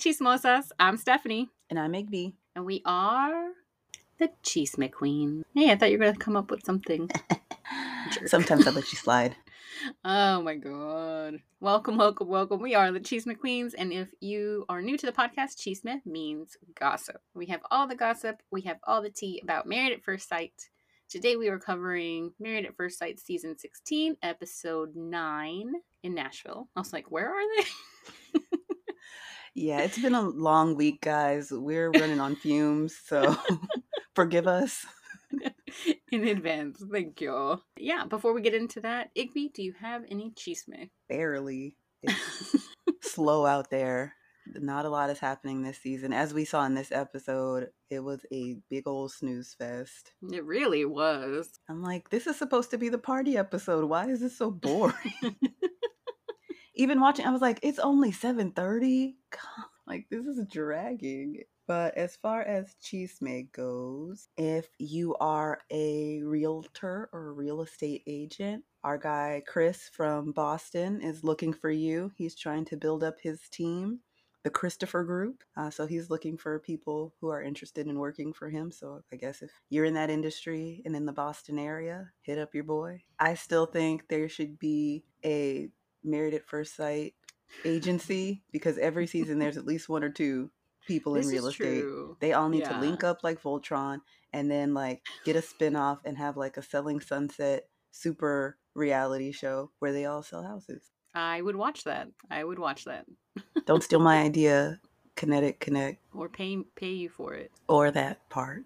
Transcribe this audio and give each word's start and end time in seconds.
Chismosas. 0.00 0.70
I'm 0.80 0.96
Stephanie. 0.96 1.50
And 1.68 1.78
I'm 1.78 1.92
Igby. 1.92 2.32
And 2.56 2.64
we 2.64 2.80
are 2.86 3.50
the 4.18 4.30
Chisme 4.42 4.90
Queen. 4.90 5.44
Hey, 5.54 5.70
I 5.70 5.76
thought 5.76 5.90
you 5.90 5.98
were 5.98 6.04
going 6.04 6.14
to 6.14 6.18
come 6.18 6.36
up 6.38 6.50
with 6.50 6.64
something. 6.64 7.10
Sometimes 8.24 8.66
I 8.66 8.70
let 8.70 8.90
you 8.90 8.98
slide. 8.98 9.36
Oh 10.02 10.40
my 10.40 10.54
god. 10.54 11.40
Welcome, 11.60 11.98
welcome, 11.98 12.28
welcome. 12.28 12.62
We 12.62 12.74
are 12.74 12.90
the 12.90 12.98
Chisme 12.98 13.38
Queens. 13.38 13.74
And 13.74 13.92
if 13.92 14.08
you 14.20 14.64
are 14.70 14.80
new 14.80 14.96
to 14.96 15.04
the 15.04 15.12
podcast, 15.12 15.58
Chisme 15.58 16.00
means 16.06 16.56
gossip. 16.74 17.20
We 17.34 17.44
have 17.46 17.60
all 17.70 17.86
the 17.86 17.94
gossip, 17.94 18.40
we 18.50 18.62
have 18.62 18.78
all 18.84 19.02
the 19.02 19.10
tea 19.10 19.38
about 19.42 19.66
Married 19.66 19.92
at 19.92 20.02
First 20.02 20.30
Sight. 20.30 20.70
Today 21.10 21.36
we 21.36 21.48
are 21.48 21.58
covering 21.58 22.32
Married 22.40 22.64
at 22.64 22.74
First 22.74 22.98
Sight 22.98 23.20
season 23.20 23.58
16, 23.58 24.16
episode 24.22 24.96
9 24.96 25.72
in 26.02 26.14
Nashville. 26.14 26.68
I 26.74 26.80
was 26.80 26.94
like, 26.94 27.10
where 27.10 27.28
are 27.28 27.42
they? 27.58 28.40
yeah, 29.54 29.80
it's 29.80 29.98
been 29.98 30.14
a 30.14 30.22
long 30.22 30.76
week, 30.76 31.00
guys. 31.00 31.50
We're 31.50 31.90
running 31.90 32.20
on 32.20 32.36
fumes, 32.36 32.96
so 33.04 33.36
forgive 34.14 34.46
us. 34.46 34.86
in 36.12 36.26
advance. 36.26 36.82
Thank 36.90 37.20
you. 37.20 37.60
Yeah, 37.76 38.04
before 38.04 38.32
we 38.32 38.42
get 38.42 38.54
into 38.54 38.80
that, 38.80 39.10
Igby, 39.16 39.52
do 39.52 39.62
you 39.62 39.74
have 39.80 40.02
any 40.10 40.30
chisme? 40.30 40.90
Barely. 41.08 41.76
It's 42.02 42.56
slow 43.02 43.46
out 43.46 43.70
there. 43.70 44.14
Not 44.46 44.84
a 44.84 44.88
lot 44.88 45.10
is 45.10 45.20
happening 45.20 45.62
this 45.62 45.78
season. 45.78 46.12
As 46.12 46.34
we 46.34 46.44
saw 46.44 46.64
in 46.64 46.74
this 46.74 46.90
episode, 46.90 47.68
it 47.88 48.00
was 48.00 48.24
a 48.32 48.56
big 48.68 48.88
old 48.88 49.12
snooze 49.12 49.54
fest. 49.54 50.12
It 50.32 50.44
really 50.44 50.84
was. 50.84 51.60
I'm 51.68 51.82
like, 51.82 52.10
this 52.10 52.26
is 52.26 52.36
supposed 52.36 52.70
to 52.72 52.78
be 52.78 52.88
the 52.88 52.98
party 52.98 53.36
episode. 53.36 53.84
Why 53.84 54.06
is 54.06 54.20
this 54.20 54.36
so 54.36 54.50
boring? 54.50 55.36
Even 56.80 56.98
watching, 56.98 57.26
I 57.26 57.30
was 57.30 57.42
like, 57.42 57.60
it's 57.62 57.78
only 57.78 58.10
7:30. 58.10 59.14
Like 59.86 60.06
this 60.08 60.24
is 60.24 60.46
dragging. 60.46 61.42
But 61.66 61.96
as 61.96 62.14
far 62.14 62.42
as 62.42 62.76
Chisme 62.80 63.50
goes, 63.50 64.28
if 64.36 64.68
you 64.78 65.16
are 65.16 65.58
a 65.70 66.22
realtor 66.22 67.10
or 67.12 67.28
a 67.28 67.32
real 67.32 67.60
estate 67.60 68.04
agent, 68.06 68.64
our 68.84 68.96
guy 68.96 69.42
Chris 69.48 69.90
from 69.92 70.30
Boston 70.30 71.02
is 71.02 71.24
looking 71.24 71.52
for 71.52 71.70
you. 71.70 72.12
He's 72.16 72.36
trying 72.36 72.66
to 72.66 72.76
build 72.76 73.02
up 73.02 73.16
his 73.20 73.40
team, 73.50 73.98
the 74.44 74.50
Christopher 74.50 75.02
Group. 75.02 75.42
Uh, 75.56 75.70
so 75.70 75.86
he's 75.86 76.08
looking 76.08 76.38
for 76.38 76.60
people 76.60 77.12
who 77.20 77.28
are 77.28 77.42
interested 77.42 77.88
in 77.88 77.98
working 77.98 78.32
for 78.32 78.48
him. 78.48 78.70
So 78.70 79.02
I 79.12 79.16
guess 79.16 79.42
if 79.42 79.50
you're 79.70 79.86
in 79.86 79.94
that 79.94 80.08
industry 80.08 80.82
and 80.84 80.94
in 80.94 81.04
the 81.04 81.12
Boston 81.12 81.58
area, 81.58 82.12
hit 82.22 82.38
up 82.38 82.54
your 82.54 82.64
boy. 82.64 83.02
I 83.18 83.34
still 83.34 83.66
think 83.66 84.06
there 84.08 84.28
should 84.28 84.58
be 84.58 85.02
a 85.24 85.68
Married 86.04 86.34
at 86.34 86.46
First 86.46 86.76
Sight 86.76 87.14
agency 87.64 88.42
because 88.52 88.78
every 88.78 89.06
season 89.06 89.38
there's 89.38 89.56
at 89.56 89.66
least 89.66 89.88
one 89.88 90.04
or 90.04 90.08
two 90.10 90.50
people 90.86 91.14
This 91.14 91.26
in 91.26 91.32
real 91.32 91.46
estate. 91.48 91.80
true. 91.82 92.16
They 92.20 92.32
all 92.32 92.48
need 92.48 92.64
to 92.64 92.78
link 92.80 93.02
up 93.04 93.22
like 93.22 93.42
Voltron 93.42 93.98
and 94.32 94.50
then 94.50 94.72
like 94.74 95.02
get 95.24 95.36
a 95.36 95.42
spin-off 95.42 95.98
and 96.04 96.16
have 96.16 96.36
like 96.36 96.56
a 96.56 96.62
Selling 96.62 97.00
Sunset 97.00 97.68
super 97.90 98.56
reality 98.74 99.32
show 99.32 99.70
where 99.80 99.92
they 99.92 100.04
all 100.06 100.22
sell 100.22 100.42
houses. 100.44 100.90
I 101.14 101.42
would 101.42 101.56
watch 101.56 101.84
that. 101.84 102.08
I 102.30 102.44
would 102.44 102.58
watch 102.60 102.84
that. 102.84 103.04
Don't 103.66 103.82
steal 103.82 103.98
my 103.98 104.22
idea, 104.22 104.80
Kinetic 105.16 105.58
Content, 105.60 105.98
Or 106.14 106.28
pay 106.28 106.58
pay 106.76 106.92
you 106.92 107.08
for 107.08 107.34
it. 107.34 107.50
or 107.68 107.90
that 107.90 108.28
part. 108.30 108.62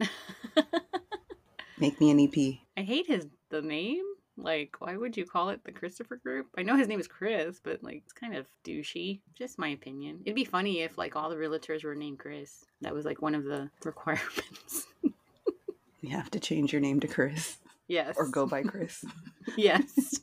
Make 1.78 2.00
me 2.00 2.10
an 2.10 2.20
EP. 2.20 2.58
I 2.76 2.82
hate 2.82 3.06
his 3.06 3.26
the 3.50 3.60
name. 3.62 4.04
Like, 4.36 4.76
why 4.80 4.96
would 4.96 5.16
you 5.16 5.24
call 5.24 5.50
it 5.50 5.60
the 5.64 5.72
Christopher 5.72 6.16
Group? 6.16 6.46
I 6.58 6.62
know 6.62 6.76
his 6.76 6.88
name 6.88 6.98
is 7.00 7.06
Chris, 7.06 7.60
but 7.62 7.82
like 7.82 8.02
it's 8.04 8.12
kind 8.12 8.34
of 8.34 8.46
douchey. 8.64 9.20
Just 9.34 9.58
my 9.58 9.68
opinion. 9.68 10.20
It'd 10.24 10.34
be 10.34 10.44
funny 10.44 10.80
if 10.80 10.98
like 10.98 11.14
all 11.16 11.30
the 11.30 11.36
realtors 11.36 11.84
were 11.84 11.94
named 11.94 12.18
Chris. 12.18 12.64
That 12.80 12.94
was 12.94 13.04
like 13.04 13.22
one 13.22 13.34
of 13.34 13.44
the 13.44 13.70
requirements. 13.84 14.86
You 16.00 16.10
have 16.10 16.30
to 16.32 16.38
change 16.38 16.70
your 16.70 16.82
name 16.82 17.00
to 17.00 17.08
Chris 17.08 17.56
yes. 17.88 18.16
or 18.18 18.28
go 18.28 18.44
by 18.46 18.62
Chris. 18.70 19.02
yes. 19.56 20.20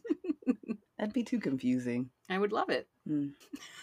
That'd 0.99 1.11
be 1.11 1.23
too 1.23 1.39
confusing. 1.39 2.11
I 2.29 2.37
would 2.37 2.51
love 2.51 2.69
it. 2.69 2.87
Mm. 3.09 3.31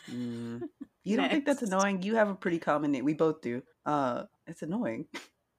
Mm. 0.08 0.62
You 1.02 1.16
don't 1.16 1.28
think 1.28 1.44
that's 1.44 1.62
annoying? 1.62 2.02
You 2.02 2.14
have 2.14 2.28
a 2.28 2.36
pretty 2.36 2.60
common 2.60 2.92
name. 2.92 3.04
We 3.04 3.14
both 3.14 3.40
do. 3.40 3.64
Uh, 3.84 4.26
it's 4.46 4.62
annoying. 4.62 5.06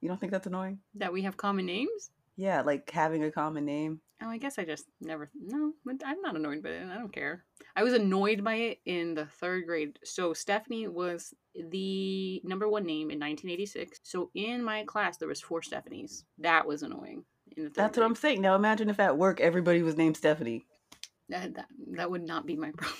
You 0.00 0.08
don't 0.08 0.18
think 0.18 0.32
that's 0.32 0.46
annoying? 0.46 0.78
That 0.94 1.12
we 1.12 1.20
have 1.22 1.36
common 1.36 1.66
names? 1.66 2.10
Yeah, 2.36 2.62
like 2.62 2.90
having 2.90 3.22
a 3.22 3.30
common 3.30 3.66
name. 3.66 4.00
Oh, 4.22 4.28
I 4.28 4.38
guess 4.38 4.58
I 4.58 4.64
just 4.64 4.84
never. 5.00 5.30
No, 5.34 5.72
but 5.84 5.96
I'm 6.04 6.20
not 6.20 6.36
annoyed 6.36 6.62
by 6.62 6.70
it. 6.70 6.86
I 6.86 6.98
don't 6.98 7.12
care. 7.12 7.44
I 7.74 7.82
was 7.82 7.94
annoyed 7.94 8.44
by 8.44 8.54
it 8.56 8.78
in 8.84 9.14
the 9.14 9.26
third 9.26 9.66
grade. 9.66 9.98
So 10.04 10.34
Stephanie 10.34 10.88
was 10.88 11.32
the 11.54 12.42
number 12.44 12.68
one 12.68 12.84
name 12.84 13.10
in 13.10 13.18
1986. 13.18 14.00
So 14.02 14.30
in 14.34 14.62
my 14.62 14.84
class 14.84 15.16
there 15.16 15.28
was 15.28 15.40
four 15.40 15.62
Stephanies. 15.62 16.24
That 16.38 16.66
was 16.66 16.82
annoying. 16.82 17.24
In 17.56 17.64
the 17.64 17.70
That's 17.70 17.96
what 17.96 18.04
I'm 18.04 18.14
saying. 18.14 18.42
Now 18.42 18.54
imagine 18.54 18.90
if 18.90 19.00
at 19.00 19.16
work 19.16 19.40
everybody 19.40 19.82
was 19.82 19.96
named 19.96 20.16
Stephanie. 20.16 20.64
That, 21.30 21.54
that 21.54 21.66
that 21.92 22.10
would 22.10 22.26
not 22.26 22.44
be 22.44 22.56
my 22.56 22.72
problem. 22.72 22.98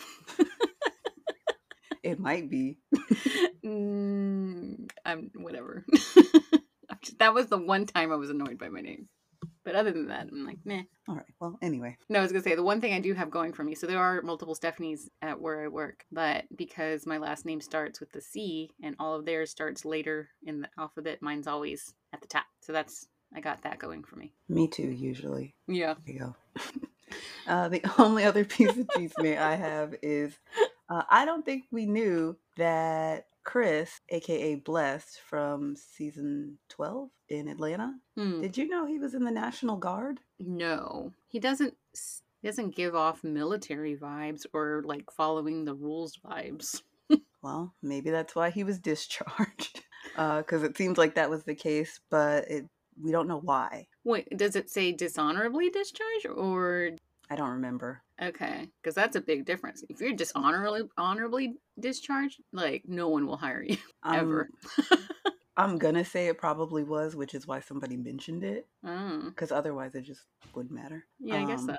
It 2.03 2.19
might 2.19 2.49
be. 2.49 2.79
mm, 3.65 4.91
I'm 5.05 5.31
whatever. 5.35 5.85
That 7.19 7.35
was 7.35 7.47
the 7.47 7.59
one 7.59 7.87
time 7.87 8.13
I 8.13 8.17
was 8.17 8.31
annoyed 8.31 8.59
by 8.59 8.69
my 8.69 8.81
name. 8.81 9.09
But 9.65 9.75
other 9.75 9.93
than 9.93 10.09
that, 10.09 10.29
I'm 10.31 10.47
like, 10.47 10.59
meh. 10.65 10.83
All 11.09 11.17
right. 11.17 11.25
Well, 11.41 11.59
anyway. 11.61 11.97
No, 12.09 12.19
I 12.19 12.23
was 12.23 12.33
gonna 12.33 12.43
say 12.43 12.55
the 12.55 12.63
one 12.63 12.81
thing 12.81 12.95
I 12.95 13.01
do 13.01 13.13
have 13.15 13.31
going 13.31 13.53
for 13.53 13.63
me. 13.63 13.75
So 13.75 13.87
there 13.87 13.99
are 13.99 14.23
multiple 14.23 14.55
Stephanies 14.55 15.09
at 15.23 15.41
where 15.41 15.65
I 15.65 15.69
work, 15.69 16.05
but 16.11 16.45
because 16.57 17.07
my 17.07 17.19
last 17.19 17.45
name 17.45 17.61
starts 17.61 18.01
with 18.01 18.11
the 18.13 18.21
C 18.21 18.71
and 18.83 18.97
all 18.99 19.15
of 19.15 19.27
theirs 19.27 19.51
starts 19.51 19.85
later 19.85 20.31
in 20.45 20.63
the 20.63 20.69
alphabet, 20.79 21.21
mine's 21.21 21.47
always 21.47 21.95
at 22.13 22.21
the 22.21 22.29
top. 22.29 22.47
So 22.61 22.73
that's 22.73 23.07
I 23.35 23.41
got 23.41 23.63
that 23.63 23.79
going 23.79 24.03
for 24.03 24.17
me. 24.17 24.33
Me 24.49 24.67
too, 24.67 24.91
usually. 24.91 25.55
Yeah. 25.69 25.95
There 26.05 26.15
you 26.15 26.21
go. 26.21 26.37
uh, 27.47 27.69
the 27.69 27.83
only 27.99 28.25
other 28.25 28.45
piece 28.45 28.77
of 28.77 28.87
chisme 28.89 29.39
I 29.39 29.57
have 29.57 29.95
is 30.03 30.37
uh, 30.89 31.03
I 31.09 31.25
don't 31.25 31.45
think 31.45 31.65
we 31.71 31.87
knew 31.87 32.37
that 32.57 33.27
Chris, 33.45 34.01
aka 34.11 34.55
Blessed 34.57 35.21
from 35.29 35.75
season 35.77 36.59
12 36.69 37.09
in 37.29 37.49
Atlanta, 37.49 37.95
Hmm. 38.17 38.41
did 38.41 38.57
you 38.57 38.69
know 38.69 38.87
he 38.87 38.99
was 38.99 39.15
in 39.15 39.25
the 39.25 39.31
National 39.31 39.77
Guard? 39.77 40.21
No, 40.39 41.13
he 41.29 41.39
doesn't. 41.39 41.75
He 42.43 42.49
doesn't 42.49 42.75
give 42.75 42.95
off 42.95 43.23
military 43.23 43.97
vibes 43.97 44.47
or 44.55 44.83
like 44.85 45.11
following 45.11 45.65
the 45.65 45.75
rules 45.75 46.17
vibes. 46.25 46.83
Well, 47.43 47.75
maybe 47.83 48.11
that's 48.11 48.35
why 48.37 48.51
he 48.51 48.65
was 48.65 48.79
discharged. 48.93 49.81
Because 50.15 50.63
it 50.63 50.77
seems 50.77 50.99
like 50.99 51.15
that 51.15 51.31
was 51.31 51.43
the 51.45 51.55
case, 51.55 51.99
but 52.11 52.45
it, 52.51 52.67
we 53.03 53.13
don't 53.13 53.29
know 53.29 53.41
why. 53.41 53.87
Wait, 54.05 54.29
does 54.37 54.57
it 54.57 54.69
say 54.69 54.93
dishonorably 54.93 55.71
discharged 55.71 56.27
or 56.27 56.91
I 57.31 57.37
don't 57.37 57.51
remember. 57.51 58.03
okay? 58.21 58.69
Because 58.83 58.95
that's 58.95 59.15
a 59.17 59.21
big 59.21 59.45
difference. 59.47 59.85
If 59.89 60.01
you're 60.01 60.13
dishonorably 60.15 60.83
honorably 60.99 61.55
discharged, 61.79 62.41
like 62.53 62.83
no 62.89 63.09
one 63.09 63.25
will 63.27 63.37
hire 63.37 63.63
you 63.63 63.77
ever. 64.05 64.51
Um, 64.91 64.99
I'm 65.57 65.79
gonna 65.79 66.05
say 66.05 66.27
it 66.27 66.39
probably 66.39 66.83
was, 66.83 67.15
which 67.15 67.35
is 67.35 67.47
why 67.47 67.61
somebody 67.61 67.97
mentioned 67.97 68.45
it. 68.45 68.67
Because 69.31 69.53
otherwise, 69.53 69.95
it 69.95 70.03
just 70.03 70.23
wouldn't 70.55 70.75
matter. 70.75 71.05
yeah, 71.21 71.37
I 71.37 71.45
guess 71.47 71.61
Um, 71.61 71.69
so. 71.69 71.77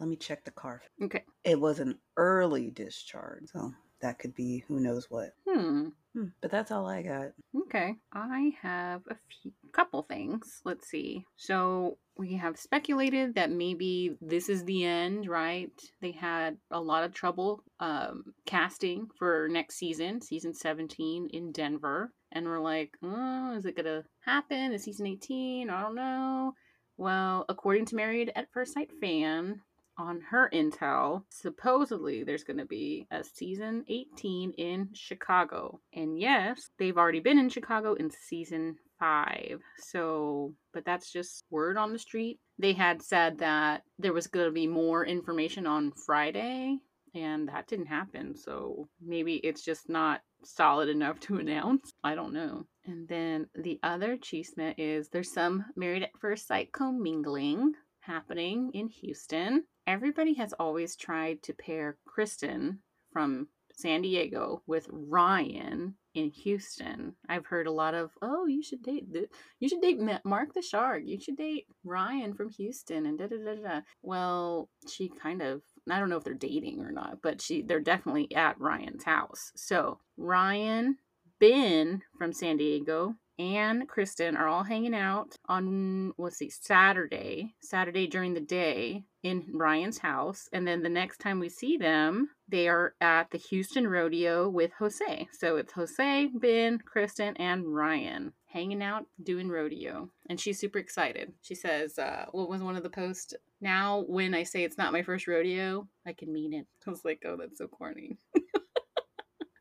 Let 0.00 0.08
me 0.08 0.16
check 0.16 0.44
the 0.44 0.50
car. 0.52 0.80
Okay. 1.02 1.24
It 1.44 1.58
was 1.60 1.80
an 1.80 1.98
early 2.16 2.70
discharge, 2.70 3.48
so 3.52 3.72
that 4.00 4.18
could 4.18 4.34
be 4.34 4.64
who 4.68 4.80
knows 4.80 5.06
what. 5.10 5.34
Hmm. 5.48 5.88
Hmm, 6.14 6.26
but 6.40 6.50
that's 6.50 6.70
all 6.70 6.86
I 6.86 7.02
got. 7.02 7.28
Okay. 7.66 7.94
I 8.12 8.52
have 8.62 9.02
a 9.10 9.16
few, 9.28 9.52
couple 9.72 10.02
things. 10.02 10.60
Let's 10.64 10.88
see. 10.88 11.24
So 11.36 11.98
we 12.16 12.34
have 12.34 12.58
speculated 12.58 13.34
that 13.34 13.50
maybe 13.50 14.16
this 14.20 14.48
is 14.48 14.64
the 14.64 14.84
end, 14.84 15.28
right? 15.28 15.70
They 16.00 16.12
had 16.12 16.56
a 16.70 16.80
lot 16.80 17.04
of 17.04 17.12
trouble 17.12 17.62
um, 17.78 18.34
casting 18.46 19.08
for 19.18 19.48
next 19.48 19.76
season, 19.76 20.20
season 20.20 20.54
17 20.54 21.28
in 21.32 21.52
Denver. 21.52 22.12
And 22.32 22.46
we're 22.46 22.60
like, 22.60 22.96
oh, 23.02 23.54
is 23.56 23.64
it 23.64 23.76
going 23.76 23.86
to 23.86 24.04
happen? 24.20 24.72
Is 24.72 24.84
season 24.84 25.06
18? 25.06 25.70
I 25.70 25.82
don't 25.82 25.94
know. 25.94 26.54
Well, 26.96 27.44
according 27.48 27.86
to 27.86 27.96
Married 27.96 28.32
at 28.34 28.52
First 28.52 28.74
Sight 28.74 28.90
fan, 29.00 29.60
on 29.98 30.20
her 30.30 30.48
intel, 30.52 31.24
supposedly 31.28 32.22
there's 32.22 32.44
going 32.44 32.58
to 32.58 32.64
be 32.64 33.06
a 33.10 33.22
season 33.24 33.84
18 33.88 34.52
in 34.52 34.88
Chicago. 34.94 35.80
And 35.92 36.18
yes, 36.18 36.70
they've 36.78 36.96
already 36.96 37.20
been 37.20 37.38
in 37.38 37.48
Chicago 37.48 37.94
in 37.94 38.10
season 38.10 38.76
5. 38.98 39.60
So, 39.78 40.54
but 40.72 40.84
that's 40.84 41.12
just 41.12 41.44
word 41.50 41.76
on 41.76 41.92
the 41.92 41.98
street. 41.98 42.38
They 42.58 42.72
had 42.72 43.02
said 43.02 43.38
that 43.38 43.82
there 43.98 44.12
was 44.12 44.26
going 44.26 44.46
to 44.46 44.52
be 44.52 44.66
more 44.66 45.04
information 45.04 45.66
on 45.66 45.92
Friday, 45.92 46.78
and 47.14 47.48
that 47.48 47.66
didn't 47.66 47.86
happen. 47.86 48.36
So 48.36 48.88
maybe 49.04 49.36
it's 49.36 49.64
just 49.64 49.88
not 49.88 50.20
solid 50.44 50.88
enough 50.88 51.18
to 51.20 51.36
announce. 51.38 51.92
I 52.04 52.14
don't 52.14 52.32
know. 52.32 52.66
And 52.86 53.06
then 53.08 53.46
the 53.54 53.78
other 53.82 54.16
chisme 54.16 54.74
is 54.78 55.08
there's 55.08 55.32
some 55.32 55.64
married 55.76 56.04
at 56.04 56.18
first 56.20 56.46
sight 56.46 56.72
commingling 56.72 57.74
happening 58.00 58.70
in 58.72 58.88
Houston. 58.88 59.64
Everybody 59.88 60.34
has 60.34 60.52
always 60.52 60.96
tried 60.96 61.42
to 61.44 61.54
pair 61.54 61.96
Kristen 62.04 62.80
from 63.10 63.48
San 63.72 64.02
Diego 64.02 64.62
with 64.66 64.86
Ryan 64.92 65.94
in 66.12 66.28
Houston. 66.28 67.14
I've 67.26 67.46
heard 67.46 67.66
a 67.66 67.72
lot 67.72 67.94
of, 67.94 68.10
oh, 68.20 68.44
you 68.44 68.62
should 68.62 68.82
date 68.82 69.10
the, 69.10 69.28
you 69.60 69.66
should 69.66 69.80
date 69.80 69.98
Mark 70.26 70.52
the 70.52 70.60
Shark. 70.60 71.04
You 71.06 71.18
should 71.18 71.38
date 71.38 71.68
Ryan 71.84 72.34
from 72.34 72.50
Houston 72.50 73.06
and 73.06 73.18
da 73.18 73.28
da 73.28 73.36
da 73.38 73.54
da. 73.54 73.80
Well, 74.02 74.68
she 74.86 75.08
kind 75.08 75.40
of 75.40 75.62
I 75.90 75.98
don't 75.98 76.10
know 76.10 76.18
if 76.18 76.24
they're 76.24 76.34
dating 76.34 76.80
or 76.80 76.92
not, 76.92 77.22
but 77.22 77.40
she 77.40 77.62
they're 77.62 77.80
definitely 77.80 78.30
at 78.36 78.60
Ryan's 78.60 79.04
house. 79.04 79.52
So 79.56 80.00
Ryan, 80.18 80.98
Ben 81.40 82.02
from 82.18 82.34
San 82.34 82.58
Diego, 82.58 83.14
and 83.38 83.88
Kristen 83.88 84.36
are 84.36 84.48
all 84.48 84.64
hanging 84.64 84.94
out 84.94 85.38
on 85.48 86.12
let's 86.18 86.36
see 86.36 86.50
Saturday, 86.50 87.54
Saturday 87.62 88.06
during 88.06 88.34
the 88.34 88.40
day 88.40 89.04
in 89.22 89.44
Ryan's 89.52 89.98
house, 89.98 90.48
and 90.52 90.66
then 90.66 90.82
the 90.82 90.88
next 90.88 91.18
time 91.18 91.40
we 91.40 91.48
see 91.48 91.76
them, 91.76 92.30
they 92.48 92.68
are 92.68 92.94
at 93.00 93.30
the 93.30 93.38
Houston 93.38 93.86
Rodeo 93.86 94.48
with 94.48 94.70
Jose. 94.78 95.28
So 95.32 95.56
it's 95.56 95.72
Jose, 95.72 96.30
Ben, 96.34 96.78
Kristen, 96.78 97.36
and 97.36 97.74
Ryan 97.74 98.32
hanging 98.46 98.82
out 98.82 99.06
doing 99.22 99.48
rodeo, 99.48 100.08
and 100.30 100.40
she's 100.40 100.58
super 100.58 100.78
excited. 100.78 101.32
She 101.42 101.54
says, 101.54 101.98
uh, 101.98 102.26
"What 102.32 102.48
was 102.48 102.62
one 102.62 102.76
of 102.76 102.82
the 102.82 102.90
posts? 102.90 103.34
Now, 103.60 104.04
when 104.06 104.34
I 104.34 104.42
say 104.44 104.64
it's 104.64 104.78
not 104.78 104.92
my 104.92 105.02
first 105.02 105.26
rodeo, 105.26 105.88
I 106.06 106.12
can 106.12 106.32
mean 106.32 106.54
it." 106.54 106.66
I 106.86 106.90
was 106.90 107.04
like, 107.04 107.22
"Oh, 107.26 107.36
that's 107.36 107.58
so 107.58 107.68
corny." 107.68 108.18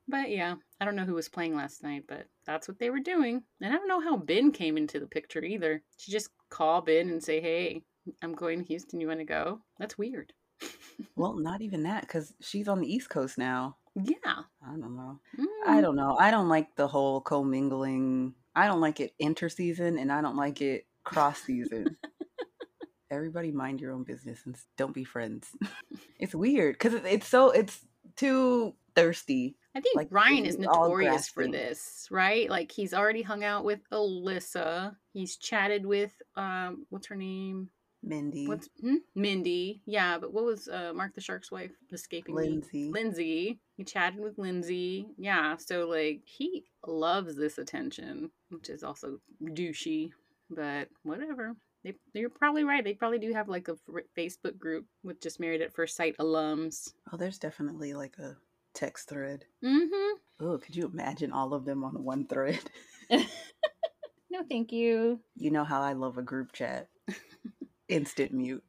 But 0.09 0.29
yeah, 0.29 0.55
I 0.79 0.85
don't 0.85 0.95
know 0.95 1.03
who 1.03 1.15
was 1.15 1.27
playing 1.27 1.55
last 1.55 1.83
night, 1.83 2.05
but 2.07 2.27
that's 2.45 2.67
what 2.67 2.79
they 2.79 2.89
were 2.89 2.99
doing. 2.99 3.43
And 3.59 3.73
I 3.73 3.77
don't 3.77 3.89
know 3.89 3.99
how 3.99 4.15
Ben 4.15 4.51
came 4.51 4.77
into 4.77 4.99
the 5.01 5.05
picture 5.05 5.43
either. 5.43 5.83
She 5.97 6.11
just 6.13 6.29
call 6.49 6.81
Ben 6.81 7.09
and 7.09 7.21
say, 7.21 7.41
"Hey, 7.41 7.83
I'm 8.21 8.33
going 8.33 8.59
to 8.59 8.65
Houston. 8.65 8.99
You 8.99 9.07
want 9.07 9.19
to 9.19 9.25
go?" 9.25 9.61
That's 9.79 9.97
weird. 9.97 10.33
well, 11.15 11.35
not 11.35 11.61
even 11.61 11.83
that 11.83 12.01
because 12.01 12.33
she's 12.41 12.67
on 12.67 12.79
the 12.79 12.91
East 12.91 13.09
Coast 13.09 13.37
now. 13.37 13.77
Yeah. 13.95 14.43
I 14.63 14.71
don't 14.71 14.95
know. 14.95 15.19
Mm. 15.39 15.45
I 15.65 15.81
don't 15.81 15.95
know. 15.95 16.17
I 16.19 16.31
don't 16.31 16.49
like 16.49 16.75
the 16.75 16.87
whole 16.87 17.21
commingling. 17.21 18.33
I 18.55 18.67
don't 18.67 18.81
like 18.81 18.99
it 18.99 19.13
interseason, 19.21 19.99
and 19.99 20.11
I 20.11 20.21
don't 20.21 20.37
like 20.37 20.61
it 20.61 20.85
cross 21.03 21.41
season. 21.41 21.97
Everybody 23.09 23.51
mind 23.51 23.79
your 23.79 23.93
own 23.93 24.03
business 24.03 24.41
and 24.45 24.57
don't 24.75 24.93
be 24.93 25.05
friends. 25.05 25.47
it's 26.19 26.35
weird 26.35 26.75
because 26.75 26.93
it's 26.93 27.27
so 27.27 27.51
it's 27.51 27.85
too 28.17 28.75
thirsty 28.95 29.55
I 29.77 29.79
think 29.79 29.95
like, 29.95 30.07
Ryan 30.09 30.47
is 30.47 30.57
notorious 30.57 31.29
for 31.29 31.47
this, 31.47 32.07
right? 32.09 32.49
Like 32.49 32.71
he's 32.71 32.95
already 32.95 33.21
hung 33.21 33.43
out 33.43 33.63
with 33.63 33.79
Alyssa. 33.91 34.95
He's 35.13 35.37
chatted 35.37 35.85
with 35.85 36.11
um 36.35 36.87
what's 36.89 37.05
her 37.07 37.15
name? 37.15 37.69
Mindy. 38.03 38.47
What's 38.47 38.69
hmm? 38.81 38.95
Mindy? 39.15 39.81
Yeah, 39.85 40.17
but 40.17 40.33
what 40.33 40.45
was 40.45 40.67
uh, 40.67 40.93
Mark 40.93 41.13
the 41.15 41.21
Shark's 41.21 41.51
wife 41.51 41.71
escaping? 41.91 42.35
Lindsay. 42.35 42.85
Me? 42.85 42.91
Lindsay. 42.91 43.59
He 43.75 43.83
chatted 43.83 44.19
with 44.19 44.37
Lindsay. 44.37 45.07
Yeah, 45.17 45.57
so 45.57 45.87
like 45.87 46.21
he 46.25 46.65
loves 46.85 47.35
this 47.35 47.57
attention, 47.57 48.31
which 48.49 48.69
is 48.69 48.83
also 48.83 49.19
douchey, 49.43 50.11
but 50.49 50.89
whatever. 51.03 51.55
They, 51.83 51.93
you're 52.13 52.29
probably 52.29 52.63
right. 52.63 52.83
They 52.83 52.93
probably 52.93 53.19
do 53.19 53.33
have 53.33 53.49
like 53.49 53.67
a 53.67 53.77
Facebook 54.17 54.57
group 54.57 54.85
with 55.03 55.21
just 55.21 55.39
Married 55.39 55.61
at 55.61 55.73
First 55.73 55.95
Sight 55.95 56.17
alums. 56.17 56.93
Oh, 57.11 57.17
there's 57.17 57.39
definitely 57.39 57.93
like 57.93 58.17
a 58.17 58.35
text 58.73 59.09
thread. 59.09 59.45
Mm-hmm. 59.63 60.17
Oh, 60.39 60.57
could 60.57 60.75
you 60.75 60.85
imagine 60.85 61.31
all 61.31 61.53
of 61.53 61.65
them 61.65 61.83
on 61.83 62.03
one 62.03 62.25
thread? 62.27 62.59
no, 63.11 64.43
thank 64.49 64.71
you. 64.71 65.19
You 65.35 65.51
know 65.51 65.63
how 65.63 65.81
I 65.81 65.93
love 65.93 66.17
a 66.17 66.23
group 66.23 66.51
chat. 66.51 66.87
Instant 67.89 68.33
mute. 68.33 68.63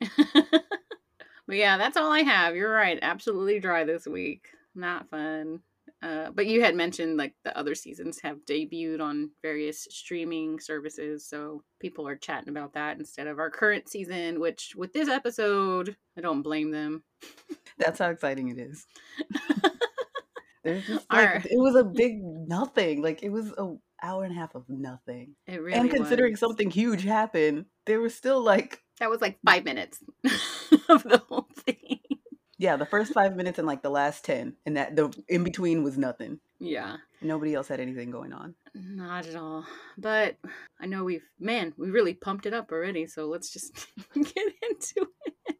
but 0.26 1.56
yeah, 1.56 1.76
that's 1.78 1.96
all 1.96 2.10
I 2.10 2.22
have. 2.22 2.56
You're 2.56 2.72
right. 2.72 2.98
Absolutely 3.00 3.60
dry 3.60 3.84
this 3.84 4.06
week. 4.06 4.46
Not 4.74 5.08
fun. 5.10 5.60
Uh, 6.02 6.30
but 6.34 6.46
you 6.46 6.60
had 6.62 6.74
mentioned 6.74 7.16
like 7.16 7.34
the 7.44 7.56
other 7.56 7.74
seasons 7.74 8.20
have 8.20 8.44
debuted 8.44 9.00
on 9.00 9.30
various 9.40 9.88
streaming 9.90 10.60
services, 10.60 11.26
so 11.26 11.62
people 11.80 12.06
are 12.06 12.16
chatting 12.16 12.50
about 12.50 12.74
that 12.74 12.98
instead 12.98 13.26
of 13.26 13.38
our 13.38 13.48
current 13.48 13.88
season. 13.88 14.38
Which, 14.38 14.74
with 14.76 14.92
this 14.92 15.08
episode, 15.08 15.96
I 16.18 16.20
don't 16.20 16.42
blame 16.42 16.70
them. 16.70 17.04
That's 17.78 17.98
how 18.00 18.10
exciting 18.10 18.48
it 18.48 18.58
is. 18.58 18.86
There's 20.64 20.86
just 20.86 21.06
like 21.10 21.28
Our... 21.28 21.36
it 21.36 21.58
was 21.58 21.74
a 21.74 21.84
big 21.84 22.22
nothing. 22.22 23.02
Like 23.02 23.22
it 23.22 23.30
was 23.30 23.52
a 23.56 23.74
hour 24.02 24.24
and 24.24 24.32
a 24.32 24.38
half 24.38 24.54
of 24.54 24.64
nothing. 24.68 25.34
It 25.46 25.60
really 25.60 25.78
and 25.78 25.90
considering 25.90 26.32
was. 26.32 26.40
something 26.40 26.70
huge 26.70 27.04
happened, 27.04 27.66
there 27.86 28.00
was 28.00 28.14
still 28.14 28.42
like 28.42 28.82
that 29.00 29.10
was 29.10 29.20
like 29.20 29.38
five 29.44 29.64
minutes 29.64 30.02
of 30.88 31.02
the 31.02 31.22
whole 31.28 31.48
thing. 31.64 32.00
Yeah, 32.56 32.76
the 32.76 32.86
first 32.86 33.12
five 33.12 33.36
minutes 33.36 33.58
and 33.58 33.66
like 33.66 33.82
the 33.82 33.90
last 33.90 34.24
ten, 34.24 34.54
and 34.64 34.76
that 34.76 34.96
the 34.96 35.12
in 35.28 35.44
between 35.44 35.82
was 35.82 35.98
nothing. 35.98 36.38
Yeah, 36.60 36.96
nobody 37.20 37.54
else 37.54 37.68
had 37.68 37.80
anything 37.80 38.10
going 38.10 38.32
on. 38.32 38.54
Not 38.74 39.26
at 39.26 39.36
all. 39.36 39.66
But 39.98 40.36
I 40.80 40.86
know 40.86 41.04
we've 41.04 41.26
man, 41.38 41.74
we 41.76 41.90
really 41.90 42.14
pumped 42.14 42.46
it 42.46 42.54
up 42.54 42.70
already. 42.70 43.06
So 43.06 43.26
let's 43.26 43.52
just 43.52 43.86
get 44.14 44.52
into 44.70 45.08
it. 45.26 45.56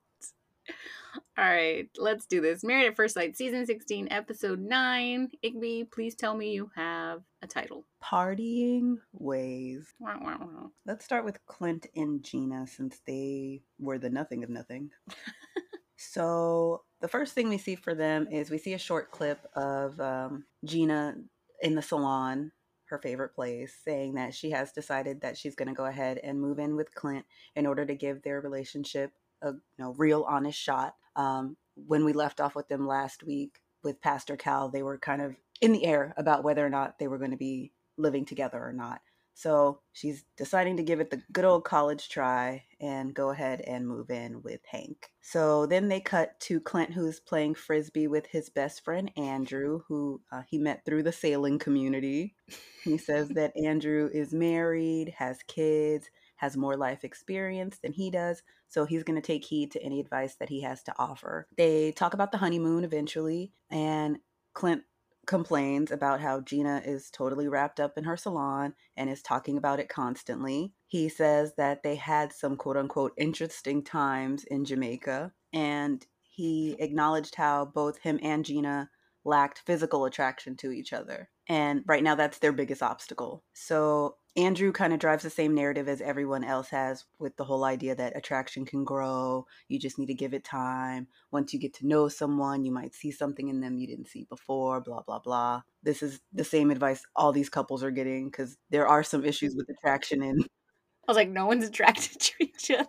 All 1.38 1.44
right, 1.44 1.88
let's 1.98 2.26
do 2.26 2.40
this. 2.40 2.64
Married 2.64 2.86
at 2.86 2.96
First 2.96 3.14
Sight, 3.14 3.36
season 3.36 3.66
16, 3.66 4.08
episode 4.10 4.60
9. 4.60 5.30
Igby, 5.44 5.90
please 5.90 6.14
tell 6.14 6.34
me 6.34 6.52
you 6.52 6.70
have 6.74 7.22
a 7.42 7.46
title. 7.46 7.84
Partying 8.02 8.96
Ways. 9.12 9.94
Wow, 9.98 10.18
wow, 10.20 10.38
wow. 10.40 10.70
Let's 10.86 11.04
start 11.04 11.24
with 11.24 11.44
Clint 11.46 11.86
and 11.94 12.22
Gina 12.22 12.66
since 12.66 13.00
they 13.06 13.62
were 13.78 13.98
the 13.98 14.10
nothing 14.10 14.42
of 14.44 14.50
nothing. 14.50 14.90
so, 15.96 16.82
the 17.00 17.08
first 17.08 17.34
thing 17.34 17.48
we 17.48 17.58
see 17.58 17.76
for 17.76 17.94
them 17.94 18.26
is 18.30 18.50
we 18.50 18.58
see 18.58 18.74
a 18.74 18.78
short 18.78 19.10
clip 19.10 19.46
of 19.54 20.00
um, 20.00 20.44
Gina 20.64 21.16
in 21.62 21.74
the 21.74 21.82
salon, 21.82 22.50
her 22.86 22.98
favorite 22.98 23.34
place, 23.34 23.74
saying 23.84 24.14
that 24.14 24.34
she 24.34 24.50
has 24.50 24.72
decided 24.72 25.20
that 25.20 25.36
she's 25.36 25.54
going 25.54 25.68
to 25.68 25.74
go 25.74 25.84
ahead 25.84 26.18
and 26.22 26.40
move 26.40 26.58
in 26.58 26.76
with 26.76 26.94
Clint 26.94 27.24
in 27.54 27.66
order 27.66 27.84
to 27.84 27.94
give 27.94 28.22
their 28.22 28.40
relationship 28.40 29.12
a 29.42 29.52
you 29.52 29.60
know, 29.78 29.94
real 29.96 30.24
honest 30.28 30.58
shot. 30.58 30.94
Um, 31.16 31.56
when 31.74 32.04
we 32.04 32.12
left 32.12 32.40
off 32.40 32.54
with 32.54 32.68
them 32.68 32.86
last 32.86 33.22
week 33.22 33.60
with 33.82 34.00
Pastor 34.00 34.36
Cal, 34.36 34.68
they 34.68 34.82
were 34.82 34.98
kind 34.98 35.22
of 35.22 35.34
in 35.60 35.72
the 35.72 35.84
air 35.84 36.14
about 36.16 36.44
whether 36.44 36.64
or 36.64 36.70
not 36.70 36.98
they 36.98 37.08
were 37.08 37.18
going 37.18 37.30
to 37.30 37.36
be 37.36 37.72
living 37.96 38.24
together 38.24 38.62
or 38.62 38.72
not. 38.72 39.00
So 39.34 39.80
she's 39.92 40.24
deciding 40.36 40.76
to 40.76 40.84
give 40.84 41.00
it 41.00 41.10
the 41.10 41.20
good 41.32 41.44
old 41.44 41.64
college 41.64 42.08
try 42.08 42.64
and 42.80 43.12
go 43.12 43.30
ahead 43.30 43.62
and 43.62 43.86
move 43.86 44.10
in 44.10 44.42
with 44.42 44.60
Hank. 44.64 45.10
So 45.22 45.66
then 45.66 45.88
they 45.88 46.00
cut 46.00 46.38
to 46.40 46.60
Clint, 46.60 46.92
who's 46.92 47.18
playing 47.18 47.56
frisbee 47.56 48.06
with 48.06 48.26
his 48.26 48.48
best 48.48 48.84
friend 48.84 49.10
Andrew, 49.16 49.82
who 49.88 50.20
uh, 50.30 50.42
he 50.46 50.58
met 50.58 50.84
through 50.84 51.02
the 51.02 51.12
sailing 51.12 51.58
community. 51.58 52.34
He 52.84 52.98
says 52.98 53.30
that 53.30 53.56
Andrew 53.56 54.10
is 54.12 54.34
married, 54.34 55.14
has 55.16 55.38
kids, 55.48 56.10
has 56.44 56.56
more 56.58 56.76
life 56.76 57.04
experience 57.04 57.78
than 57.78 57.92
he 57.92 58.10
does, 58.10 58.42
so 58.68 58.84
he's 58.84 59.02
going 59.02 59.20
to 59.20 59.26
take 59.26 59.44
heed 59.44 59.70
to 59.70 59.82
any 59.82 59.98
advice 59.98 60.34
that 60.36 60.50
he 60.50 60.60
has 60.60 60.82
to 60.82 60.94
offer. 60.98 61.46
They 61.56 61.92
talk 61.92 62.12
about 62.12 62.32
the 62.32 62.38
honeymoon 62.38 62.84
eventually, 62.84 63.52
and 63.70 64.18
Clint 64.52 64.82
complains 65.26 65.90
about 65.90 66.20
how 66.20 66.42
Gina 66.42 66.82
is 66.84 67.08
totally 67.08 67.48
wrapped 67.48 67.80
up 67.80 67.96
in 67.96 68.04
her 68.04 68.16
salon 68.16 68.74
and 68.94 69.08
is 69.08 69.22
talking 69.22 69.56
about 69.56 69.80
it 69.80 69.88
constantly. 69.88 70.74
He 70.86 71.08
says 71.08 71.54
that 71.56 71.82
they 71.82 71.96
had 71.96 72.30
some 72.30 72.56
quote 72.56 72.76
unquote 72.76 73.12
interesting 73.16 73.82
times 73.82 74.44
in 74.44 74.66
Jamaica, 74.66 75.32
and 75.54 76.06
he 76.20 76.76
acknowledged 76.78 77.36
how 77.36 77.64
both 77.64 78.00
him 78.00 78.20
and 78.22 78.44
Gina 78.44 78.90
lacked 79.24 79.62
physical 79.64 80.04
attraction 80.04 80.56
to 80.56 80.72
each 80.72 80.92
other. 80.92 81.30
And 81.48 81.84
right 81.86 82.02
now, 82.02 82.14
that's 82.14 82.38
their 82.38 82.52
biggest 82.52 82.82
obstacle. 82.82 83.44
So 83.54 84.16
Andrew 84.36 84.72
kind 84.72 84.92
of 84.92 84.98
drives 84.98 85.22
the 85.22 85.30
same 85.30 85.54
narrative 85.54 85.88
as 85.88 86.00
everyone 86.00 86.42
else 86.42 86.68
has 86.70 87.04
with 87.20 87.36
the 87.36 87.44
whole 87.44 87.62
idea 87.62 87.94
that 87.94 88.16
attraction 88.16 88.64
can 88.64 88.82
grow. 88.82 89.46
You 89.68 89.78
just 89.78 89.96
need 89.96 90.06
to 90.06 90.14
give 90.14 90.34
it 90.34 90.42
time. 90.42 91.06
Once 91.30 91.52
you 91.52 91.60
get 91.60 91.72
to 91.74 91.86
know 91.86 92.08
someone, 92.08 92.64
you 92.64 92.72
might 92.72 92.94
see 92.94 93.12
something 93.12 93.48
in 93.48 93.60
them 93.60 93.78
you 93.78 93.86
didn't 93.86 94.08
see 94.08 94.26
before, 94.28 94.80
blah, 94.80 95.02
blah, 95.02 95.20
blah. 95.20 95.62
This 95.84 96.02
is 96.02 96.20
the 96.32 96.42
same 96.42 96.72
advice 96.72 97.04
all 97.14 97.30
these 97.30 97.48
couples 97.48 97.84
are 97.84 97.92
getting 97.92 98.28
because 98.28 98.56
there 98.70 98.88
are 98.88 99.04
some 99.04 99.24
issues 99.24 99.54
with 99.54 99.68
attraction 99.68 100.20
And 100.22 100.42
I 100.42 101.10
was 101.10 101.16
like, 101.16 101.28
no 101.28 101.46
one's 101.46 101.68
attracted 101.68 102.18
to 102.20 102.32
each 102.40 102.72
other 102.72 102.88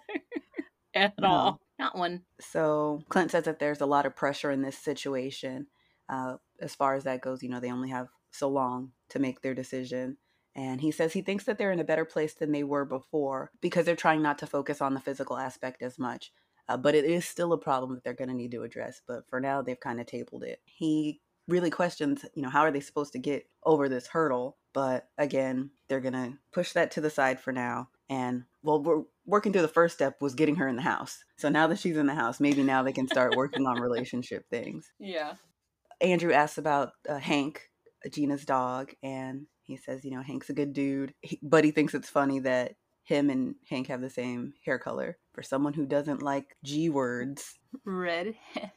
at 0.95 1.13
no. 1.19 1.27
all. 1.27 1.61
Not 1.77 1.95
one. 1.95 2.23
So 2.39 3.03
Clint 3.09 3.29
says 3.29 3.43
that 3.43 3.59
there's 3.59 3.81
a 3.81 3.85
lot 3.85 4.07
of 4.07 4.15
pressure 4.15 4.49
in 4.49 4.63
this 4.63 4.77
situation. 4.77 5.67
Uh, 6.09 6.37
as 6.59 6.73
far 6.73 6.95
as 6.95 7.03
that 7.03 7.21
goes, 7.21 7.43
you 7.43 7.49
know, 7.49 7.59
they 7.59 7.71
only 7.71 7.89
have 7.89 8.07
so 8.31 8.47
long 8.47 8.91
to 9.09 9.19
make 9.19 9.41
their 9.41 9.53
decision 9.53 10.17
and 10.55 10.79
he 10.81 10.91
says 10.91 11.13
he 11.13 11.21
thinks 11.21 11.43
that 11.45 11.57
they're 11.57 11.71
in 11.71 11.79
a 11.79 11.85
better 11.85 12.05
place 12.05 12.33
than 12.33 12.51
they 12.51 12.63
were 12.63 12.85
before 12.85 13.51
because 13.61 13.85
they're 13.85 13.95
trying 13.95 14.21
not 14.21 14.37
to 14.39 14.47
focus 14.47 14.81
on 14.81 14.93
the 14.93 15.01
physical 15.01 15.37
aspect 15.37 15.81
as 15.81 15.99
much. 15.99 16.31
Uh, 16.67 16.77
but 16.77 16.95
it 16.95 17.05
is 17.05 17.25
still 17.25 17.53
a 17.53 17.57
problem 17.57 17.93
that 17.93 18.03
they're 18.03 18.13
going 18.13 18.29
to 18.29 18.33
need 18.33 18.51
to 18.51 18.63
address. 18.63 19.01
But 19.05 19.29
for 19.29 19.39
now, 19.39 19.61
they've 19.61 19.79
kind 19.79 19.99
of 19.99 20.07
tabled 20.07 20.43
it. 20.43 20.61
He 20.65 21.21
really 21.47 21.69
questions, 21.69 22.25
you 22.33 22.41
know, 22.41 22.49
how 22.49 22.61
are 22.61 22.71
they 22.71 22.79
supposed 22.79 23.13
to 23.13 23.19
get 23.19 23.47
over 23.63 23.87
this 23.87 24.07
hurdle? 24.07 24.57
But 24.73 25.07
again, 25.17 25.71
they're 25.87 25.99
going 25.99 26.13
to 26.13 26.33
push 26.51 26.71
that 26.71 26.91
to 26.91 27.01
the 27.01 27.09
side 27.09 27.39
for 27.39 27.51
now. 27.51 27.89
And 28.09 28.45
well, 28.63 28.81
we're 28.81 29.03
working 29.25 29.51
through 29.51 29.61
the 29.61 29.67
first 29.67 29.93
step 29.93 30.21
was 30.21 30.35
getting 30.35 30.55
her 30.55 30.67
in 30.67 30.75
the 30.75 30.81
house. 30.81 31.23
So 31.37 31.49
now 31.49 31.67
that 31.67 31.79
she's 31.79 31.97
in 31.97 32.07
the 32.07 32.15
house, 32.15 32.39
maybe 32.39 32.63
now 32.63 32.81
they 32.81 32.93
can 32.93 33.07
start 33.07 33.35
working 33.35 33.67
on 33.67 33.79
relationship 33.79 34.49
things. 34.49 34.91
Yeah. 34.99 35.33
Andrew 36.01 36.33
asks 36.33 36.57
about 36.57 36.93
uh, 37.07 37.17
Hank, 37.17 37.69
Gina's 38.11 38.45
dog, 38.45 38.93
and 39.03 39.47
he 39.65 39.77
says, 39.77 40.05
you 40.05 40.11
know, 40.11 40.21
Hank's 40.21 40.49
a 40.49 40.53
good 40.53 40.73
dude, 40.73 41.13
he, 41.21 41.39
but 41.41 41.63
he 41.63 41.71
thinks 41.71 41.93
it's 41.93 42.09
funny 42.09 42.39
that 42.39 42.75
him 43.03 43.29
and 43.29 43.55
Hank 43.69 43.87
have 43.87 44.01
the 44.01 44.09
same 44.09 44.53
hair 44.65 44.79
color. 44.79 45.17
For 45.33 45.43
someone 45.43 45.73
who 45.73 45.85
doesn't 45.85 46.21
like 46.21 46.55
G 46.63 46.89
words, 46.89 47.57
Redhead. 47.83 48.35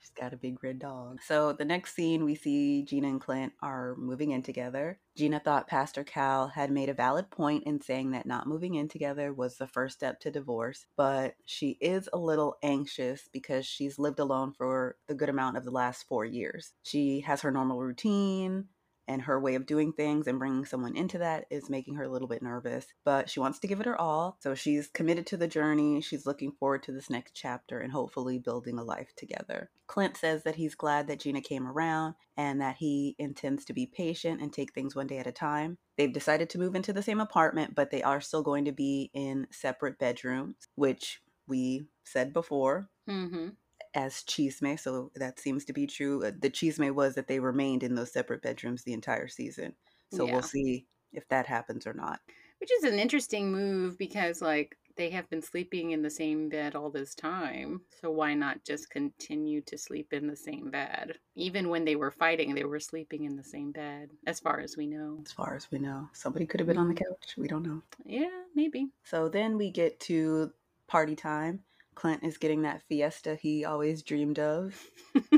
She's 0.00 0.10
got 0.10 0.32
a 0.32 0.38
big 0.38 0.62
red 0.64 0.78
dog. 0.78 1.20
So 1.22 1.52
the 1.52 1.64
next 1.64 1.94
scene, 1.94 2.24
we 2.24 2.34
see 2.34 2.82
Gina 2.82 3.08
and 3.08 3.20
Clint 3.20 3.52
are 3.60 3.94
moving 3.96 4.30
in 4.30 4.42
together. 4.42 4.98
Gina 5.14 5.40
thought 5.40 5.68
Pastor 5.68 6.04
Cal 6.04 6.48
had 6.48 6.70
made 6.70 6.88
a 6.88 6.94
valid 6.94 7.30
point 7.30 7.64
in 7.64 7.82
saying 7.82 8.12
that 8.12 8.24
not 8.24 8.46
moving 8.46 8.76
in 8.76 8.88
together 8.88 9.32
was 9.32 9.56
the 9.56 9.66
first 9.66 9.96
step 9.96 10.18
to 10.20 10.30
divorce, 10.30 10.86
but 10.96 11.34
she 11.44 11.76
is 11.82 12.08
a 12.12 12.18
little 12.18 12.56
anxious 12.62 13.28
because 13.30 13.66
she's 13.66 13.98
lived 13.98 14.18
alone 14.18 14.52
for 14.52 14.96
the 15.06 15.14
good 15.14 15.28
amount 15.28 15.58
of 15.58 15.64
the 15.64 15.70
last 15.70 16.06
four 16.08 16.24
years. 16.24 16.72
She 16.82 17.20
has 17.20 17.42
her 17.42 17.50
normal 17.50 17.80
routine 17.80 18.68
and 19.10 19.22
her 19.22 19.40
way 19.40 19.56
of 19.56 19.66
doing 19.66 19.92
things 19.92 20.28
and 20.28 20.38
bringing 20.38 20.64
someone 20.64 20.96
into 20.96 21.18
that 21.18 21.44
is 21.50 21.68
making 21.68 21.96
her 21.96 22.04
a 22.04 22.08
little 22.08 22.28
bit 22.28 22.42
nervous. 22.42 22.86
But 23.04 23.28
she 23.28 23.40
wants 23.40 23.58
to 23.58 23.66
give 23.66 23.80
it 23.80 23.86
her 23.86 24.00
all. 24.00 24.36
So 24.38 24.54
she's 24.54 24.86
committed 24.86 25.26
to 25.26 25.36
the 25.36 25.48
journey. 25.48 26.00
She's 26.00 26.26
looking 26.26 26.52
forward 26.52 26.84
to 26.84 26.92
this 26.92 27.10
next 27.10 27.32
chapter 27.34 27.80
and 27.80 27.90
hopefully 27.90 28.38
building 28.38 28.78
a 28.78 28.84
life 28.84 29.12
together. 29.16 29.68
Clint 29.88 30.16
says 30.16 30.44
that 30.44 30.54
he's 30.54 30.76
glad 30.76 31.08
that 31.08 31.18
Gina 31.18 31.40
came 31.40 31.66
around 31.66 32.14
and 32.36 32.60
that 32.60 32.76
he 32.76 33.16
intends 33.18 33.64
to 33.64 33.72
be 33.72 33.84
patient 33.84 34.40
and 34.40 34.52
take 34.52 34.72
things 34.72 34.94
one 34.94 35.08
day 35.08 35.18
at 35.18 35.26
a 35.26 35.32
time. 35.32 35.78
They've 35.98 36.12
decided 36.12 36.48
to 36.50 36.58
move 36.58 36.76
into 36.76 36.92
the 36.92 37.02
same 37.02 37.20
apartment, 37.20 37.74
but 37.74 37.90
they 37.90 38.04
are 38.04 38.20
still 38.20 38.44
going 38.44 38.66
to 38.66 38.72
be 38.72 39.10
in 39.12 39.48
separate 39.50 39.98
bedrooms, 39.98 40.54
which 40.76 41.20
we 41.48 41.88
said 42.04 42.32
before. 42.32 42.88
Mm-hmm 43.08 43.48
as 43.94 44.22
chisme, 44.22 44.78
so 44.78 45.10
that 45.16 45.40
seems 45.40 45.64
to 45.64 45.72
be 45.72 45.86
true. 45.86 46.24
Uh, 46.24 46.32
the 46.38 46.50
chisme 46.50 46.94
was 46.94 47.14
that 47.14 47.26
they 47.26 47.40
remained 47.40 47.82
in 47.82 47.94
those 47.94 48.12
separate 48.12 48.42
bedrooms 48.42 48.82
the 48.82 48.92
entire 48.92 49.28
season. 49.28 49.74
So 50.12 50.26
yeah. 50.26 50.32
we'll 50.32 50.42
see 50.42 50.86
if 51.12 51.28
that 51.28 51.46
happens 51.46 51.86
or 51.86 51.92
not. 51.92 52.20
Which 52.60 52.70
is 52.72 52.84
an 52.84 52.98
interesting 52.98 53.50
move 53.50 53.96
because, 53.96 54.42
like, 54.42 54.76
they 54.96 55.08
have 55.10 55.30
been 55.30 55.40
sleeping 55.40 55.92
in 55.92 56.02
the 56.02 56.10
same 56.10 56.48
bed 56.50 56.74
all 56.74 56.90
this 56.90 57.14
time. 57.14 57.80
So 58.02 58.10
why 58.10 58.34
not 58.34 58.64
just 58.64 58.90
continue 58.90 59.62
to 59.62 59.78
sleep 59.78 60.12
in 60.12 60.26
the 60.26 60.36
same 60.36 60.70
bed? 60.70 61.14
Even 61.36 61.70
when 61.70 61.86
they 61.86 61.96
were 61.96 62.10
fighting, 62.10 62.54
they 62.54 62.64
were 62.64 62.80
sleeping 62.80 63.24
in 63.24 63.34
the 63.34 63.44
same 63.44 63.72
bed, 63.72 64.10
as 64.26 64.40
far 64.40 64.60
as 64.60 64.76
we 64.76 64.86
know. 64.86 65.18
As 65.24 65.32
far 65.32 65.54
as 65.56 65.70
we 65.70 65.78
know. 65.78 66.10
Somebody 66.12 66.44
could 66.44 66.60
have 66.60 66.66
been 66.66 66.76
on 66.76 66.88
the 66.88 66.94
mm-hmm. 66.94 67.12
couch. 67.12 67.34
We 67.38 67.48
don't 67.48 67.62
know. 67.62 67.82
Yeah, 68.04 68.42
maybe. 68.54 68.88
So 69.04 69.28
then 69.30 69.56
we 69.56 69.70
get 69.70 69.98
to 70.00 70.52
party 70.86 71.16
time. 71.16 71.60
Clint 72.00 72.24
is 72.24 72.38
getting 72.38 72.62
that 72.62 72.80
fiesta 72.88 73.34
he 73.34 73.66
always 73.66 74.02
dreamed 74.02 74.38
of. 74.38 74.74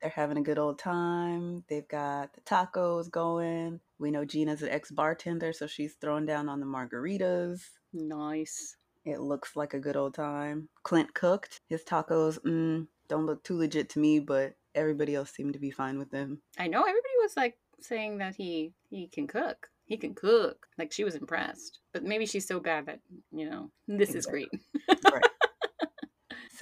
They're 0.00 0.10
having 0.10 0.38
a 0.38 0.42
good 0.42 0.58
old 0.58 0.78
time. 0.78 1.64
They've 1.68 1.86
got 1.86 2.32
the 2.32 2.40
tacos 2.40 3.10
going. 3.10 3.78
We 3.98 4.10
know 4.10 4.24
Gina's 4.24 4.62
an 4.62 4.70
ex 4.70 4.90
bartender, 4.90 5.52
so 5.52 5.66
she's 5.66 5.96
throwing 6.00 6.24
down 6.24 6.48
on 6.48 6.60
the 6.60 6.66
margaritas. 6.66 7.60
Nice. 7.92 8.74
It 9.04 9.20
looks 9.20 9.54
like 9.54 9.74
a 9.74 9.78
good 9.78 9.98
old 9.98 10.14
time. 10.14 10.70
Clint 10.82 11.12
cooked 11.12 11.60
his 11.68 11.84
tacos. 11.84 12.38
Mm, 12.40 12.86
don't 13.08 13.26
look 13.26 13.44
too 13.44 13.58
legit 13.58 13.90
to 13.90 13.98
me, 13.98 14.18
but 14.18 14.54
everybody 14.74 15.14
else 15.14 15.30
seemed 15.30 15.52
to 15.52 15.58
be 15.58 15.70
fine 15.70 15.98
with 15.98 16.10
them. 16.10 16.40
I 16.58 16.68
know 16.68 16.80
everybody 16.80 17.14
was 17.20 17.36
like 17.36 17.58
saying 17.80 18.16
that 18.16 18.34
he 18.34 18.72
he 18.88 19.08
can 19.08 19.26
cook. 19.26 19.68
He 19.84 19.98
can 19.98 20.14
cook. 20.14 20.68
Like 20.78 20.90
she 20.90 21.04
was 21.04 21.16
impressed, 21.16 21.80
but 21.92 22.02
maybe 22.02 22.24
she's 22.24 22.48
so 22.48 22.60
bad 22.60 22.86
that 22.86 23.00
you 23.30 23.50
know 23.50 23.70
this 23.86 24.14
exactly. 24.14 24.48
is 24.50 24.56
great. 24.88 25.12
right. 25.12 25.22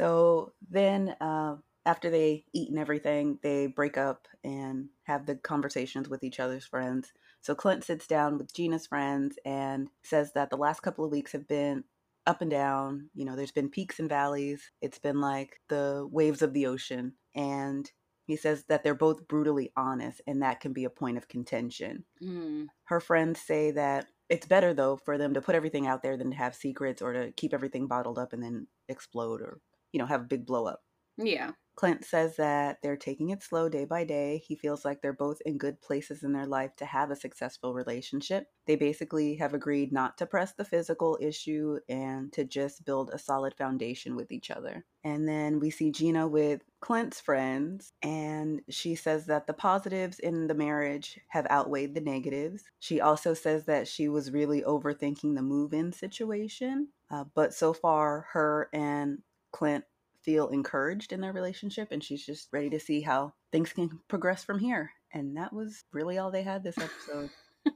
So 0.00 0.52
then, 0.70 1.14
uh, 1.20 1.56
after 1.84 2.08
they 2.08 2.46
eat 2.54 2.70
and 2.70 2.78
everything, 2.78 3.38
they 3.42 3.66
break 3.66 3.98
up 3.98 4.28
and 4.42 4.88
have 5.04 5.26
the 5.26 5.34
conversations 5.34 6.08
with 6.08 6.24
each 6.24 6.40
other's 6.40 6.64
friends. 6.64 7.12
So 7.42 7.54
Clint 7.54 7.84
sits 7.84 8.06
down 8.06 8.38
with 8.38 8.54
Gina's 8.54 8.86
friends 8.86 9.38
and 9.44 9.88
says 10.02 10.32
that 10.32 10.48
the 10.48 10.56
last 10.56 10.80
couple 10.80 11.04
of 11.04 11.10
weeks 11.10 11.32
have 11.32 11.46
been 11.46 11.84
up 12.26 12.40
and 12.40 12.50
down. 12.50 13.10
You 13.14 13.26
know, 13.26 13.36
there's 13.36 13.52
been 13.52 13.68
peaks 13.68 13.98
and 13.98 14.08
valleys. 14.08 14.70
It's 14.80 14.98
been 14.98 15.20
like 15.20 15.60
the 15.68 16.08
waves 16.10 16.40
of 16.40 16.54
the 16.54 16.66
ocean. 16.66 17.14
And 17.34 17.90
he 18.26 18.36
says 18.36 18.64
that 18.68 18.82
they're 18.82 18.94
both 18.94 19.28
brutally 19.28 19.70
honest, 19.76 20.22
and 20.26 20.40
that 20.42 20.60
can 20.60 20.72
be 20.72 20.84
a 20.84 20.90
point 20.90 21.18
of 21.18 21.28
contention. 21.28 22.04
Mm. 22.22 22.68
Her 22.84 23.00
friends 23.00 23.40
say 23.40 23.70
that 23.72 24.06
it's 24.30 24.46
better, 24.46 24.72
though, 24.72 24.96
for 24.96 25.18
them 25.18 25.34
to 25.34 25.42
put 25.42 25.56
everything 25.56 25.86
out 25.86 26.02
there 26.02 26.16
than 26.16 26.30
to 26.30 26.36
have 26.36 26.54
secrets 26.54 27.02
or 27.02 27.12
to 27.12 27.32
keep 27.32 27.52
everything 27.52 27.86
bottled 27.86 28.18
up 28.18 28.32
and 28.32 28.42
then 28.42 28.68
explode 28.88 29.42
or 29.42 29.60
you 29.92 29.98
know, 29.98 30.06
have 30.06 30.22
a 30.22 30.24
big 30.24 30.46
blow 30.46 30.66
up. 30.66 30.80
Yeah. 31.18 31.52
Clint 31.76 32.04
says 32.04 32.36
that 32.36 32.76
they're 32.82 32.96
taking 32.96 33.30
it 33.30 33.42
slow 33.42 33.68
day 33.68 33.86
by 33.86 34.04
day. 34.04 34.42
He 34.46 34.54
feels 34.54 34.84
like 34.84 35.00
they're 35.00 35.14
both 35.14 35.40
in 35.46 35.56
good 35.56 35.80
places 35.80 36.22
in 36.22 36.32
their 36.32 36.46
life 36.46 36.76
to 36.76 36.84
have 36.84 37.10
a 37.10 37.16
successful 37.16 37.72
relationship. 37.72 38.48
They 38.66 38.76
basically 38.76 39.36
have 39.36 39.54
agreed 39.54 39.90
not 39.90 40.18
to 40.18 40.26
press 40.26 40.52
the 40.52 40.64
physical 40.64 41.16
issue 41.22 41.78
and 41.88 42.30
to 42.34 42.44
just 42.44 42.84
build 42.84 43.10
a 43.12 43.18
solid 43.18 43.54
foundation 43.56 44.14
with 44.14 44.30
each 44.30 44.50
other. 44.50 44.84
And 45.04 45.26
then 45.26 45.58
we 45.58 45.70
see 45.70 45.90
Gina 45.90 46.28
with 46.28 46.60
Clint's 46.80 47.18
friends, 47.18 47.94
and 48.02 48.60
she 48.68 48.94
says 48.94 49.24
that 49.26 49.46
the 49.46 49.54
positives 49.54 50.18
in 50.18 50.48
the 50.48 50.54
marriage 50.54 51.18
have 51.28 51.46
outweighed 51.50 51.94
the 51.94 52.02
negatives. 52.02 52.64
She 52.78 53.00
also 53.00 53.32
says 53.32 53.64
that 53.64 53.88
she 53.88 54.08
was 54.08 54.32
really 54.32 54.60
overthinking 54.60 55.34
the 55.34 55.42
move 55.42 55.72
in 55.72 55.92
situation. 55.94 56.88
Uh, 57.10 57.24
but 57.34 57.54
so 57.54 57.72
far, 57.72 58.26
her 58.32 58.68
and 58.72 59.18
Clint 59.52 59.84
feel 60.22 60.48
encouraged 60.48 61.12
in 61.12 61.20
their 61.20 61.32
relationship 61.32 61.88
and 61.90 62.02
she's 62.04 62.24
just 62.24 62.48
ready 62.52 62.70
to 62.70 62.80
see 62.80 63.00
how 63.00 63.32
things 63.52 63.72
can 63.72 64.00
progress 64.08 64.44
from 64.44 64.58
here. 64.58 64.90
And 65.12 65.36
that 65.36 65.52
was 65.52 65.84
really 65.92 66.18
all 66.18 66.30
they 66.30 66.42
had 66.42 66.62
this 66.62 66.78
episode. 66.78 67.30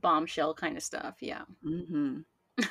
Bombshell 0.00 0.54
kind 0.54 0.76
of 0.76 0.82
stuff, 0.82 1.16
yeah. 1.20 1.42
Mm-hmm. 1.64 2.20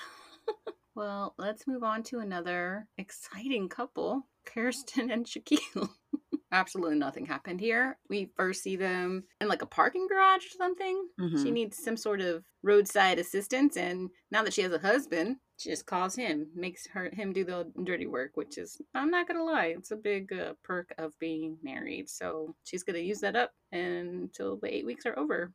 well, 0.96 1.36
let's 1.38 1.68
move 1.68 1.84
on 1.84 2.03
to 2.03 2.20
another 2.20 2.88
exciting 2.98 3.70
couple, 3.70 4.27
Kirsten 4.46 5.12
and 5.12 5.25
Shaquille 5.25 5.89
absolutely 6.51 6.98
nothing 6.98 7.25
happened 7.25 7.60
here. 7.60 7.98
We 8.10 8.32
first 8.36 8.63
see 8.63 8.75
them 8.75 9.24
in 9.41 9.48
like 9.48 9.62
a 9.62 9.68
parking 9.68 10.08
garage 10.08 10.46
or 10.46 10.58
something. 10.58 11.08
Mm-hmm. 11.20 11.44
She 11.44 11.51
needs 11.51 11.84
some 11.84 11.98
sort 11.98 12.22
of 12.22 12.44
roadside 12.63 13.20
assistance, 13.20 13.77
and 13.77 14.10
now 14.32 14.44
that 14.44 14.53
she 14.53 14.62
has 14.62 14.72
a 14.72 14.79
husband, 14.79 15.38
she 15.58 15.70
just 15.70 15.86
calls 15.86 16.15
him, 16.15 16.48
makes 16.56 16.88
her 16.88 17.10
him 17.13 17.34
do 17.34 17.44
the 17.44 17.72
dirty 17.84 18.08
work, 18.08 18.32
which 18.36 18.58
is 18.58 18.82
I'm 18.96 19.12
not 19.12 19.27
gonna 19.27 19.44
lie, 19.44 19.74
it's 19.77 19.91
a 19.91 19.96
big 19.96 20.32
uh, 20.32 20.53
perk 20.63 20.94
of 20.98 21.12
being 21.20 21.58
married. 21.62 22.10
So 22.10 22.56
she's 22.63 22.84
gonna 22.84 23.00
use 23.00 23.20
that 23.20 23.36
up 23.36 23.51
until 23.72 24.58
the 24.58 24.74
eight 24.74 24.86
weeks 24.86 25.06
are 25.06 25.18
over. 25.20 25.51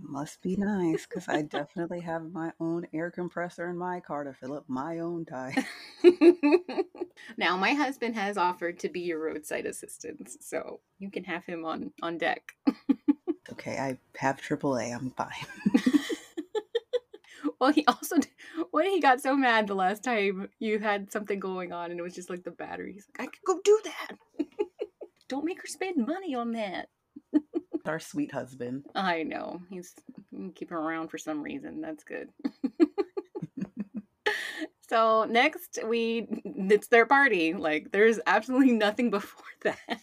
Must 0.00 0.40
be 0.42 0.56
nice 0.56 1.06
because 1.06 1.28
I 1.28 1.42
definitely 1.42 2.00
have 2.00 2.32
my 2.32 2.52
own 2.60 2.86
air 2.92 3.10
compressor 3.10 3.68
in 3.68 3.76
my 3.76 4.00
car 4.00 4.24
to 4.24 4.32
fill 4.32 4.54
up 4.54 4.64
my 4.68 4.98
own 4.98 5.24
tank. 5.24 5.64
now, 7.36 7.56
my 7.56 7.72
husband 7.72 8.14
has 8.14 8.36
offered 8.36 8.78
to 8.80 8.88
be 8.88 9.00
your 9.00 9.20
roadside 9.20 9.66
assistant, 9.66 10.30
so 10.40 10.80
you 10.98 11.10
can 11.10 11.24
have 11.24 11.44
him 11.44 11.64
on 11.64 11.92
on 12.02 12.18
deck. 12.18 12.52
okay, 13.52 13.78
I 13.78 13.98
have 14.18 14.40
AAA. 14.40 14.94
I'm 14.94 15.10
fine. 15.10 15.30
well, 17.60 17.72
he 17.72 17.84
also 17.86 18.16
when 18.70 18.90
he 18.90 19.00
got 19.00 19.20
so 19.20 19.36
mad 19.36 19.66
the 19.66 19.74
last 19.74 20.04
time 20.04 20.48
you 20.58 20.78
had 20.78 21.10
something 21.12 21.40
going 21.40 21.72
on 21.72 21.90
and 21.90 21.98
it 21.98 22.02
was 22.02 22.14
just 22.14 22.30
like 22.30 22.44
the 22.44 22.50
battery. 22.50 22.92
He's 22.92 23.06
like, 23.18 23.28
I 23.28 23.30
could 23.30 23.44
go 23.46 23.60
do 23.64 23.80
that. 23.84 24.46
Don't 25.28 25.44
make 25.44 25.60
her 25.62 25.66
spend 25.66 26.06
money 26.06 26.34
on 26.34 26.52
that 26.52 26.88
our 27.88 28.00
sweet 28.00 28.32
husband. 28.32 28.86
I 28.94 29.22
know. 29.22 29.60
He's 29.70 29.94
keep 30.54 30.70
him 30.70 30.78
around 30.78 31.08
for 31.08 31.18
some 31.18 31.42
reason. 31.42 31.80
That's 31.80 32.04
good. 32.04 32.28
so 34.88 35.24
next 35.24 35.78
we 35.86 36.26
it's 36.44 36.88
their 36.88 37.06
party. 37.06 37.54
Like 37.54 37.92
there's 37.92 38.20
absolutely 38.26 38.72
nothing 38.72 39.10
before 39.10 39.44
that. 39.62 40.00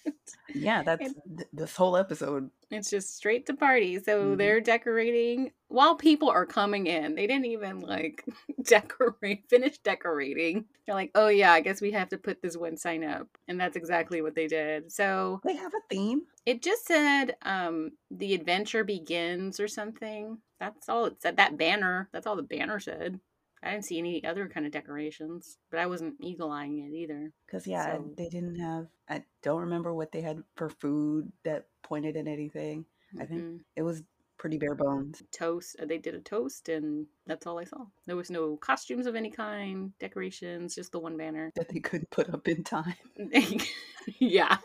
Yeah, 0.53 0.83
that's 0.83 1.13
th- 1.37 1.49
this 1.53 1.75
whole 1.75 1.97
episode. 1.97 2.49
It's 2.71 2.89
just 2.89 3.15
straight 3.15 3.45
to 3.47 3.53
party. 3.53 3.99
So 3.99 4.23
mm-hmm. 4.23 4.37
they're 4.37 4.61
decorating 4.61 5.51
while 5.67 5.95
people 5.95 6.29
are 6.29 6.45
coming 6.45 6.87
in. 6.87 7.15
They 7.15 7.27
didn't 7.27 7.45
even 7.45 7.81
like 7.81 8.23
decorate, 8.63 9.49
finish 9.49 9.77
decorating. 9.79 10.65
They're 10.85 10.95
like, 10.95 11.11
oh 11.15 11.27
yeah, 11.27 11.51
I 11.51 11.59
guess 11.59 11.81
we 11.81 11.91
have 11.91 12.09
to 12.09 12.17
put 12.17 12.41
this 12.41 12.55
one 12.55 12.77
sign 12.77 13.03
up. 13.03 13.27
And 13.47 13.59
that's 13.59 13.75
exactly 13.75 14.21
what 14.21 14.35
they 14.35 14.47
did. 14.47 14.91
So 14.91 15.41
they 15.43 15.55
have 15.55 15.73
a 15.73 15.93
theme. 15.93 16.21
It 16.45 16.61
just 16.61 16.87
said 16.87 17.35
um 17.43 17.91
the 18.09 18.33
adventure 18.33 18.85
begins 18.85 19.59
or 19.59 19.67
something. 19.67 20.37
That's 20.59 20.87
all 20.87 21.05
it 21.05 21.21
said. 21.21 21.37
That 21.37 21.57
banner. 21.57 22.07
That's 22.13 22.25
all 22.25 22.35
the 22.35 22.43
banner 22.43 22.79
said. 22.79 23.19
I 23.63 23.71
didn't 23.71 23.85
see 23.85 23.99
any 23.99 24.23
other 24.25 24.47
kind 24.47 24.65
of 24.65 24.71
decorations, 24.71 25.57
but 25.69 25.79
I 25.79 25.85
wasn't 25.85 26.15
eagle 26.19 26.51
eyeing 26.51 26.79
it 26.79 26.95
either. 26.95 27.31
Because 27.45 27.67
yeah, 27.67 27.97
so. 27.97 28.09
they 28.17 28.27
didn't 28.27 28.59
have. 28.59 28.87
I 29.07 29.23
don't 29.43 29.61
remember 29.61 29.93
what 29.93 30.11
they 30.11 30.21
had 30.21 30.41
for 30.55 30.69
food 30.69 31.31
that 31.45 31.65
pointed 31.83 32.17
at 32.17 32.27
anything. 32.27 32.85
Mm-hmm. 33.13 33.21
I 33.21 33.25
think 33.25 33.61
it 33.75 33.83
was 33.83 34.03
pretty 34.41 34.57
bare 34.57 34.73
bones. 34.73 35.21
Toast. 35.31 35.75
Uh, 35.79 35.85
they 35.85 35.99
did 35.99 36.15
a 36.15 36.19
toast, 36.19 36.69
and 36.69 37.05
that's 37.27 37.45
all 37.45 37.59
I 37.59 37.65
saw. 37.65 37.85
There 38.07 38.15
was 38.15 38.31
no 38.31 38.57
costumes 38.57 39.05
of 39.05 39.15
any 39.15 39.29
kind, 39.29 39.91
decorations, 39.99 40.73
just 40.73 40.91
the 40.91 40.99
one 40.99 41.15
banner 41.15 41.51
that 41.55 41.69
they 41.69 41.79
couldn't 41.79 42.09
put 42.09 42.33
up 42.33 42.47
in 42.47 42.63
time. 42.63 42.95
yeah. 44.19 44.57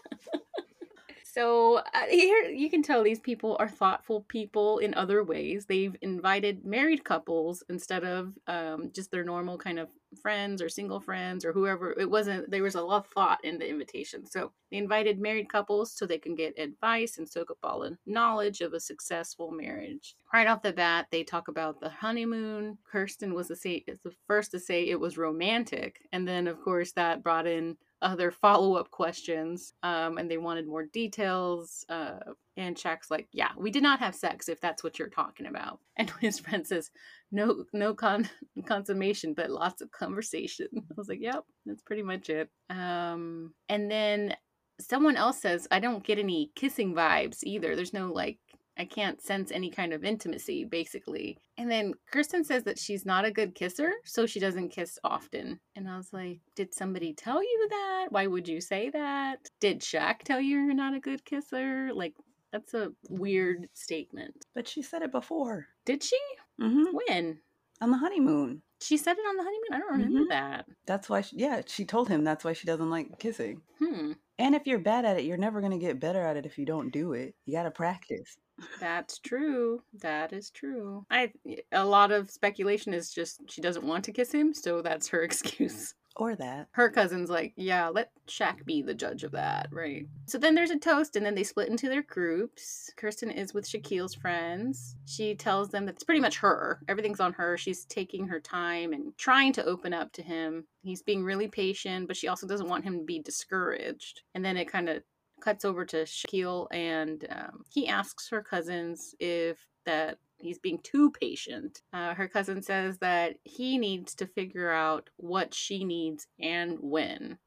So 1.37 1.83
uh, 1.93 2.07
here 2.09 2.45
you 2.45 2.71
can 2.71 2.83
tell 2.83 3.03
these 3.03 3.21
people 3.21 3.59
are 3.61 3.69
thoughtful 3.69 4.23
people 4.23 4.79
in 4.79 4.95
other 4.95 5.23
ways. 5.23 5.67
They've 5.67 5.95
invited 6.01 6.65
married 6.65 7.05
couples 7.05 7.63
instead 7.69 8.05
of 8.05 8.33
um, 8.47 8.91
just 8.95 9.11
their 9.11 9.23
normal 9.23 9.59
kind 9.59 9.79
of 9.79 9.91
friends 10.23 10.63
or 10.63 10.71
single 10.71 10.99
friends 10.99 11.45
or 11.45 11.53
whoever. 11.53 11.95
It 12.01 12.11
wasn't, 12.11 12.51
there 12.51 12.63
was 12.63 12.75
a 12.75 12.81
lot 12.81 13.05
of 13.05 13.11
thought 13.13 13.45
in 13.45 13.59
the 13.59 13.69
invitation. 13.69 14.25
So 14.25 14.53
they 14.71 14.79
invited 14.79 15.21
married 15.21 15.51
couples 15.51 15.93
so 15.93 16.07
they 16.07 16.17
can 16.17 16.35
get 16.35 16.59
advice 16.59 17.19
and 17.19 17.29
soak 17.29 17.51
up 17.51 17.59
all 17.63 17.81
the 17.81 17.99
knowledge 18.07 18.63
of 18.63 18.73
a 18.73 18.81
successful 18.81 19.51
marriage. 19.51 20.17
Right 20.33 20.47
off 20.47 20.63
the 20.63 20.73
bat, 20.73 21.09
they 21.11 21.23
talk 21.23 21.49
about 21.49 21.81
the 21.81 21.91
honeymoon. 21.91 22.79
Kirsten 22.91 23.35
was 23.35 23.49
the, 23.49 23.57
say, 23.57 23.85
the 23.87 24.13
first 24.27 24.53
to 24.53 24.59
say 24.59 24.89
it 24.89 24.99
was 24.99 25.19
romantic. 25.19 26.01
And 26.13 26.27
then, 26.27 26.47
of 26.47 26.63
course, 26.63 26.93
that 26.93 27.23
brought 27.23 27.47
in 27.47 27.77
other 28.03 28.31
follow 28.31 28.75
up 28.75 28.91
questions, 28.91 29.73
um, 29.83 30.19
and 30.19 30.31
they 30.31 30.39
wanted 30.39 30.67
more 30.67 30.85
details. 30.85 31.85
Uh, 31.89 32.19
and 32.57 32.77
Shaq's 32.77 33.11
like, 33.11 33.29
"Yeah, 33.33 33.51
we 33.57 33.71
did 33.71 33.83
not 33.83 34.01
have 34.01 34.15
sex, 34.15 34.49
if 34.49 34.61
that's 34.61 34.83
what 34.85 34.99
you're 34.99 35.09
talking 35.09 35.47
about." 35.47 35.81
And 35.99 36.11
his 36.21 36.39
friend 36.39 36.67
says, 36.67 36.91
"No, 37.33 37.65
no 37.73 37.95
con- 37.95 38.29
consummation, 38.67 39.35
but 39.35 39.51
lots 39.51 39.83
of 39.83 39.91
conversation." 39.91 40.69
I 40.77 40.95
was 40.97 41.09
like, 41.09 41.21
"Yep, 41.21 41.45
that's 41.65 41.83
pretty 41.83 42.03
much 42.03 42.29
it." 42.31 42.51
Um, 42.71 43.55
and 43.69 43.91
then 43.91 44.37
someone 44.81 45.17
else 45.17 45.41
says, 45.41 45.67
"I 45.71 45.81
don't 45.81 46.05
get 46.05 46.19
any 46.19 46.53
kissing 46.55 46.95
vibes 46.95 47.39
either. 47.43 47.77
There's 47.77 47.95
no 47.95 48.13
like 48.13 48.39
I 48.79 48.85
can't 48.85 49.21
sense 49.23 49.51
any 49.51 49.71
kind 49.71 49.93
of 49.93 50.05
intimacy, 50.05 50.65
basically. 50.65 51.39
And 51.57 51.71
then 51.71 51.95
Kirsten 52.11 52.45
says 52.45 52.65
that 52.65 52.79
she's 52.79 53.07
not 53.07 53.25
a 53.25 53.31
good 53.31 53.55
kisser, 53.55 53.93
so 54.05 54.27
she 54.27 54.39
doesn't 54.41 54.69
kiss 54.69 54.99
often. 55.03 55.61
And 55.75 55.89
I 55.89 55.97
was 55.97 56.13
like, 56.13 56.41
Did 56.55 56.75
somebody 56.75 57.15
tell 57.15 57.43
you 57.43 57.67
that? 57.71 58.09
Why 58.11 58.27
would 58.27 58.47
you 58.49 58.61
say 58.61 58.91
that? 58.91 59.49
Did 59.61 59.81
Shaq 59.81 60.21
tell 60.25 60.41
you 60.41 60.59
you're 60.61 60.75
not 60.75 60.95
a 60.95 61.01
good 61.01 61.25
kisser? 61.25 61.91
Like, 61.95 62.15
that's 62.53 62.75
a 62.75 62.93
weird 63.09 63.69
statement. 63.75 64.35
But 64.55 64.69
she 64.69 64.83
said 64.83 65.03
it 65.03 65.13
before. 65.13 65.67
Did 65.85 66.03
she? 66.03 66.19
Mm-hmm. 66.61 66.85
When? 67.09 67.39
On 67.81 67.91
the 67.91 67.99
honeymoon. 67.99 68.63
She 68.81 68.97
said 68.99 69.17
it 69.19 69.27
on 69.27 69.37
the 69.37 69.43
honeymoon? 69.43 69.73
I 69.73 69.79
don't 69.79 69.93
remember 69.93 70.21
Mhm. 70.27 70.29
that. 70.29 70.67
That's 70.87 71.09
why, 71.09 71.23
she, 71.23 71.37
yeah, 71.37 71.63
she 71.67 71.85
told 71.87 72.09
him 72.09 72.25
that's 72.25 72.45
why 72.45 72.53
she 72.53 72.67
doesn't 72.67 72.91
like 72.91 73.19
kissing. 73.19 73.63
Hmm. 73.79 74.13
And 74.39 74.55
if 74.55 74.67
you're 74.67 74.79
bad 74.79 75.07
at 75.07 75.19
it, 75.19 75.25
you're 75.25 75.39
never 75.39 75.61
going 75.61 75.73
to 75.73 75.79
get 75.79 75.99
better 75.99 76.21
at 76.23 76.37
it 76.37 76.45
if 76.45 76.59
you 76.59 76.67
don't 76.67 76.91
do 76.93 77.15
it. 77.15 77.35
You 77.47 77.55
got 77.55 77.63
to 77.63 77.71
practice. 77.71 78.37
That's 78.81 79.19
true. 79.19 79.83
That 80.01 80.33
is 80.33 80.51
true. 80.51 81.05
I 81.11 81.33
a 81.73 81.85
lot 81.85 82.13
of 82.13 82.31
speculation 82.31 82.95
is 82.95 83.11
just 83.11 83.41
she 83.49 83.61
doesn't 83.61 83.87
want 83.87 84.05
to 84.05 84.13
kiss 84.13 84.33
him, 84.33 84.55
so 84.55 84.83
that's 84.83 85.09
her 85.09 85.23
excuse. 85.23 85.95
Or 86.19 86.35
that. 86.37 86.69
Her 86.71 86.89
cousin's 86.89 87.29
like, 87.29 87.53
yeah, 87.57 87.89
let 87.89 88.11
Shaq 88.27 88.65
be 88.65 88.81
the 88.81 88.95
judge 88.95 89.23
of 89.23 89.33
that, 89.33 89.69
right? 89.71 90.07
So 90.25 90.39
then 90.39 90.55
there's 90.55 90.71
a 90.71 90.79
toast, 90.79 91.15
and 91.15 91.27
then 91.27 91.35
they 91.35 91.43
split 91.43 91.69
into 91.69 91.91
their 91.91 92.05
groups. 92.05 92.91
Kirsten 92.97 93.31
is 93.31 93.53
with 93.53 93.69
Shaquille's 93.69 94.15
friends. 94.15 94.97
She 95.05 95.35
tells 95.35 95.69
them 95.69 95.85
that 95.85 95.97
it's 95.97 96.05
pretty 96.05 96.23
much 96.23 96.39
her. 96.39 96.81
Everything's 96.89 97.21
on 97.21 97.35
her. 97.35 97.59
She's 97.59 97.85
taking 97.85 98.27
her 98.29 98.41
time 98.41 98.95
and 98.95 99.15
trying 99.19 99.53
to 99.55 99.65
open 99.67 99.93
up 99.93 100.11
to 100.13 100.23
him. 100.23 100.65
He's 100.81 101.03
being 101.03 101.23
really 101.23 101.49
patient, 101.49 102.09
but 102.09 102.17
she 102.17 102.29
also 102.29 102.47
doesn't 102.47 102.69
want 102.69 102.85
him 102.85 103.01
to 103.01 103.05
be 103.05 103.19
discouraged. 103.19 104.23
And 104.35 104.43
then 104.43 104.57
it 104.57 104.73
kind 104.73 104.89
of 104.89 105.03
cuts 105.41 105.65
over 105.65 105.85
to 105.87 106.05
Shaquille, 106.05 106.67
and 106.71 107.27
um, 107.31 107.65
he 107.69 107.89
asks 107.89 108.29
her 108.31 108.43
cousins 108.43 109.15
if 109.21 109.59
that 109.85 110.19
he's 110.39 110.59
being 110.59 110.79
too 110.83 111.11
patient. 111.11 111.83
Uh, 111.93 112.15
her 112.15 112.29
cousin 112.29 112.63
says 112.63 112.99
that 112.99 113.37
he 113.45 113.79
needs 113.79 114.15
to 114.17 114.27
figure 114.27 114.71
out 114.71 115.09
what 115.17 115.55
she 115.55 115.85
needs 115.85 116.27
and 116.41 116.79
when. 116.81 117.39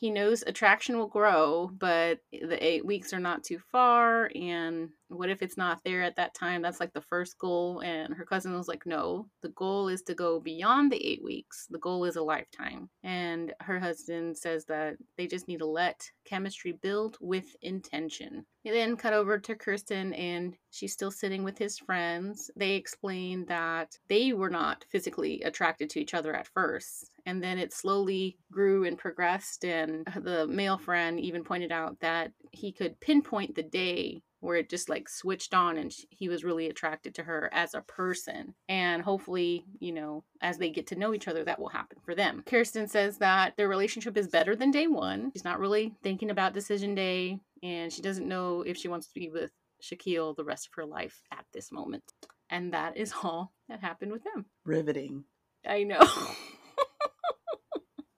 He 0.00 0.10
knows 0.10 0.42
attraction 0.46 0.96
will 0.96 1.08
grow, 1.08 1.70
but 1.78 2.20
the 2.32 2.66
eight 2.66 2.86
weeks 2.86 3.12
are 3.12 3.20
not 3.20 3.44
too 3.44 3.58
far. 3.70 4.30
And 4.34 4.88
what 5.08 5.28
if 5.28 5.42
it's 5.42 5.58
not 5.58 5.80
there 5.84 6.02
at 6.02 6.16
that 6.16 6.34
time? 6.34 6.62
That's 6.62 6.80
like 6.80 6.94
the 6.94 7.02
first 7.02 7.38
goal. 7.38 7.80
And 7.80 8.14
her 8.14 8.24
cousin 8.24 8.56
was 8.56 8.66
like, 8.66 8.86
no, 8.86 9.26
the 9.42 9.50
goal 9.50 9.88
is 9.88 10.00
to 10.02 10.14
go 10.14 10.40
beyond 10.40 10.90
the 10.90 11.06
eight 11.06 11.22
weeks. 11.22 11.66
The 11.68 11.78
goal 11.78 12.06
is 12.06 12.16
a 12.16 12.22
lifetime. 12.22 12.88
And 13.02 13.52
her 13.60 13.78
husband 13.78 14.38
says 14.38 14.64
that 14.66 14.96
they 15.18 15.26
just 15.26 15.48
need 15.48 15.58
to 15.58 15.66
let 15.66 16.10
chemistry 16.24 16.72
build 16.72 17.18
with 17.20 17.54
intention. 17.60 18.46
They 18.64 18.70
then 18.70 18.96
cut 18.96 19.14
over 19.14 19.38
to 19.38 19.54
Kirsten, 19.54 20.12
and 20.12 20.54
she's 20.70 20.92
still 20.92 21.10
sitting 21.10 21.44
with 21.44 21.58
his 21.58 21.78
friends. 21.78 22.50
They 22.56 22.74
explain 22.74 23.46
that 23.46 23.96
they 24.08 24.32
were 24.32 24.50
not 24.50 24.84
physically 24.90 25.42
attracted 25.42 25.90
to 25.90 26.00
each 26.00 26.14
other 26.14 26.34
at 26.34 26.46
first, 26.46 27.09
and 27.30 27.40
then 27.40 27.58
it 27.58 27.72
slowly 27.72 28.36
grew 28.50 28.84
and 28.84 28.98
progressed. 28.98 29.64
And 29.64 30.06
uh, 30.08 30.18
the 30.18 30.46
male 30.48 30.78
friend 30.78 31.20
even 31.20 31.44
pointed 31.44 31.70
out 31.70 32.00
that 32.00 32.32
he 32.50 32.72
could 32.72 32.98
pinpoint 33.00 33.54
the 33.54 33.62
day 33.62 34.22
where 34.40 34.56
it 34.56 34.68
just 34.68 34.88
like 34.88 35.08
switched 35.08 35.54
on 35.54 35.76
and 35.76 35.92
he 36.08 36.28
was 36.28 36.42
really 36.42 36.66
attracted 36.68 37.14
to 37.14 37.22
her 37.22 37.48
as 37.52 37.74
a 37.74 37.82
person. 37.82 38.54
And 38.68 39.00
hopefully, 39.00 39.64
you 39.78 39.92
know, 39.92 40.24
as 40.42 40.58
they 40.58 40.70
get 40.70 40.88
to 40.88 40.96
know 40.96 41.14
each 41.14 41.28
other, 41.28 41.44
that 41.44 41.60
will 41.60 41.68
happen 41.68 41.98
for 42.04 42.16
them. 42.16 42.42
Kirsten 42.46 42.88
says 42.88 43.18
that 43.18 43.56
their 43.56 43.68
relationship 43.68 44.16
is 44.16 44.26
better 44.26 44.56
than 44.56 44.72
day 44.72 44.88
one. 44.88 45.30
She's 45.32 45.44
not 45.44 45.60
really 45.60 45.94
thinking 46.02 46.30
about 46.30 46.54
decision 46.54 46.94
day, 46.96 47.38
and 47.62 47.92
she 47.92 48.02
doesn't 48.02 48.26
know 48.26 48.62
if 48.62 48.76
she 48.76 48.88
wants 48.88 49.06
to 49.08 49.14
be 49.14 49.28
with 49.28 49.52
Shaquille 49.82 50.34
the 50.34 50.44
rest 50.44 50.66
of 50.66 50.72
her 50.74 50.86
life 50.86 51.22
at 51.30 51.44
this 51.52 51.70
moment. 51.70 52.02
And 52.48 52.72
that 52.72 52.96
is 52.96 53.12
all 53.22 53.52
that 53.68 53.80
happened 53.80 54.10
with 54.10 54.24
them. 54.24 54.46
Riveting. 54.64 55.24
I 55.68 55.84
know. 55.84 56.00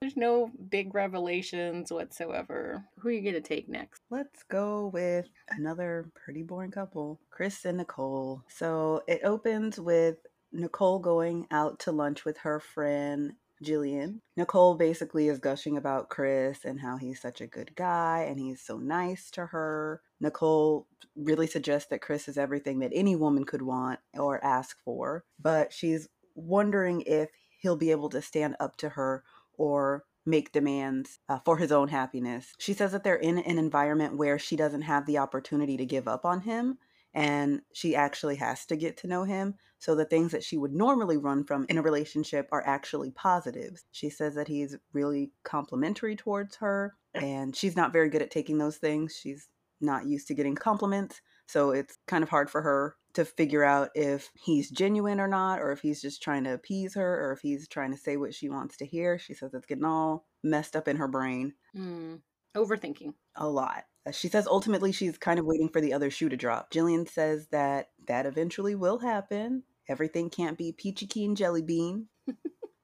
There's 0.03 0.17
no 0.17 0.51
big 0.69 0.93
revelations 0.93 1.89
whatsoever. 1.89 2.83
Who 2.99 3.07
are 3.07 3.11
you 3.13 3.21
going 3.21 3.35
to 3.35 3.39
take 3.39 3.69
next? 3.69 4.01
Let's 4.09 4.43
go 4.43 4.87
with 4.87 5.29
another 5.47 6.11
pretty 6.13 6.43
boring 6.43 6.71
couple, 6.71 7.21
Chris 7.31 7.63
and 7.63 7.77
Nicole. 7.77 8.43
So 8.49 9.03
it 9.07 9.21
opens 9.23 9.79
with 9.79 10.17
Nicole 10.51 10.99
going 10.99 11.47
out 11.51 11.79
to 11.79 11.93
lunch 11.93 12.25
with 12.25 12.39
her 12.39 12.59
friend 12.59 13.31
Jillian. 13.63 14.19
Nicole 14.35 14.75
basically 14.75 15.29
is 15.29 15.39
gushing 15.39 15.77
about 15.77 16.09
Chris 16.09 16.65
and 16.65 16.81
how 16.81 16.97
he's 16.97 17.21
such 17.21 17.39
a 17.39 17.47
good 17.47 17.73
guy 17.73 18.25
and 18.27 18.37
he's 18.37 18.59
so 18.59 18.77
nice 18.77 19.31
to 19.31 19.45
her. 19.45 20.01
Nicole 20.19 20.85
really 21.15 21.47
suggests 21.47 21.87
that 21.91 22.01
Chris 22.01 22.27
is 22.27 22.37
everything 22.37 22.79
that 22.79 22.91
any 22.93 23.15
woman 23.15 23.45
could 23.45 23.61
want 23.61 24.01
or 24.15 24.43
ask 24.43 24.75
for, 24.83 25.23
but 25.39 25.71
she's 25.71 26.09
wondering 26.35 27.03
if 27.03 27.29
he'll 27.63 27.77
be 27.77 27.91
able 27.91 28.09
to 28.09 28.21
stand 28.21 28.57
up 28.59 28.75
to 28.75 28.89
her 28.89 29.23
or 29.57 30.03
make 30.25 30.51
demands 30.51 31.19
uh, 31.29 31.39
for 31.43 31.57
his 31.57 31.71
own 31.71 31.89
happiness. 31.89 32.53
She 32.57 32.73
says 32.73 32.91
that 32.93 33.03
they're 33.03 33.15
in 33.15 33.37
an 33.37 33.57
environment 33.57 34.17
where 34.17 34.39
she 34.39 34.55
doesn't 34.55 34.83
have 34.83 35.05
the 35.05 35.17
opportunity 35.17 35.77
to 35.77 35.85
give 35.85 36.07
up 36.07 36.25
on 36.25 36.41
him 36.41 36.77
and 37.13 37.61
she 37.73 37.95
actually 37.95 38.37
has 38.37 38.65
to 38.65 38.75
get 38.75 38.97
to 38.97 39.07
know 39.07 39.23
him. 39.23 39.55
So 39.79 39.95
the 39.95 40.05
things 40.05 40.31
that 40.31 40.43
she 40.43 40.57
would 40.57 40.73
normally 40.73 41.17
run 41.17 41.43
from 41.43 41.65
in 41.69 41.77
a 41.77 41.81
relationship 41.81 42.47
are 42.51 42.65
actually 42.65 43.11
positives. 43.11 43.83
She 43.91 44.09
says 44.09 44.35
that 44.35 44.47
he's 44.47 44.77
really 44.93 45.31
complimentary 45.43 46.15
towards 46.15 46.55
her 46.57 46.95
and 47.13 47.55
she's 47.55 47.75
not 47.75 47.93
very 47.93 48.09
good 48.09 48.21
at 48.21 48.31
taking 48.31 48.57
those 48.57 48.77
things. 48.77 49.15
She's 49.21 49.49
not 49.81 50.07
used 50.07 50.27
to 50.29 50.33
getting 50.33 50.55
compliments. 50.55 51.21
So 51.47 51.71
it's 51.71 51.97
kind 52.07 52.23
of 52.23 52.29
hard 52.29 52.49
for 52.49 52.61
her 52.61 52.95
to 53.13 53.25
figure 53.25 53.63
out 53.63 53.89
if 53.93 54.31
he's 54.33 54.71
genuine 54.71 55.19
or 55.19 55.27
not, 55.27 55.59
or 55.59 55.71
if 55.71 55.81
he's 55.81 56.01
just 56.01 56.23
trying 56.23 56.43
to 56.45 56.53
appease 56.53 56.95
her, 56.95 57.27
or 57.27 57.31
if 57.33 57.41
he's 57.41 57.67
trying 57.67 57.91
to 57.91 57.97
say 57.97 58.17
what 58.17 58.33
she 58.33 58.49
wants 58.49 58.77
to 58.77 58.85
hear. 58.85 59.19
She 59.19 59.33
says 59.33 59.53
it's 59.53 59.65
getting 59.67 59.85
all 59.85 60.25
messed 60.43 60.75
up 60.75 60.87
in 60.87 60.97
her 60.97 61.07
brain 61.07 61.53
Hmm. 61.73 62.15
Overthinking. 62.55 63.13
a 63.35 63.47
lot. 63.49 63.83
Uh, 64.05 64.11
She 64.11 64.27
says 64.29 64.47
ultimately 64.47 64.91
she's 64.91 65.17
kind 65.17 65.39
of 65.39 65.45
waiting 65.45 65.69
for 65.69 65.81
the 65.81 65.93
other 65.93 66.09
shoe 66.11 66.29
to 66.29 66.37
drop. 66.37 66.71
Jillian 66.71 67.07
says 67.09 67.47
that 67.51 67.89
that 68.07 68.25
eventually 68.25 68.75
will 68.75 68.99
happen. 68.99 69.63
Everything 69.87 70.29
can't 70.29 70.57
be 70.57 70.71
peachy 70.71 71.07
keen 71.07 71.35
jelly 71.35 71.61
bean. 71.61 72.07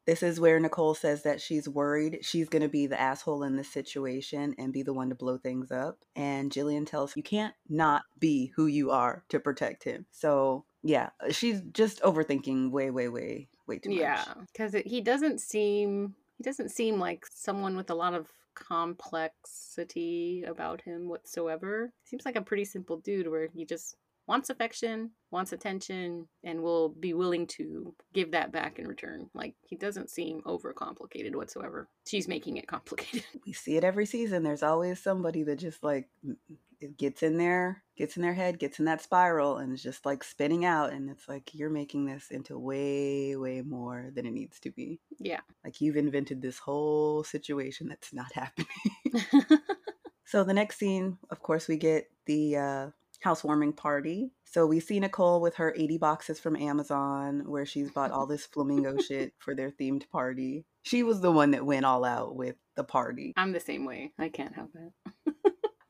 This 0.10 0.24
is 0.24 0.40
where 0.40 0.60
Nicole 0.60 0.96
says 0.96 1.22
that 1.22 1.40
she's 1.40 1.70
worried 1.70 2.18
she's 2.24 2.50
going 2.50 2.64
to 2.64 2.68
be 2.68 2.88
the 2.88 3.00
asshole 3.00 3.44
in 3.44 3.56
this 3.56 3.72
situation 3.72 4.56
and 4.58 4.74
be 4.74 4.82
the 4.82 4.94
one 4.94 5.10
to 5.10 5.16
blow 5.16 5.38
things 5.38 5.72
up. 5.72 6.00
And 6.16 6.52
Jillian 6.52 6.88
tells 6.88 7.16
you 7.16 7.22
can't 7.22 7.54
not 7.70 8.02
be 8.18 8.52
who 8.56 8.66
you 8.66 8.90
are 8.90 9.24
to 9.30 9.40
protect 9.40 9.84
him. 9.84 10.08
So, 10.10 10.66
yeah, 10.82 11.10
uh, 11.24 11.32
she's 11.32 11.62
just 11.74 12.02
overthinking 12.02 12.72
way, 12.72 12.90
way, 12.90 13.08
way, 13.08 13.50
way 13.68 13.78
too 13.78 13.92
much. 13.92 14.00
Yeah, 14.00 14.26
because 14.52 14.74
he 14.84 15.00
doesn't 15.00 15.42
seem 15.42 16.16
he 16.40 16.44
doesn't 16.44 16.70
seem 16.70 16.98
like 17.00 17.28
someone 17.32 17.78
with 17.78 17.92
a 17.92 17.96
lot 17.96 18.16
of 18.16 18.30
complexity 18.56 20.44
about 20.48 20.82
him 20.82 21.08
whatsoever. 21.08 21.94
Seems 22.04 22.26
like 22.26 22.36
a 22.36 22.42
pretty 22.42 22.66
simple 22.66 22.98
dude 22.98 23.30
where 23.30 23.48
he 23.48 23.64
just 23.64 23.96
wants 24.30 24.52
affection, 24.52 25.10
wants 25.32 25.54
attention, 25.54 26.28
and 26.44 26.62
will 26.62 26.90
be 26.90 27.16
willing 27.16 27.48
to 27.48 27.96
give 28.14 28.32
that 28.32 28.52
back 28.52 28.78
in 28.78 28.88
return. 28.88 29.28
Like 29.34 29.56
he 29.64 29.76
doesn't 29.76 30.12
seem 30.12 30.42
overcomplicated 30.44 31.36
whatsoever. 31.36 31.90
She's 32.08 32.28
making 32.28 32.58
it 32.58 32.68
complicated. 32.68 33.24
we 33.46 33.54
see 33.54 33.76
it 33.76 33.84
every 33.84 34.06
season. 34.06 34.44
There's 34.44 34.62
always 34.62 35.02
somebody 35.02 35.42
that 35.44 35.56
just 35.56 35.84
like 35.84 36.10
it 36.80 36.96
gets 36.96 37.24
in 37.24 37.38
there, 37.38 37.82
gets 37.98 38.18
in 38.18 38.22
their 38.22 38.36
head, 38.36 38.60
gets 38.60 38.78
in 38.78 38.86
that 38.86 39.02
spiral, 39.02 39.58
and 39.58 39.74
is 39.74 39.82
just 39.82 40.06
like 40.06 40.24
spinning 40.24 40.64
out. 40.64 40.94
And 40.94 41.10
it's 41.10 41.28
like 41.28 41.56
you're 41.56 41.72
making 41.72 42.06
this 42.06 42.28
into 42.30 42.60
way, 42.60 43.36
way 43.36 43.64
more 43.64 44.12
than 44.14 44.28
it 44.28 44.32
needs 44.32 44.60
to 44.60 44.70
be. 44.70 45.00
yeah. 45.18 45.42
Like 45.66 45.82
you've 45.82 45.98
invented 45.98 46.40
this 46.40 46.60
whole 46.60 47.24
situation 47.24 47.88
that's 47.90 48.14
not 48.14 48.32
happening. 48.34 49.60
So 50.30 50.44
the 50.44 50.54
next 50.54 50.78
scene, 50.78 51.18
of 51.32 51.42
course, 51.42 51.68
we 51.68 51.76
get 51.78 52.12
the 52.28 52.56
uh, 52.56 52.90
housewarming 53.20 53.74
party. 53.74 54.32
So 54.46 54.66
we 54.66 54.80
see 54.80 55.00
Nicole 55.00 55.42
with 55.42 55.56
her 55.56 55.74
80 55.78 55.98
boxes 55.98 56.40
from 56.40 56.56
Amazon 56.56 57.44
where 57.46 57.66
she's 57.66 57.92
bought 57.92 58.12
all 58.12 58.26
this 58.26 58.46
flamingo 58.46 58.98
shit 59.02 59.34
for 59.38 59.56
their 59.56 59.72
themed 59.72 60.10
party. 60.10 60.66
She 60.84 61.04
was 61.04 61.22
the 61.22 61.32
one 61.32 61.52
that 61.52 61.66
went 61.66 61.86
all 61.86 62.06
out 62.06 62.36
with 62.36 62.56
the 62.76 62.84
party. 62.84 63.34
I'm 63.36 63.52
the 63.52 63.60
same 63.60 63.86
way. 63.86 64.14
I 64.18 64.30
can't 64.30 64.56
help 64.56 64.72
it. 64.76 65.14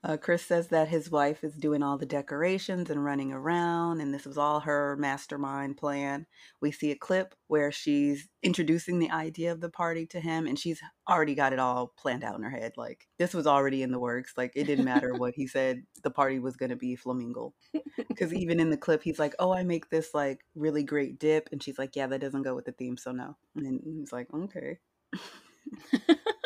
Uh, 0.01 0.15
Chris 0.15 0.45
says 0.45 0.69
that 0.69 0.87
his 0.87 1.11
wife 1.11 1.43
is 1.43 1.55
doing 1.57 1.83
all 1.83 1.97
the 1.97 2.05
decorations 2.05 2.89
and 2.89 3.03
running 3.03 3.33
around, 3.33 3.99
and 3.99 4.13
this 4.13 4.25
was 4.25 4.37
all 4.37 4.61
her 4.61 4.95
mastermind 4.97 5.75
plan. 5.75 6.25
We 6.61 6.71
see 6.71 6.91
a 6.91 6.95
clip 6.95 7.35
where 7.47 7.69
she's 7.69 8.29
introducing 8.41 8.99
the 8.99 9.11
idea 9.11 9.51
of 9.51 9.59
the 9.59 9.69
party 9.69 10.05
to 10.07 10.21
him, 10.21 10.47
and 10.47 10.57
she's 10.57 10.79
already 11.09 11.35
got 11.35 11.51
it 11.51 11.59
all 11.59 11.93
planned 11.97 12.23
out 12.23 12.37
in 12.37 12.43
her 12.43 12.49
head. 12.49 12.73
Like, 12.77 13.07
this 13.17 13.33
was 13.33 13.45
already 13.45 13.83
in 13.83 13.91
the 13.91 13.99
works. 13.99 14.33
Like, 14.37 14.53
it 14.55 14.63
didn't 14.65 14.85
matter 14.85 15.13
what 15.15 15.33
he 15.35 15.47
said, 15.47 15.83
the 16.01 16.11
party 16.11 16.39
was 16.39 16.55
going 16.55 16.69
to 16.69 16.77
be 16.77 16.95
flamingo. 16.95 17.53
Because 18.07 18.33
even 18.33 18.59
in 18.59 18.69
the 18.69 18.77
clip, 18.77 19.03
he's 19.03 19.19
like, 19.19 19.33
Oh, 19.39 19.53
I 19.53 19.63
make 19.63 19.89
this 19.89 20.13
like 20.13 20.39
really 20.55 20.83
great 20.83 21.19
dip. 21.19 21.47
And 21.51 21.61
she's 21.63 21.77
like, 21.77 21.95
Yeah, 21.95 22.07
that 22.07 22.19
doesn't 22.19 22.41
go 22.41 22.55
with 22.55 22.65
the 22.65 22.71
theme, 22.73 22.97
so 22.97 23.11
no. 23.11 23.37
And 23.55 23.81
he's 23.85 24.11
like, 24.11 24.27
Okay. 24.33 24.79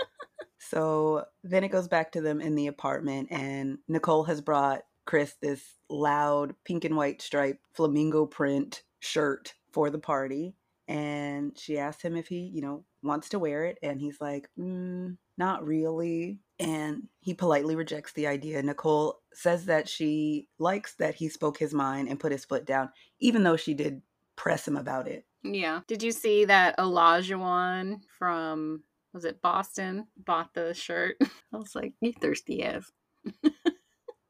So 0.70 1.26
then 1.44 1.64
it 1.64 1.70
goes 1.70 1.88
back 1.88 2.12
to 2.14 2.22
them 2.22 2.42
in 2.42 2.56
the 2.56 2.68
apartment, 2.68 3.30
and 3.32 3.80
Nicole 3.88 4.24
has 4.24 4.42
brought 4.42 4.84
Chris 5.06 5.36
this 5.42 5.62
loud 5.90 6.56
pink 6.64 6.86
and 6.86 6.96
white 6.96 7.22
striped 7.22 7.66
flamingo 7.74 8.26
print 8.26 8.84
shirt 9.00 9.54
for 9.72 9.90
the 9.90 10.00
party. 10.00 10.56
And 10.88 11.58
she 11.58 11.78
asks 11.78 12.04
him 12.04 12.16
if 12.16 12.28
he, 12.28 12.40
you 12.40 12.62
know, 12.62 12.84
wants 13.02 13.30
to 13.30 13.40
wear 13.40 13.66
it. 13.66 13.78
And 13.82 14.00
he's 14.00 14.20
like, 14.20 14.50
mm, 14.60 15.18
not 15.38 15.66
really. 15.66 16.40
And 16.60 17.08
he 17.22 17.34
politely 17.34 17.76
rejects 17.76 18.14
the 18.14 18.28
idea. 18.28 18.62
Nicole 18.62 19.22
says 19.34 19.66
that 19.66 19.88
she 19.88 20.48
likes 20.60 20.96
that 20.96 21.16
he 21.16 21.30
spoke 21.30 21.58
his 21.58 21.74
mind 21.74 22.10
and 22.10 22.20
put 22.20 22.32
his 22.32 22.46
foot 22.46 22.66
down, 22.66 22.90
even 23.20 23.44
though 23.44 23.58
she 23.58 23.74
did 23.74 24.02
press 24.36 24.68
him 24.68 24.78
about 24.78 25.08
it. 25.08 25.26
Yeah. 25.44 25.82
Did 25.88 26.04
you 26.04 26.12
see 26.12 26.46
that 26.46 26.78
Olajuwon 26.78 28.02
from 28.18 28.84
was 29.14 29.26
it 29.26 29.42
Boston 29.42 30.08
bought 30.18 30.54
the 30.54 30.74
shirt? 30.74 31.18
I 31.54 31.58
was 31.58 31.76
like, 31.76 31.94
you 32.02 32.14
thirsty 32.14 32.64
ass. 32.64 32.92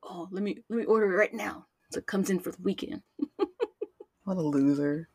oh, 0.03 0.27
let 0.31 0.43
me 0.43 0.59
let 0.69 0.79
me 0.79 0.85
order 0.85 1.13
it 1.13 1.17
right 1.17 1.33
now. 1.33 1.65
So 1.91 1.99
it 1.99 2.07
comes 2.07 2.29
in 2.29 2.39
for 2.39 2.51
the 2.51 2.61
weekend. 2.61 3.01
what 4.23 4.37
a 4.37 4.41
loser. 4.41 5.09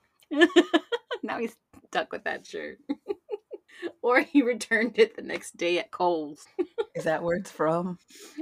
now 1.22 1.38
he's 1.38 1.57
stuck 1.88 2.12
with 2.12 2.24
that 2.24 2.46
shirt. 2.46 2.78
or 4.02 4.20
he 4.20 4.42
returned 4.42 4.98
it 4.98 5.16
the 5.16 5.22
next 5.22 5.57
day 5.57 5.78
at 5.78 5.90
Kohl's. 5.90 6.46
Is 6.94 7.04
that 7.04 7.22
where 7.22 7.37
it's 7.37 7.50
from? 7.50 7.98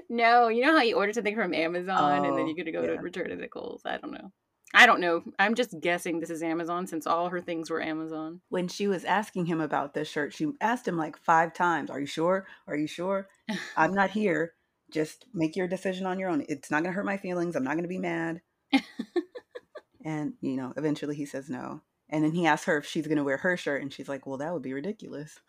No, 0.08 0.48
you 0.48 0.62
know 0.62 0.76
how 0.76 0.82
you 0.82 0.96
order 0.96 1.12
something 1.12 1.34
from 1.34 1.54
Amazon 1.54 1.98
oh, 1.98 2.14
and 2.14 2.24
then 2.24 2.44
oh, 2.44 2.46
you're 2.46 2.56
gonna 2.56 2.72
go 2.72 2.82
yeah. 2.82 2.96
to 2.96 3.02
return 3.02 3.30
it 3.30 3.40
at 3.40 3.50
Kohl's. 3.50 3.82
I 3.84 3.98
don't 3.98 4.12
know. 4.12 4.32
I 4.76 4.84
don't 4.84 5.00
know. 5.00 5.22
I'm 5.38 5.54
just 5.54 5.80
guessing 5.80 6.20
this 6.20 6.28
is 6.28 6.42
Amazon 6.42 6.86
since 6.86 7.06
all 7.06 7.30
her 7.30 7.40
things 7.40 7.70
were 7.70 7.82
Amazon. 7.82 8.42
When 8.50 8.68
she 8.68 8.86
was 8.88 9.06
asking 9.06 9.46
him 9.46 9.58
about 9.58 9.94
this 9.94 10.06
shirt, 10.06 10.34
she 10.34 10.52
asked 10.60 10.86
him 10.86 10.98
like 10.98 11.16
five 11.16 11.54
times, 11.54 11.88
Are 11.88 11.98
you 11.98 12.04
sure? 12.04 12.46
Are 12.66 12.76
you 12.76 12.86
sure? 12.86 13.26
I'm 13.76 13.94
not 13.94 14.10
here. 14.10 14.52
Just 14.92 15.24
make 15.32 15.56
your 15.56 15.66
decision 15.66 16.04
on 16.04 16.18
your 16.18 16.28
own. 16.28 16.44
It's 16.46 16.70
not 16.70 16.82
going 16.82 16.92
to 16.92 16.94
hurt 16.94 17.06
my 17.06 17.16
feelings. 17.16 17.56
I'm 17.56 17.64
not 17.64 17.72
going 17.72 17.84
to 17.84 17.88
be 17.88 17.98
mad. 17.98 18.42
and, 20.04 20.34
you 20.42 20.56
know, 20.56 20.74
eventually 20.76 21.16
he 21.16 21.24
says 21.24 21.48
no. 21.48 21.80
And 22.10 22.22
then 22.22 22.32
he 22.32 22.46
asks 22.46 22.66
her 22.66 22.76
if 22.76 22.84
she's 22.84 23.06
going 23.06 23.16
to 23.16 23.24
wear 23.24 23.38
her 23.38 23.56
shirt. 23.56 23.80
And 23.80 23.90
she's 23.90 24.10
like, 24.10 24.26
Well, 24.26 24.36
that 24.38 24.52
would 24.52 24.60
be 24.60 24.74
ridiculous. 24.74 25.38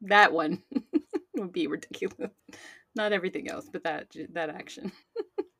that 0.00 0.32
one 0.32 0.62
would 1.36 1.52
be 1.52 1.66
ridiculous. 1.66 2.30
Not 2.94 3.12
everything 3.12 3.50
else, 3.50 3.68
but 3.70 3.84
that 3.84 4.06
that 4.32 4.48
action. 4.48 4.90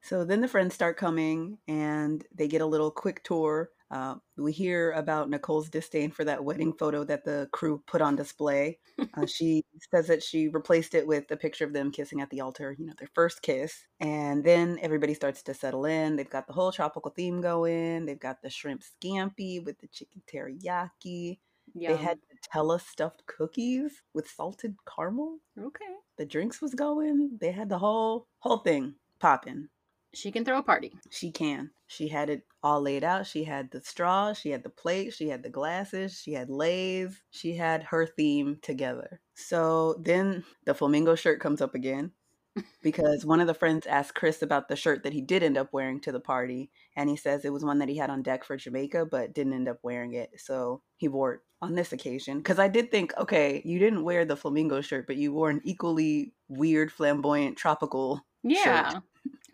So 0.09 0.25
then 0.25 0.41
the 0.41 0.49
friends 0.49 0.75
start 0.75 0.97
coming 0.97 1.59
and 1.69 2.25
they 2.35 2.49
get 2.49 2.63
a 2.63 2.67
little 2.67 2.91
quick 2.91 3.23
tour. 3.25 3.69
Uh, 3.91 4.15
we 4.39 4.53
hear 4.53 4.93
about 4.93 5.29
Nicole's 5.29 5.69
disdain 5.69 6.11
for 6.13 6.25
that 6.25 6.43
wedding 6.43 6.73
photo 6.73 7.05
that 7.05 7.27
the 7.27 7.51
crew 7.53 7.83
put 7.87 8.01
on 8.01 8.17
display. 8.17 8.79
Uh, 8.99 9.27
she 9.27 9.67
says 9.91 10.07
that 10.07 10.23
she 10.23 10.49
replaced 10.49 10.95
it 10.95 11.07
with 11.07 11.31
a 11.31 11.37
picture 11.37 11.67
of 11.67 11.75
them 11.75 11.91
kissing 11.91 12.23
at 12.23 12.31
the 12.31 12.41
altar, 12.41 12.75
you 12.79 12.87
know, 12.87 12.95
their 12.99 13.11
first 13.15 13.43
kiss. 13.43 13.87
And 14.01 14.43
then 14.43 14.79
everybody 14.81 15.13
starts 15.13 15.43
to 15.43 15.53
settle 15.53 15.85
in. 15.85 16.17
They've 16.17 16.29
got 16.29 16.47
the 16.47 16.55
whole 16.55 16.73
tropical 16.73 17.11
theme 17.11 17.43
going. 17.43 18.07
They've 18.07 18.19
got 18.19 18.41
the 18.41 18.49
shrimp 18.49 18.85
scampi 18.85 19.63
with 19.63 19.79
the 19.79 19.89
chicken 19.89 20.23
teriyaki. 20.27 21.39
Yum. 21.75 21.93
They 21.93 22.03
had 22.03 22.19
Nutella 22.33 22.81
stuffed 22.81 23.27
cookies 23.27 24.01
with 24.15 24.27
salted 24.27 24.75
caramel. 24.89 25.37
Okay. 25.61 25.85
The 26.17 26.25
drinks 26.25 26.63
was 26.63 26.75
going. 26.75 27.37
They 27.39 27.53
had 27.53 27.69
the 27.69 27.79
whole 27.79 28.27
whole 28.39 28.59
thing 28.59 28.95
popping. 29.21 29.69
She 30.15 30.33
can 30.33 30.45
throw 30.45 30.59
a 30.59 30.63
party. 30.63 30.95
She 31.11 31.31
can. 31.31 31.71
She 31.87 32.09
had 32.09 32.31
it 32.31 32.43
all 32.63 32.81
laid 32.81 33.05
out. 33.05 33.27
She 33.27 33.45
had 33.45 33.71
the 33.71 33.81
straw, 33.81 34.33
she 34.33 34.51
had 34.51 34.63
the 34.63 34.71
plate, 34.71 35.13
she 35.13 35.29
had 35.29 35.43
the 35.43 35.51
glasses, 35.51 36.21
she 36.21 36.33
had 36.33 36.49
leis, 36.51 37.23
she 37.31 37.57
had 37.57 37.83
her 37.85 38.07
theme 38.07 38.59
together. 38.63 39.21
So 39.35 40.01
then 40.03 40.45
the 40.65 40.75
flamingo 40.75 41.15
shirt 41.15 41.41
comes 41.41 41.61
up 41.61 41.75
again 41.75 42.13
because 42.83 43.25
one 43.25 43.41
of 43.41 43.47
the 43.47 43.55
friends 43.55 43.87
asked 43.87 44.15
Chris 44.15 44.43
about 44.43 44.69
the 44.69 44.77
shirt 44.77 45.03
that 45.03 45.13
he 45.13 45.21
did 45.21 45.43
end 45.43 45.59
up 45.59 45.73
wearing 45.73 46.01
to 46.01 46.13
the 46.13 46.21
party. 46.21 46.71
And 46.97 47.09
he 47.09 47.17
says 47.17 47.45
it 47.45 47.53
was 47.53 47.65
one 47.65 47.79
that 47.79 47.89
he 47.89 47.97
had 47.97 48.11
on 48.11 48.23
deck 48.23 48.45
for 48.45 48.57
Jamaica, 48.57 49.07
but 49.11 49.35
didn't 49.35 49.53
end 49.53 49.69
up 49.69 49.79
wearing 49.83 50.15
it. 50.15 50.31
So 50.37 50.83
he 50.97 51.09
wore 51.09 51.35
it 51.35 51.41
on 51.61 51.75
this 51.75 51.93
occasion. 51.93 52.39
Because 52.39 52.59
I 52.59 52.69
did 52.69 52.91
think, 52.91 53.13
okay, 53.19 53.63
you 53.65 53.79
didn't 53.79 54.05
wear 54.05 54.25
the 54.25 54.37
flamingo 54.37 54.81
shirt, 54.81 55.07
but 55.07 55.17
you 55.17 55.33
wore 55.33 55.51
an 55.51 55.61
equally 55.65 56.33
weird, 56.49 56.91
flamboyant, 56.93 57.57
tropical 57.57 58.25
yeah. 58.43 58.91
Shirt. 58.91 59.03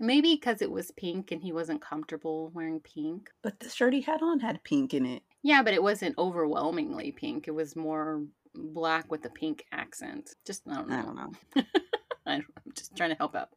Maybe 0.01 0.35
because 0.35 0.63
it 0.63 0.71
was 0.71 0.91
pink 0.93 1.31
and 1.31 1.43
he 1.43 1.53
wasn't 1.53 1.81
comfortable 1.81 2.51
wearing 2.55 2.81
pink. 2.81 3.31
But 3.43 3.61
the 3.61 3.69
shirt 3.69 3.93
he 3.93 4.01
had 4.01 4.23
on 4.23 4.41
had 4.41 4.63
pink 4.65 4.95
in 4.95 5.07
it. 5.07 5.23
Yeah, 5.43 5.63
but 5.63 5.75
it 5.75 5.83
wasn't 5.83 6.19
overwhelmingly 6.19 7.13
pink. 7.13 7.49
It 7.49 7.55
was 7.55 7.77
more 7.77 8.23
black 8.55 9.11
with 9.11 9.25
a 9.25 9.31
pink 9.31 9.65
accent. 9.73 10.31
Just 10.45 10.63
I 10.69 10.75
don't 10.75 10.89
know. 10.89 10.97
I 10.97 11.03
don't 11.03 11.17
know. 11.17 11.33
I 12.27 12.35
am 12.37 12.45
just 12.75 12.97
trying 12.97 13.11
to 13.11 13.17
help 13.17 13.37
out. 13.37 13.51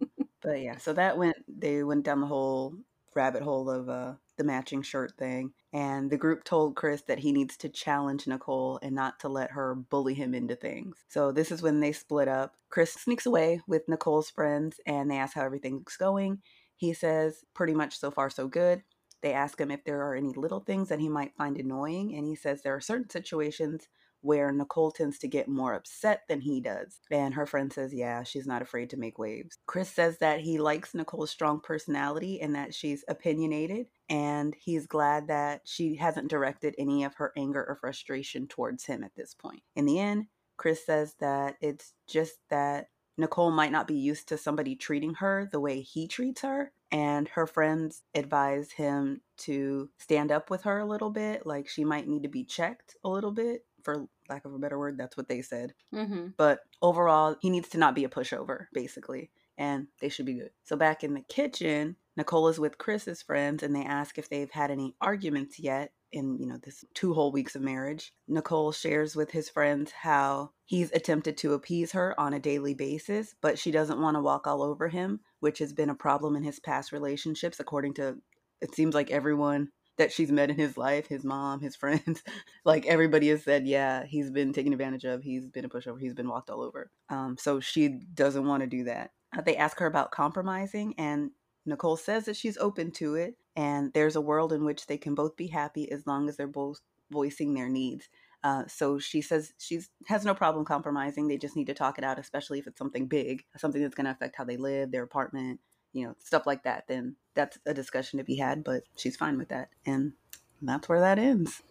but 0.42 0.60
yeah, 0.60 0.78
so 0.78 0.92
that 0.94 1.18
went. 1.18 1.36
They 1.48 1.82
went 1.84 2.04
down 2.04 2.20
the 2.20 2.26
whole 2.26 2.74
rabbit 3.14 3.42
hole 3.42 3.70
of 3.70 3.88
uh, 3.88 4.14
the 4.36 4.44
matching 4.44 4.82
shirt 4.82 5.12
thing. 5.18 5.52
And 5.74 6.08
the 6.08 6.16
group 6.16 6.44
told 6.44 6.76
Chris 6.76 7.02
that 7.02 7.18
he 7.18 7.32
needs 7.32 7.56
to 7.58 7.68
challenge 7.68 8.26
Nicole 8.26 8.78
and 8.80 8.94
not 8.94 9.18
to 9.20 9.28
let 9.28 9.50
her 9.50 9.74
bully 9.74 10.14
him 10.14 10.32
into 10.32 10.54
things. 10.54 10.96
So 11.08 11.32
this 11.32 11.50
is 11.50 11.62
when 11.62 11.80
they 11.80 11.90
split 11.92 12.28
up. 12.28 12.54
Chris 12.70 12.92
sneaks 12.92 13.26
away 13.26 13.60
with 13.66 13.88
Nicole's 13.88 14.30
friends 14.30 14.78
and 14.86 15.10
they 15.10 15.16
ask 15.18 15.34
how 15.34 15.44
everything's 15.44 15.96
going. 15.96 16.38
He 16.76 16.94
says, 16.94 17.44
pretty 17.54 17.74
much 17.74 17.98
so 17.98 18.10
far, 18.12 18.30
so 18.30 18.46
good. 18.46 18.82
They 19.20 19.32
ask 19.32 19.60
him 19.60 19.70
if 19.70 19.84
there 19.84 20.02
are 20.02 20.14
any 20.14 20.32
little 20.34 20.60
things 20.60 20.90
that 20.90 21.00
he 21.00 21.08
might 21.08 21.34
find 21.36 21.56
annoying, 21.56 22.14
and 22.14 22.26
he 22.26 22.34
says 22.34 22.60
there 22.62 22.74
are 22.74 22.80
certain 22.80 23.08
situations 23.08 23.88
where 24.20 24.52
Nicole 24.52 24.90
tends 24.90 25.18
to 25.18 25.28
get 25.28 25.48
more 25.48 25.74
upset 25.74 26.22
than 26.28 26.40
he 26.40 26.60
does. 26.60 27.00
And 27.10 27.34
her 27.34 27.46
friend 27.46 27.72
says, 27.72 27.92
yeah, 27.94 28.22
she's 28.22 28.46
not 28.46 28.62
afraid 28.62 28.90
to 28.90 28.96
make 28.96 29.18
waves. 29.18 29.58
Chris 29.66 29.88
says 29.88 30.18
that 30.18 30.40
he 30.40 30.58
likes 30.58 30.94
Nicole's 30.94 31.30
strong 31.30 31.60
personality 31.60 32.40
and 32.40 32.54
that 32.54 32.74
she's 32.74 33.04
opinionated. 33.08 33.86
And 34.08 34.54
he's 34.58 34.86
glad 34.86 35.28
that 35.28 35.62
she 35.64 35.96
hasn't 35.96 36.28
directed 36.28 36.74
any 36.78 37.04
of 37.04 37.14
her 37.14 37.32
anger 37.36 37.64
or 37.66 37.76
frustration 37.76 38.46
towards 38.46 38.84
him 38.84 39.02
at 39.02 39.14
this 39.16 39.34
point. 39.34 39.62
In 39.74 39.86
the 39.86 39.98
end, 39.98 40.26
Chris 40.56 40.84
says 40.84 41.14
that 41.20 41.56
it's 41.60 41.94
just 42.06 42.34
that 42.50 42.88
Nicole 43.16 43.50
might 43.50 43.72
not 43.72 43.88
be 43.88 43.94
used 43.94 44.28
to 44.28 44.38
somebody 44.38 44.76
treating 44.76 45.14
her 45.14 45.48
the 45.50 45.60
way 45.60 45.80
he 45.80 46.06
treats 46.06 46.42
her. 46.42 46.72
And 46.90 47.28
her 47.28 47.46
friends 47.46 48.02
advise 48.14 48.72
him 48.72 49.22
to 49.38 49.90
stand 49.98 50.30
up 50.30 50.48
with 50.50 50.62
her 50.62 50.78
a 50.78 50.86
little 50.86 51.10
bit. 51.10 51.44
Like 51.44 51.68
she 51.68 51.84
might 51.84 52.06
need 52.06 52.22
to 52.22 52.28
be 52.28 52.44
checked 52.44 52.96
a 53.02 53.08
little 53.08 53.32
bit 53.32 53.64
for 53.82 54.06
lack 54.28 54.44
of 54.44 54.54
a 54.54 54.58
better 54.58 54.78
word. 54.78 54.96
That's 54.96 55.16
what 55.16 55.28
they 55.28 55.42
said. 55.42 55.74
Mm-hmm. 55.94 56.28
But 56.36 56.60
overall, 56.82 57.36
he 57.40 57.50
needs 57.50 57.68
to 57.70 57.78
not 57.78 57.94
be 57.94 58.04
a 58.04 58.08
pushover, 58.08 58.66
basically, 58.72 59.30
and 59.58 59.88
they 60.00 60.08
should 60.08 60.26
be 60.26 60.34
good. 60.34 60.50
So 60.62 60.76
back 60.76 61.02
in 61.04 61.14
the 61.14 61.22
kitchen, 61.22 61.96
Nicole 62.16 62.48
is 62.48 62.60
with 62.60 62.78
Chris's 62.78 63.22
friends, 63.22 63.62
and 63.62 63.74
they 63.74 63.84
ask 63.84 64.18
if 64.18 64.28
they've 64.28 64.50
had 64.50 64.70
any 64.70 64.94
arguments 65.00 65.58
yet 65.58 65.92
in 66.14 66.38
you 66.38 66.46
know 66.46 66.56
this 66.62 66.84
two 66.94 67.12
whole 67.12 67.32
weeks 67.32 67.56
of 67.56 67.62
marriage 67.62 68.12
nicole 68.28 68.70
shares 68.70 69.16
with 69.16 69.32
his 69.32 69.48
friends 69.48 69.90
how 69.90 70.48
he's 70.64 70.92
attempted 70.92 71.36
to 71.36 71.54
appease 71.54 71.90
her 71.90 72.18
on 72.18 72.32
a 72.32 72.38
daily 72.38 72.72
basis 72.72 73.34
but 73.42 73.58
she 73.58 73.72
doesn't 73.72 74.00
want 74.00 74.14
to 74.16 74.22
walk 74.22 74.46
all 74.46 74.62
over 74.62 74.88
him 74.88 75.18
which 75.40 75.58
has 75.58 75.72
been 75.72 75.90
a 75.90 75.94
problem 75.94 76.36
in 76.36 76.44
his 76.44 76.60
past 76.60 76.92
relationships 76.92 77.58
according 77.58 77.92
to 77.92 78.16
it 78.60 78.72
seems 78.74 78.94
like 78.94 79.10
everyone 79.10 79.68
that 79.96 80.12
she's 80.12 80.32
met 80.32 80.50
in 80.50 80.56
his 80.56 80.76
life, 80.76 81.06
his 81.06 81.24
mom, 81.24 81.60
his 81.60 81.76
friends, 81.84 82.22
like 82.64 82.86
everybody 82.86 83.28
has 83.28 83.44
said, 83.44 83.66
yeah, 83.66 84.04
he's 84.04 84.30
been 84.30 84.52
taken 84.52 84.72
advantage 84.72 85.04
of. 85.04 85.22
He's 85.22 85.46
been 85.46 85.64
a 85.64 85.68
pushover. 85.68 86.00
He's 86.00 86.14
been 86.14 86.28
walked 86.28 86.50
all 86.50 86.62
over. 86.62 86.90
Um, 87.10 87.36
so 87.38 87.60
she 87.60 88.00
doesn't 88.14 88.46
want 88.46 88.62
to 88.62 88.66
do 88.66 88.84
that. 88.84 89.10
Uh, 89.36 89.42
they 89.42 89.56
ask 89.56 89.78
her 89.78 89.86
about 89.86 90.10
compromising, 90.10 90.94
and 90.98 91.30
Nicole 91.66 91.96
says 91.96 92.24
that 92.26 92.36
she's 92.36 92.58
open 92.58 92.90
to 92.92 93.14
it, 93.14 93.36
and 93.56 93.92
there's 93.92 94.16
a 94.16 94.20
world 94.20 94.52
in 94.52 94.64
which 94.64 94.86
they 94.86 94.98
can 94.98 95.14
both 95.14 95.36
be 95.36 95.46
happy 95.46 95.90
as 95.90 96.06
long 96.06 96.28
as 96.28 96.36
they're 96.36 96.46
both 96.46 96.80
voicing 97.10 97.54
their 97.54 97.68
needs. 97.68 98.08
Uh, 98.42 98.64
so 98.66 98.98
she 98.98 99.22
says 99.22 99.54
she 99.58 99.80
has 100.06 100.24
no 100.24 100.34
problem 100.34 100.64
compromising. 100.64 101.28
They 101.28 101.38
just 101.38 101.56
need 101.56 101.68
to 101.68 101.74
talk 101.74 101.96
it 101.96 102.04
out, 102.04 102.18
especially 102.18 102.58
if 102.58 102.66
it's 102.66 102.78
something 102.78 103.06
big, 103.06 103.44
something 103.56 103.80
that's 103.80 103.94
going 103.94 104.04
to 104.04 104.10
affect 104.10 104.36
how 104.36 104.44
they 104.44 104.58
live, 104.58 104.92
their 104.92 105.02
apartment, 105.02 105.60
you 105.94 106.06
know, 106.06 106.14
stuff 106.18 106.46
like 106.46 106.64
that. 106.64 106.86
Then 106.86 107.16
that's 107.34 107.58
a 107.64 107.72
discussion 107.72 108.18
to 108.18 108.24
be 108.24 108.36
had. 108.36 108.62
But 108.62 108.82
she's 108.96 109.16
fine 109.16 109.38
with 109.38 109.48
that, 109.48 109.70
and 109.86 110.12
that's 110.60 110.88
where 110.88 111.00
that 111.00 111.18
ends. 111.18 111.62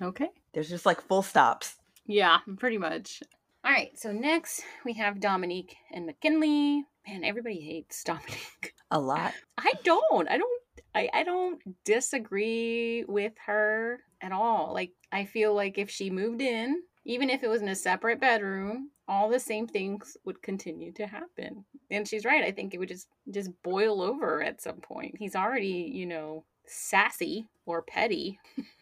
Okay. 0.00 0.30
There's 0.52 0.68
just 0.68 0.86
like 0.86 1.00
full 1.02 1.22
stops. 1.22 1.76
Yeah, 2.06 2.38
pretty 2.56 2.78
much. 2.78 3.22
All 3.64 3.72
right, 3.72 3.96
so 3.98 4.12
next 4.12 4.62
we 4.84 4.94
have 4.94 5.20
Dominique 5.20 5.76
and 5.92 6.06
McKinley. 6.06 6.84
Man, 7.06 7.24
everybody 7.24 7.60
hates 7.60 8.02
Dominique. 8.04 8.74
A 8.90 8.98
lot. 8.98 9.34
I 9.58 9.72
don't. 9.84 10.28
I 10.28 10.38
don't 10.38 10.62
I, 10.94 11.08
I 11.12 11.22
don't 11.22 11.60
disagree 11.84 13.04
with 13.06 13.32
her 13.46 14.00
at 14.22 14.32
all. 14.32 14.72
Like 14.72 14.92
I 15.12 15.24
feel 15.24 15.54
like 15.54 15.78
if 15.78 15.90
she 15.90 16.10
moved 16.10 16.40
in, 16.40 16.82
even 17.04 17.30
if 17.30 17.42
it 17.42 17.48
was 17.48 17.62
in 17.62 17.68
a 17.68 17.74
separate 17.74 18.20
bedroom, 18.20 18.90
all 19.06 19.28
the 19.28 19.40
same 19.40 19.66
things 19.66 20.16
would 20.24 20.42
continue 20.42 20.92
to 20.92 21.06
happen. 21.06 21.64
And 21.90 22.06
she's 22.06 22.24
right. 22.24 22.44
I 22.44 22.50
think 22.50 22.74
it 22.74 22.78
would 22.78 22.88
just 22.88 23.08
just 23.30 23.50
boil 23.62 24.02
over 24.02 24.42
at 24.42 24.60
some 24.60 24.80
point. 24.80 25.16
He's 25.18 25.36
already, 25.36 25.90
you 25.92 26.06
know, 26.06 26.44
sassy 26.66 27.48
or 27.66 27.82
petty. 27.82 28.38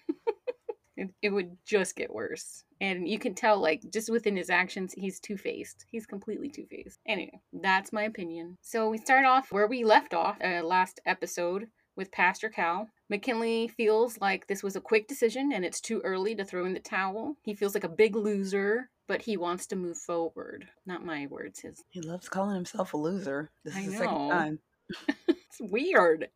it, 0.96 1.10
it 1.22 1.30
would 1.30 1.56
just 1.64 1.96
get 1.96 2.12
worse. 2.12 2.64
And 2.80 3.08
you 3.08 3.18
can 3.18 3.34
tell, 3.34 3.58
like, 3.60 3.82
just 3.92 4.10
within 4.10 4.36
his 4.36 4.50
actions, 4.50 4.94
he's 4.96 5.20
two 5.20 5.36
faced. 5.36 5.86
He's 5.90 6.06
completely 6.06 6.48
two 6.48 6.66
faced. 6.66 6.98
Anyway, 7.06 7.40
that's 7.52 7.92
my 7.92 8.02
opinion. 8.02 8.58
So 8.60 8.88
we 8.88 8.98
start 8.98 9.24
off 9.24 9.52
where 9.52 9.66
we 9.66 9.84
left 9.84 10.14
off 10.14 10.36
uh, 10.42 10.62
last 10.62 11.00
episode 11.06 11.68
with 11.96 12.12
Pastor 12.12 12.48
Cal. 12.48 12.88
McKinley 13.08 13.68
feels 13.68 14.18
like 14.20 14.46
this 14.46 14.62
was 14.62 14.76
a 14.76 14.80
quick 14.80 15.08
decision 15.08 15.52
and 15.52 15.64
it's 15.64 15.80
too 15.80 16.00
early 16.04 16.34
to 16.34 16.44
throw 16.44 16.66
in 16.66 16.74
the 16.74 16.80
towel. 16.80 17.36
He 17.42 17.54
feels 17.54 17.74
like 17.74 17.84
a 17.84 17.88
big 17.88 18.14
loser, 18.14 18.90
but 19.08 19.22
he 19.22 19.36
wants 19.36 19.66
to 19.68 19.76
move 19.76 19.96
forward. 19.96 20.68
Not 20.84 21.04
my 21.04 21.26
words, 21.28 21.60
his. 21.60 21.82
He 21.88 22.00
loves 22.00 22.28
calling 22.28 22.54
himself 22.54 22.92
a 22.94 22.98
loser. 22.98 23.50
This 23.64 23.76
I 23.76 23.80
is 23.80 23.86
the 23.86 23.92
know. 23.92 23.98
second 23.98 24.28
time. 24.28 24.58
it's 25.28 25.60
weird. 25.60 26.28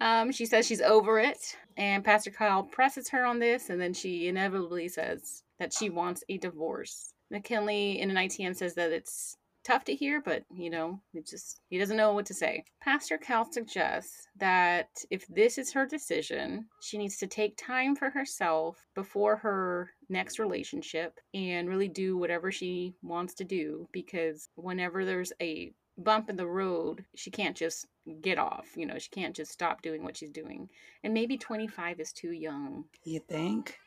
Um, 0.00 0.32
she 0.32 0.46
says 0.46 0.66
she's 0.66 0.80
over 0.80 1.18
it, 1.18 1.56
and 1.76 2.04
Pastor 2.04 2.30
Kyle 2.30 2.62
presses 2.62 3.08
her 3.10 3.24
on 3.24 3.38
this, 3.38 3.70
and 3.70 3.80
then 3.80 3.94
she 3.94 4.28
inevitably 4.28 4.88
says 4.88 5.42
that 5.58 5.72
she 5.72 5.90
wants 5.90 6.24
a 6.28 6.38
divorce. 6.38 7.14
McKinley 7.30 8.00
in 8.00 8.10
an 8.10 8.16
ITN 8.16 8.54
says 8.56 8.74
that 8.74 8.92
it's 8.92 9.36
tough 9.64 9.84
to 9.84 9.94
hear, 9.94 10.20
but 10.20 10.44
you 10.54 10.70
know, 10.70 11.00
it 11.14 11.26
just 11.26 11.60
he 11.68 11.78
doesn't 11.78 11.96
know 11.96 12.12
what 12.12 12.26
to 12.26 12.34
say. 12.34 12.64
Pastor 12.82 13.18
Cal 13.18 13.50
suggests 13.50 14.28
that 14.36 14.88
if 15.10 15.26
this 15.28 15.58
is 15.58 15.72
her 15.72 15.86
decision, 15.86 16.66
she 16.82 16.98
needs 16.98 17.16
to 17.18 17.26
take 17.26 17.56
time 17.56 17.96
for 17.96 18.10
herself 18.10 18.86
before 18.94 19.36
her 19.36 19.90
next 20.08 20.38
relationship 20.38 21.18
and 21.32 21.68
really 21.68 21.88
do 21.88 22.16
whatever 22.16 22.52
she 22.52 22.94
wants 23.02 23.34
to 23.34 23.44
do 23.44 23.88
because 23.92 24.48
whenever 24.54 25.04
there's 25.04 25.32
a 25.40 25.72
bump 25.98 26.28
in 26.28 26.36
the 26.36 26.46
road, 26.46 27.04
she 27.14 27.30
can't 27.30 27.56
just 27.56 27.86
get 28.20 28.38
off. 28.38 28.66
You 28.76 28.86
know, 28.86 28.98
she 28.98 29.10
can't 29.10 29.34
just 29.34 29.52
stop 29.52 29.82
doing 29.82 30.02
what 30.02 30.16
she's 30.16 30.30
doing. 30.30 30.68
And 31.02 31.14
maybe 31.14 31.36
25 31.36 32.00
is 32.00 32.12
too 32.12 32.32
young. 32.32 32.84
You 33.04 33.20
think? 33.20 33.78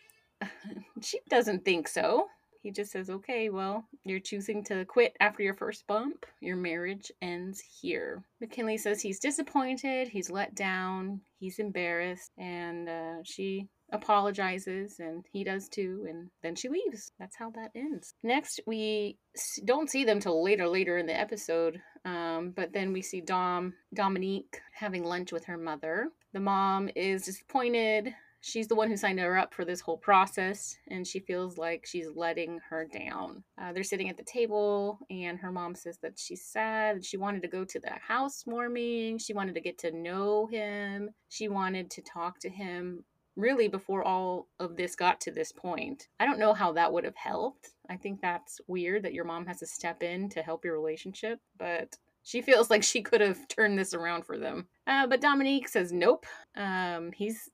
she 1.02 1.20
doesn't 1.30 1.66
think 1.66 1.88
so. 1.88 2.28
He 2.62 2.72
just 2.72 2.92
says, 2.92 3.10
okay, 3.10 3.50
well, 3.50 3.86
you're 4.04 4.20
choosing 4.20 4.64
to 4.66 4.86
quit 4.86 5.16
after 5.20 5.44
your 5.44 5.54
first 5.54 5.88
bump. 5.88 6.26
Your 6.40 6.56
marriage 6.56 7.12
ends 7.22 7.62
here. 7.82 8.24
McKinley 8.42 8.78
says 8.78 9.02
he's 9.02 9.20
disappointed, 9.20 10.08
he's 10.08 10.30
let 10.30 10.56
down, 10.56 11.22
he's 11.40 11.60
embarrassed, 11.60 12.32
and 12.38 12.90
uh, 12.90 13.24
she 13.24 13.68
apologizes 13.92 15.00
and 15.00 15.24
he 15.32 15.44
does 15.44 15.70
too 15.70 16.06
and 16.10 16.30
then 16.44 16.56
she 16.56 16.68
leaves 16.68 17.12
that's 17.20 17.38
how 17.38 17.50
that 17.50 17.72
ends 17.74 18.16
next 18.22 18.60
we 18.68 19.18
don't 19.64 19.90
see 19.90 20.04
them 20.04 20.20
till 20.20 20.44
later 20.44 20.68
later 20.68 20.98
in 20.98 21.06
the 21.06 21.18
episode 21.18 21.80
um, 22.04 22.52
but 22.54 22.74
then 22.74 22.92
we 22.92 23.02
see 23.02 23.22
dom 23.22 23.74
dominique 23.94 24.60
having 24.74 25.06
lunch 25.06 25.32
with 25.32 25.46
her 25.46 25.58
mother 25.58 26.10
the 26.34 26.40
mom 26.40 26.90
is 26.98 27.24
disappointed 27.24 28.14
she's 28.42 28.68
the 28.68 28.76
one 28.76 28.90
who 28.90 28.98
signed 28.98 29.20
her 29.20 29.38
up 29.38 29.54
for 29.54 29.66
this 29.66 29.82
whole 29.82 29.98
process 29.98 30.76
and 30.90 31.06
she 31.06 31.20
feels 31.20 31.58
like 31.58 31.86
she's 31.86 32.08
letting 32.16 32.60
her 32.70 32.86
down 32.86 33.44
uh, 33.62 33.74
they're 33.74 33.84
sitting 33.84 34.10
at 34.10 34.18
the 34.18 34.24
table 34.24 35.00
and 35.10 35.40
her 35.40 35.52
mom 35.52 35.76
says 35.76 35.98
that 36.02 36.18
she's 36.18 36.44
sad 36.44 37.04
she 37.04 37.18
wanted 37.18 37.42
to 37.42 37.48
go 37.48 37.64
to 37.64 37.80
the 37.80 37.92
housewarming 38.08 39.18
she 39.18 39.34
wanted 39.34 39.56
to 39.56 39.62
get 39.62 39.78
to 39.78 39.92
know 39.92 40.48
him 40.48 41.10
she 41.30 41.48
wanted 41.48 41.90
to 41.90 42.02
talk 42.02 42.40
to 42.40 42.50
him 42.50 43.04
really 43.38 43.68
before 43.68 44.04
all 44.04 44.48
of 44.60 44.76
this 44.76 44.96
got 44.96 45.22
to 45.22 45.32
this 45.32 45.52
point. 45.52 46.08
I 46.20 46.26
don't 46.26 46.40
know 46.40 46.54
how 46.54 46.74
that 46.74 46.92
would 46.92 47.04
have 47.06 47.16
helped. 47.16 47.70
I 47.90 47.96
think 47.96 48.20
that's 48.20 48.60
weird 48.68 49.04
that 49.04 49.14
your 49.14 49.26
mom 49.26 49.46
has 49.46 49.60
to 49.60 49.68
step 49.68 50.04
in 50.04 50.28
to 50.30 50.42
help 50.42 50.66
your 50.66 50.74
relationship, 50.74 51.40
but 51.58 51.96
she 52.28 52.42
feels 52.42 52.70
like 52.70 52.84
she 52.84 53.02
could 53.02 53.22
have 53.22 53.48
turned 53.48 53.80
this 53.80 53.94
around 53.94 54.26
for 54.26 54.38
them. 54.38 54.68
Uh, 54.86 55.08
but 55.08 55.22
Dominique 55.22 55.70
says 55.70 55.94
nope. 55.94 56.26
Um, 56.58 57.14
he's 57.14 57.50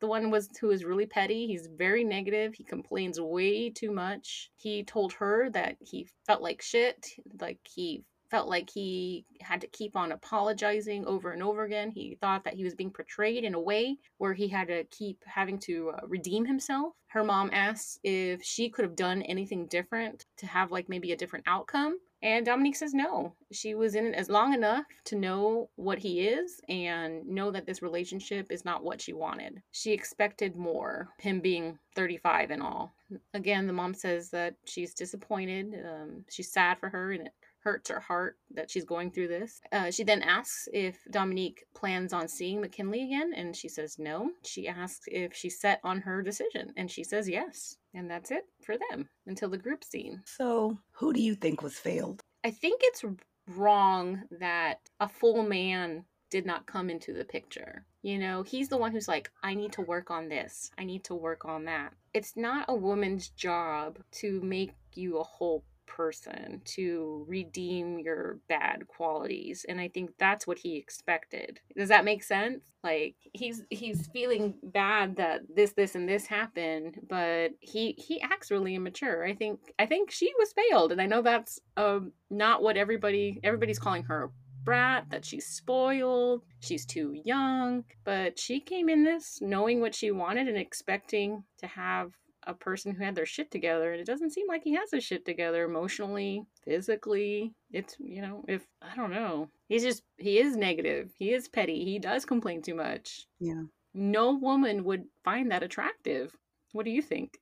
the 0.00 0.06
one 0.06 0.30
was 0.30 0.50
who 0.60 0.70
is 0.70 0.84
really 0.84 1.06
petty. 1.06 1.46
He's 1.46 1.66
very 1.66 2.04
negative. 2.04 2.52
He 2.54 2.62
complains 2.62 3.18
way 3.18 3.70
too 3.70 3.90
much. 3.90 4.50
He 4.56 4.84
told 4.84 5.14
her 5.14 5.48
that 5.50 5.76
he 5.80 6.08
felt 6.26 6.42
like 6.42 6.60
shit, 6.60 7.06
like 7.40 7.60
he 7.66 8.04
felt 8.30 8.50
like 8.50 8.68
he 8.68 9.24
had 9.40 9.62
to 9.62 9.66
keep 9.68 9.96
on 9.96 10.12
apologizing 10.12 11.06
over 11.06 11.32
and 11.32 11.42
over 11.42 11.64
again. 11.64 11.90
He 11.90 12.18
thought 12.20 12.44
that 12.44 12.52
he 12.52 12.64
was 12.64 12.74
being 12.74 12.90
portrayed 12.90 13.44
in 13.44 13.54
a 13.54 13.60
way 13.60 13.96
where 14.18 14.34
he 14.34 14.48
had 14.48 14.68
to 14.68 14.84
keep 14.90 15.24
having 15.24 15.58
to 15.60 15.92
uh, 15.96 16.06
redeem 16.06 16.44
himself. 16.44 16.92
Her 17.06 17.24
mom 17.24 17.48
asks 17.54 17.98
if 18.04 18.42
she 18.42 18.68
could 18.68 18.84
have 18.84 18.94
done 18.94 19.22
anything 19.22 19.68
different 19.68 20.26
to 20.36 20.46
have 20.46 20.70
like 20.70 20.90
maybe 20.90 21.12
a 21.12 21.16
different 21.16 21.46
outcome. 21.48 21.98
And 22.22 22.44
Dominique 22.44 22.76
says 22.76 22.94
no. 22.94 23.34
She 23.52 23.74
was 23.74 23.94
in 23.94 24.06
it 24.06 24.14
as 24.14 24.28
long 24.28 24.52
enough 24.52 24.86
to 25.04 25.16
know 25.16 25.70
what 25.76 25.98
he 25.98 26.26
is 26.26 26.60
and 26.68 27.24
know 27.26 27.50
that 27.50 27.64
this 27.64 27.80
relationship 27.80 28.50
is 28.50 28.64
not 28.64 28.82
what 28.82 29.00
she 29.00 29.12
wanted. 29.12 29.62
She 29.70 29.92
expected 29.92 30.56
more, 30.56 31.08
him 31.18 31.40
being 31.40 31.78
35 31.94 32.50
and 32.50 32.62
all. 32.62 32.92
Again, 33.34 33.66
the 33.66 33.72
mom 33.72 33.94
says 33.94 34.30
that 34.30 34.54
she's 34.64 34.94
disappointed. 34.94 35.74
Um, 35.84 36.24
she's 36.28 36.52
sad 36.52 36.78
for 36.78 36.88
her 36.88 37.12
and 37.12 37.26
it 37.26 37.32
hurts 37.62 37.90
her 37.90 38.00
heart 38.00 38.36
that 38.50 38.70
she's 38.70 38.84
going 38.84 39.10
through 39.10 39.28
this. 39.28 39.60
Uh, 39.72 39.90
she 39.90 40.04
then 40.04 40.22
asks 40.22 40.68
if 40.72 40.98
Dominique 41.10 41.64
plans 41.74 42.12
on 42.12 42.28
seeing 42.28 42.60
McKinley 42.60 43.02
again, 43.04 43.32
and 43.34 43.54
she 43.54 43.68
says 43.68 43.98
no. 43.98 44.30
She 44.44 44.68
asks 44.68 45.06
if 45.06 45.34
she's 45.34 45.60
set 45.60 45.80
on 45.84 46.00
her 46.00 46.22
decision, 46.22 46.72
and 46.76 46.90
she 46.90 47.04
says 47.04 47.28
yes. 47.28 47.76
And 47.94 48.10
that's 48.10 48.30
it 48.30 48.44
for 48.64 48.76
them 48.90 49.08
until 49.26 49.48
the 49.48 49.58
group 49.58 49.82
scene. 49.82 50.22
So, 50.24 50.78
who 50.92 51.12
do 51.12 51.20
you 51.20 51.34
think 51.34 51.62
was 51.62 51.74
failed? 51.74 52.22
I 52.44 52.50
think 52.50 52.80
it's 52.84 53.04
wrong 53.48 54.22
that 54.30 54.80
a 55.00 55.08
full 55.08 55.42
man 55.42 56.04
did 56.30 56.44
not 56.44 56.66
come 56.66 56.90
into 56.90 57.12
the 57.12 57.24
picture. 57.24 57.84
You 58.02 58.18
know, 58.18 58.42
he's 58.42 58.68
the 58.68 58.76
one 58.76 58.92
who's 58.92 59.08
like, 59.08 59.30
I 59.42 59.54
need 59.54 59.72
to 59.72 59.82
work 59.82 60.10
on 60.10 60.28
this, 60.28 60.70
I 60.78 60.84
need 60.84 61.04
to 61.04 61.14
work 61.14 61.44
on 61.44 61.64
that. 61.64 61.94
It's 62.14 62.36
not 62.36 62.66
a 62.68 62.74
woman's 62.74 63.28
job 63.30 63.98
to 64.12 64.40
make 64.42 64.72
you 64.94 65.18
a 65.18 65.24
whole 65.24 65.64
person 65.88 66.62
to 66.64 67.24
redeem 67.26 67.98
your 67.98 68.38
bad 68.48 68.86
qualities 68.86 69.64
and 69.68 69.80
i 69.80 69.88
think 69.88 70.10
that's 70.18 70.46
what 70.46 70.58
he 70.58 70.76
expected. 70.76 71.60
Does 71.76 71.88
that 71.88 72.04
make 72.04 72.22
sense? 72.22 72.64
Like 72.84 73.16
he's 73.32 73.62
he's 73.70 74.06
feeling 74.08 74.54
bad 74.62 75.16
that 75.16 75.42
this 75.54 75.72
this 75.72 75.94
and 75.94 76.08
this 76.08 76.26
happened 76.26 77.00
but 77.08 77.50
he 77.60 77.92
he 77.98 78.20
acts 78.20 78.50
really 78.50 78.74
immature. 78.74 79.24
I 79.24 79.34
think 79.34 79.60
i 79.78 79.86
think 79.86 80.10
she 80.10 80.32
was 80.38 80.52
failed 80.52 80.92
and 80.92 81.00
i 81.00 81.06
know 81.06 81.22
that's 81.22 81.58
um 81.76 82.12
not 82.30 82.62
what 82.62 82.76
everybody 82.76 83.40
everybody's 83.42 83.78
calling 83.78 84.04
her 84.04 84.30
brat 84.64 85.06
that 85.10 85.24
she's 85.24 85.46
spoiled 85.46 86.42
she's 86.60 86.84
too 86.84 87.14
young 87.24 87.84
but 88.04 88.38
she 88.38 88.60
came 88.60 88.88
in 88.88 89.02
this 89.02 89.38
knowing 89.40 89.80
what 89.80 89.94
she 89.94 90.10
wanted 90.10 90.46
and 90.46 90.58
expecting 90.58 91.42
to 91.56 91.66
have 91.66 92.12
a 92.48 92.54
person 92.54 92.94
who 92.94 93.04
had 93.04 93.14
their 93.14 93.26
shit 93.26 93.50
together 93.50 93.92
and 93.92 94.00
it 94.00 94.06
doesn't 94.06 94.30
seem 94.32 94.46
like 94.48 94.64
he 94.64 94.74
has 94.74 94.90
his 94.90 95.04
shit 95.04 95.24
together 95.24 95.64
emotionally 95.64 96.42
physically. 96.64 97.52
It's 97.72 97.96
you 98.00 98.22
know 98.22 98.44
if 98.48 98.66
i 98.82 98.96
don't 98.96 99.10
know. 99.12 99.48
He's 99.68 99.82
just 99.84 100.02
he 100.16 100.38
is 100.38 100.56
negative. 100.56 101.12
He 101.16 101.32
is 101.32 101.46
petty. 101.48 101.84
He 101.84 101.98
does 101.98 102.24
complain 102.24 102.62
too 102.62 102.74
much. 102.74 103.26
Yeah. 103.38 103.62
no 103.94 104.34
woman 104.34 104.84
would 104.84 105.04
find 105.24 105.50
that 105.50 105.62
attractive. 105.62 106.34
What 106.72 106.84
do 106.84 106.90
you 106.90 107.02
think? 107.02 107.38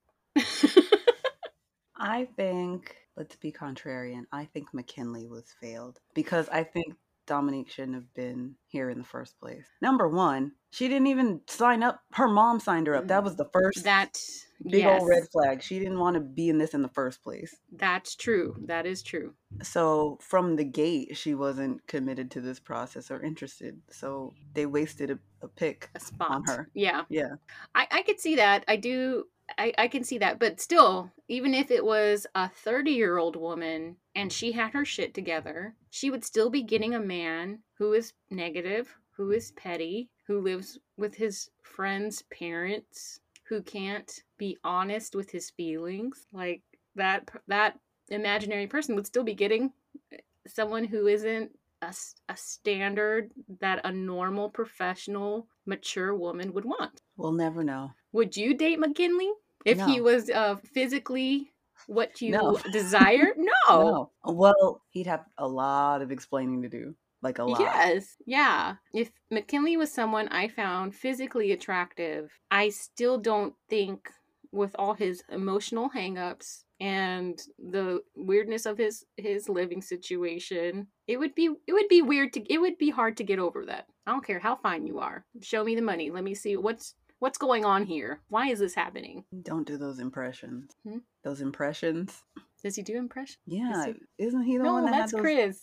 I 1.99 2.27
think, 2.37 2.95
let's 3.17 3.37
be 3.37 3.51
contrarian, 3.53 4.25
I 4.33 4.45
think 4.45 4.73
McKinley 4.75 5.27
was 5.27 5.55
failed 5.61 6.01
because 6.15 6.49
I 6.51 6.63
think 6.63 6.95
Dominique 7.27 7.71
shouldn't 7.71 7.95
have 7.95 8.13
been 8.15 8.55
here 8.67 8.91
in 8.91 8.99
the 8.99 9.05
first 9.05 9.39
place. 9.41 9.67
Number 9.81 10.09
one, 10.09 10.53
she 10.71 10.89
didn't 10.89 11.07
even 11.09 11.41
sign 11.49 11.83
up. 11.83 12.01
Her 12.13 12.29
mom 12.29 12.61
signed 12.61 12.87
her 12.87 12.95
up. 12.97 13.09
That 13.09 13.25
was 13.25 13.37
the 13.37 13.49
first 13.53 13.85
that 13.85 14.19
big 14.63 14.83
yes, 14.83 15.01
old 15.01 15.09
red 15.09 15.25
flag. 15.33 15.63
She 15.63 15.79
didn't 15.79 15.99
want 15.99 16.15
to 16.15 16.21
be 16.21 16.49
in 16.49 16.59
this 16.59 16.75
in 16.75 16.83
the 16.83 16.89
first 16.89 17.23
place. 17.23 17.55
that's 17.73 18.15
true 18.15 18.57
that 18.67 18.87
is 18.87 19.03
true 19.03 19.35
So 19.63 20.19
from 20.21 20.57
the 20.57 20.65
gate, 20.65 21.17
she 21.17 21.35
wasn't 21.35 21.87
committed 21.87 22.31
to 22.33 22.41
this 22.41 22.61
process 22.61 23.11
or 23.11 23.23
interested. 23.23 23.81
So 23.91 24.33
they 24.55 24.67
wasted 24.67 25.11
a, 25.11 25.19
a 25.43 25.49
pick 25.49 25.91
a 25.95 26.01
spot 26.01 26.31
on 26.31 26.45
her. 26.47 26.69
yeah 26.75 27.03
Yeah. 27.09 27.37
I, 27.75 27.87
I 27.91 28.03
could 28.03 28.21
see 28.21 28.37
that. 28.37 28.65
I 28.69 28.77
do 28.77 29.25
I, 29.59 29.73
I 29.79 29.89
can 29.89 30.05
see 30.05 30.19
that. 30.19 30.39
But 30.39 30.61
still, 30.61 31.11
even 31.29 31.55
if 31.55 31.71
it 31.71 31.85
was 31.85 32.27
a 32.35 32.49
30 32.49 32.91
year 32.91 33.19
old 33.19 33.37
woman 33.37 33.97
and 34.15 34.33
she 34.33 34.53
had 34.53 34.73
her 34.73 34.85
shit 34.85 35.15
together, 35.15 35.75
she 35.91 36.11
would 36.11 36.25
still 36.25 36.51
be 36.51 36.63
getting 36.63 36.95
a 36.95 37.01
man 37.01 37.61
who 37.75 37.93
is 37.93 38.13
negative, 38.31 38.97
who 39.11 39.31
is 39.33 39.53
petty, 39.53 40.11
who 40.27 40.41
lives 40.41 40.79
with 40.97 41.15
his 41.15 41.51
friends' 41.63 42.23
parents, 42.31 43.21
who 43.45 43.63
can't 43.63 44.23
be 44.39 44.59
honest 44.65 45.15
with 45.15 45.31
his 45.31 45.51
feelings. 45.51 46.27
Like 46.33 46.63
that, 46.97 47.29
that 47.49 47.79
imaginary 48.09 48.67
person 48.67 48.95
would 48.95 49.07
still 49.07 49.25
be 49.25 49.35
getting 49.35 49.73
eh, 50.13 50.19
someone 50.47 50.85
who 50.85 51.07
isn't 51.07 51.51
a, 51.83 51.95
a 52.29 52.37
standard 52.37 53.31
that 53.61 53.81
a 53.85 53.93
normal 53.93 54.49
professional 54.49 55.47
mature 55.67 56.15
woman 56.15 56.53
would 56.53 56.65
want 56.65 57.03
We'll 57.17 57.33
never 57.33 57.65
know. 57.65 57.93
Would 58.17 58.37
you 58.37 58.55
date 58.55 58.79
mckinley 58.81 59.31
if 59.65 59.81
he 59.87 60.01
was 60.01 60.31
uh, 60.31 60.57
physically 60.73 61.53
what 61.87 62.21
you 62.21 62.33
No. 62.33 62.59
desire 62.73 63.35
no. 63.37 63.53
No. 63.69 64.11
Well, 64.25 64.83
he'd 64.91 65.07
have 65.07 65.25
a 65.39 65.47
lot 65.47 66.03
of 66.03 66.11
explaining 66.11 66.63
to 66.63 66.69
do. 66.69 66.95
Like 67.23 67.39
a 67.39 67.45
lot. 67.45 67.61
Yes, 67.61 68.17
yeah. 68.27 68.77
If 68.95 69.11
McKinley 69.31 69.77
was 69.77 69.91
someone 69.91 70.29
I 70.29 70.49
found 70.49 70.95
physically 70.95 71.51
attractive, 71.53 72.31
I 72.51 72.69
still 72.69 73.19
don't 73.19 73.55
think, 73.69 74.11
with 74.53 74.77
all 74.79 74.95
his 74.95 75.25
emotional 75.31 75.91
hangups 75.91 76.65
and 76.79 77.41
the 77.59 78.01
weirdness 78.15 78.67
of 78.67 78.79
his 78.79 79.05
his 79.17 79.49
living 79.49 79.83
situation, 79.83 80.87
it 81.09 81.19
would 81.19 81.35
be 81.35 81.51
it 81.67 81.73
would 81.73 81.89
be 81.89 82.03
weird 82.03 82.35
to 82.35 82.53
it 82.53 82.61
would 82.61 82.79
be 82.79 82.91
hard 82.91 83.17
to 83.17 83.25
get 83.25 83.39
over 83.39 83.65
that. 83.67 83.87
I 84.07 84.13
don't 84.13 84.25
care 84.25 84.39
how 84.39 84.55
fine 84.55 84.87
you 84.87 84.99
are. 85.01 85.25
Show 85.43 85.65
me 85.65 85.75
the 85.75 85.83
money. 85.83 86.11
Let 86.11 86.23
me 86.23 86.35
see 86.35 86.57
what's 86.57 86.95
what's 87.19 87.39
going 87.39 87.65
on 87.65 87.85
here. 87.85 88.21
Why 88.29 88.49
is 88.49 88.59
this 88.59 88.75
happening? 88.75 89.25
Don't 89.43 89.67
do 89.67 89.77
those 89.77 89.99
impressions. 89.99 90.73
Hmm? 90.87 90.99
Those 91.25 91.41
impressions. 91.41 92.23
Does 92.63 92.75
he 92.77 92.83
do 92.83 92.97
impressions? 92.97 93.39
Yeah. 93.47 93.93
is 94.19 94.35
not 94.35 94.45
he 94.45 94.57
the 94.57 94.65
No, 94.65 94.73
one 94.75 94.85
that 94.87 94.93
that's 94.93 95.13
those? 95.13 95.21
Chris. 95.21 95.61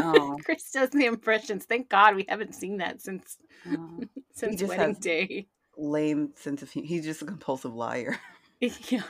Oh. 0.00 0.36
Chris 0.44 0.70
does 0.72 0.90
the 0.90 1.04
impressions. 1.06 1.64
Thank 1.64 1.88
God 1.88 2.16
we 2.16 2.24
haven't 2.28 2.54
seen 2.54 2.78
that 2.78 3.00
since 3.00 3.36
Oh, 3.68 4.00
since 4.34 4.62
wedding 4.62 4.94
day. 5.00 5.46
lame 5.76 6.30
sense 6.34 6.62
of 6.62 6.70
humor. 6.70 6.88
He's 6.88 7.04
just 7.04 7.22
a 7.22 7.26
compulsive 7.26 7.74
liar. 7.74 8.18
Yeah. 8.88 9.02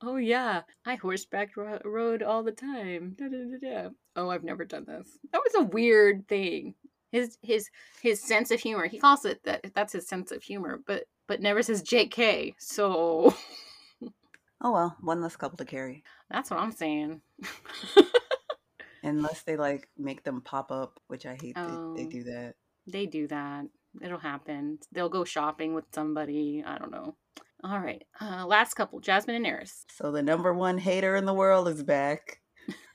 Oh 0.00 0.14
yeah. 0.16 0.62
I 0.86 0.94
horseback 0.94 1.56
ro- 1.56 1.80
rode 1.84 2.22
all 2.22 2.44
the 2.44 2.52
time. 2.52 3.16
Da, 3.18 3.26
da, 3.26 3.58
da. 3.60 3.88
Oh, 4.14 4.28
I've 4.30 4.44
never 4.44 4.64
done 4.64 4.84
this. 4.86 5.18
That 5.32 5.42
was 5.44 5.54
a 5.56 5.64
weird 5.68 6.28
thing. 6.28 6.74
His 7.10 7.36
his 7.42 7.68
his 8.00 8.22
sense 8.22 8.52
of 8.52 8.60
humor. 8.60 8.86
He 8.86 9.00
calls 9.00 9.24
it 9.24 9.42
that. 9.42 9.72
That's 9.74 9.92
his 9.94 10.06
sense 10.06 10.30
of 10.30 10.40
humor, 10.44 10.78
but 10.86 11.04
but 11.26 11.40
never 11.40 11.62
says 11.62 11.82
J.K. 11.82 12.54
So 12.58 13.34
Oh 14.64 14.72
well, 14.72 14.96
one 15.00 15.20
less 15.20 15.36
couple 15.36 15.58
to 15.58 15.64
carry. 15.64 16.04
that's 16.30 16.50
what 16.50 16.60
I'm 16.60 16.72
saying. 16.72 17.20
Unless 19.02 19.42
they 19.42 19.56
like 19.56 19.88
make 19.98 20.22
them 20.22 20.40
pop 20.40 20.70
up, 20.70 21.00
which 21.08 21.26
I 21.26 21.36
hate. 21.40 21.54
Oh. 21.56 21.94
They, 21.96 22.04
they 22.04 22.08
do 22.08 22.24
that. 22.24 22.54
they 22.86 23.06
do 23.06 23.26
that. 23.28 23.64
It'll 24.00 24.18
happen. 24.18 24.78
They'll 24.92 25.08
go 25.08 25.24
shopping 25.24 25.74
with 25.74 25.84
somebody. 25.92 26.62
I 26.64 26.78
don't 26.78 26.92
know. 26.92 27.16
All 27.64 27.78
right. 27.80 28.02
Uh, 28.20 28.46
last 28.46 28.74
couple, 28.74 29.00
Jasmine 29.00 29.36
and 29.36 29.46
Airris. 29.46 29.84
So 29.92 30.12
the 30.12 30.22
number 30.22 30.54
one 30.54 30.78
hater 30.78 31.16
in 31.16 31.26
the 31.26 31.34
world 31.34 31.68
is 31.68 31.82
back. 31.82 32.38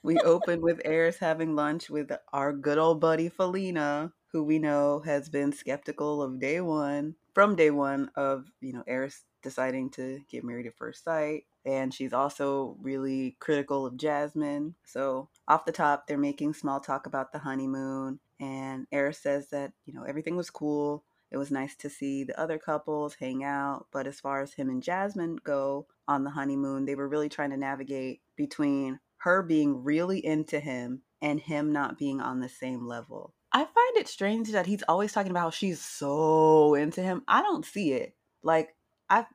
We 0.01 0.17
open 0.19 0.61
with 0.61 0.81
Airris 0.83 1.19
having 1.19 1.55
lunch 1.55 1.89
with 1.89 2.11
our 2.31 2.53
good 2.53 2.77
old 2.77 3.01
buddy 3.01 3.27
Felina, 3.27 4.13
who 4.31 4.43
we 4.43 4.59
know 4.59 5.01
has 5.05 5.27
been 5.29 5.51
skeptical 5.51 6.21
of 6.21 6.39
day 6.39 6.61
one, 6.61 7.15
from 7.37 7.55
day 7.55 7.69
one 7.69 8.09
of, 8.15 8.51
you 8.61 8.73
know, 8.73 8.83
Airris 8.89 9.19
deciding 9.43 9.91
to 9.91 10.19
get 10.27 10.43
married 10.43 10.65
at 10.65 10.75
first 10.75 11.03
sight. 11.03 11.43
And 11.67 11.93
she's 11.93 12.11
also 12.11 12.75
really 12.81 13.37
critical 13.39 13.85
of 13.85 13.95
Jasmine. 13.95 14.73
So 14.83 15.29
off 15.47 15.63
the 15.63 15.71
top, 15.71 16.07
they're 16.07 16.17
making 16.17 16.55
small 16.55 16.79
talk 16.79 17.05
about 17.05 17.31
the 17.31 17.37
honeymoon. 17.37 18.19
And 18.39 18.87
Airris 18.91 19.21
says 19.21 19.51
that, 19.51 19.73
you 19.85 19.93
know, 19.93 20.01
everything 20.01 20.35
was 20.35 20.49
cool. 20.49 21.03
It 21.29 21.37
was 21.37 21.51
nice 21.51 21.75
to 21.75 21.91
see 21.91 22.23
the 22.23 22.39
other 22.41 22.57
couples 22.57 23.13
hang 23.19 23.43
out. 23.43 23.85
But 23.91 24.07
as 24.07 24.19
far 24.19 24.41
as 24.41 24.53
him 24.53 24.71
and 24.71 24.81
Jasmine 24.81 25.37
go 25.43 25.85
on 26.07 26.23
the 26.23 26.31
honeymoon, 26.31 26.85
they 26.85 26.95
were 26.95 27.07
really 27.07 27.29
trying 27.29 27.51
to 27.51 27.57
navigate 27.57 28.21
between 28.35 28.99
her 29.17 29.43
being 29.43 29.83
really 29.83 30.25
into 30.25 30.59
him 30.59 31.03
and 31.21 31.39
him 31.39 31.71
not 31.71 31.99
being 31.99 32.19
on 32.19 32.39
the 32.39 32.49
same 32.49 32.87
level. 32.87 33.35
I 33.53 33.59
find 33.63 33.97
it 33.97 34.07
strange 34.07 34.51
that 34.51 34.65
he's 34.65 34.83
always 34.87 35.13
talking 35.13 35.31
about 35.31 35.41
how 35.41 35.49
she's 35.51 35.81
so 35.81 36.73
into 36.75 37.01
him. 37.01 37.23
I 37.27 37.41
don't 37.41 37.65
see 37.65 37.93
it. 37.93 38.15
Like, 38.43 38.75
I. 39.09 39.19
I- 39.19 39.25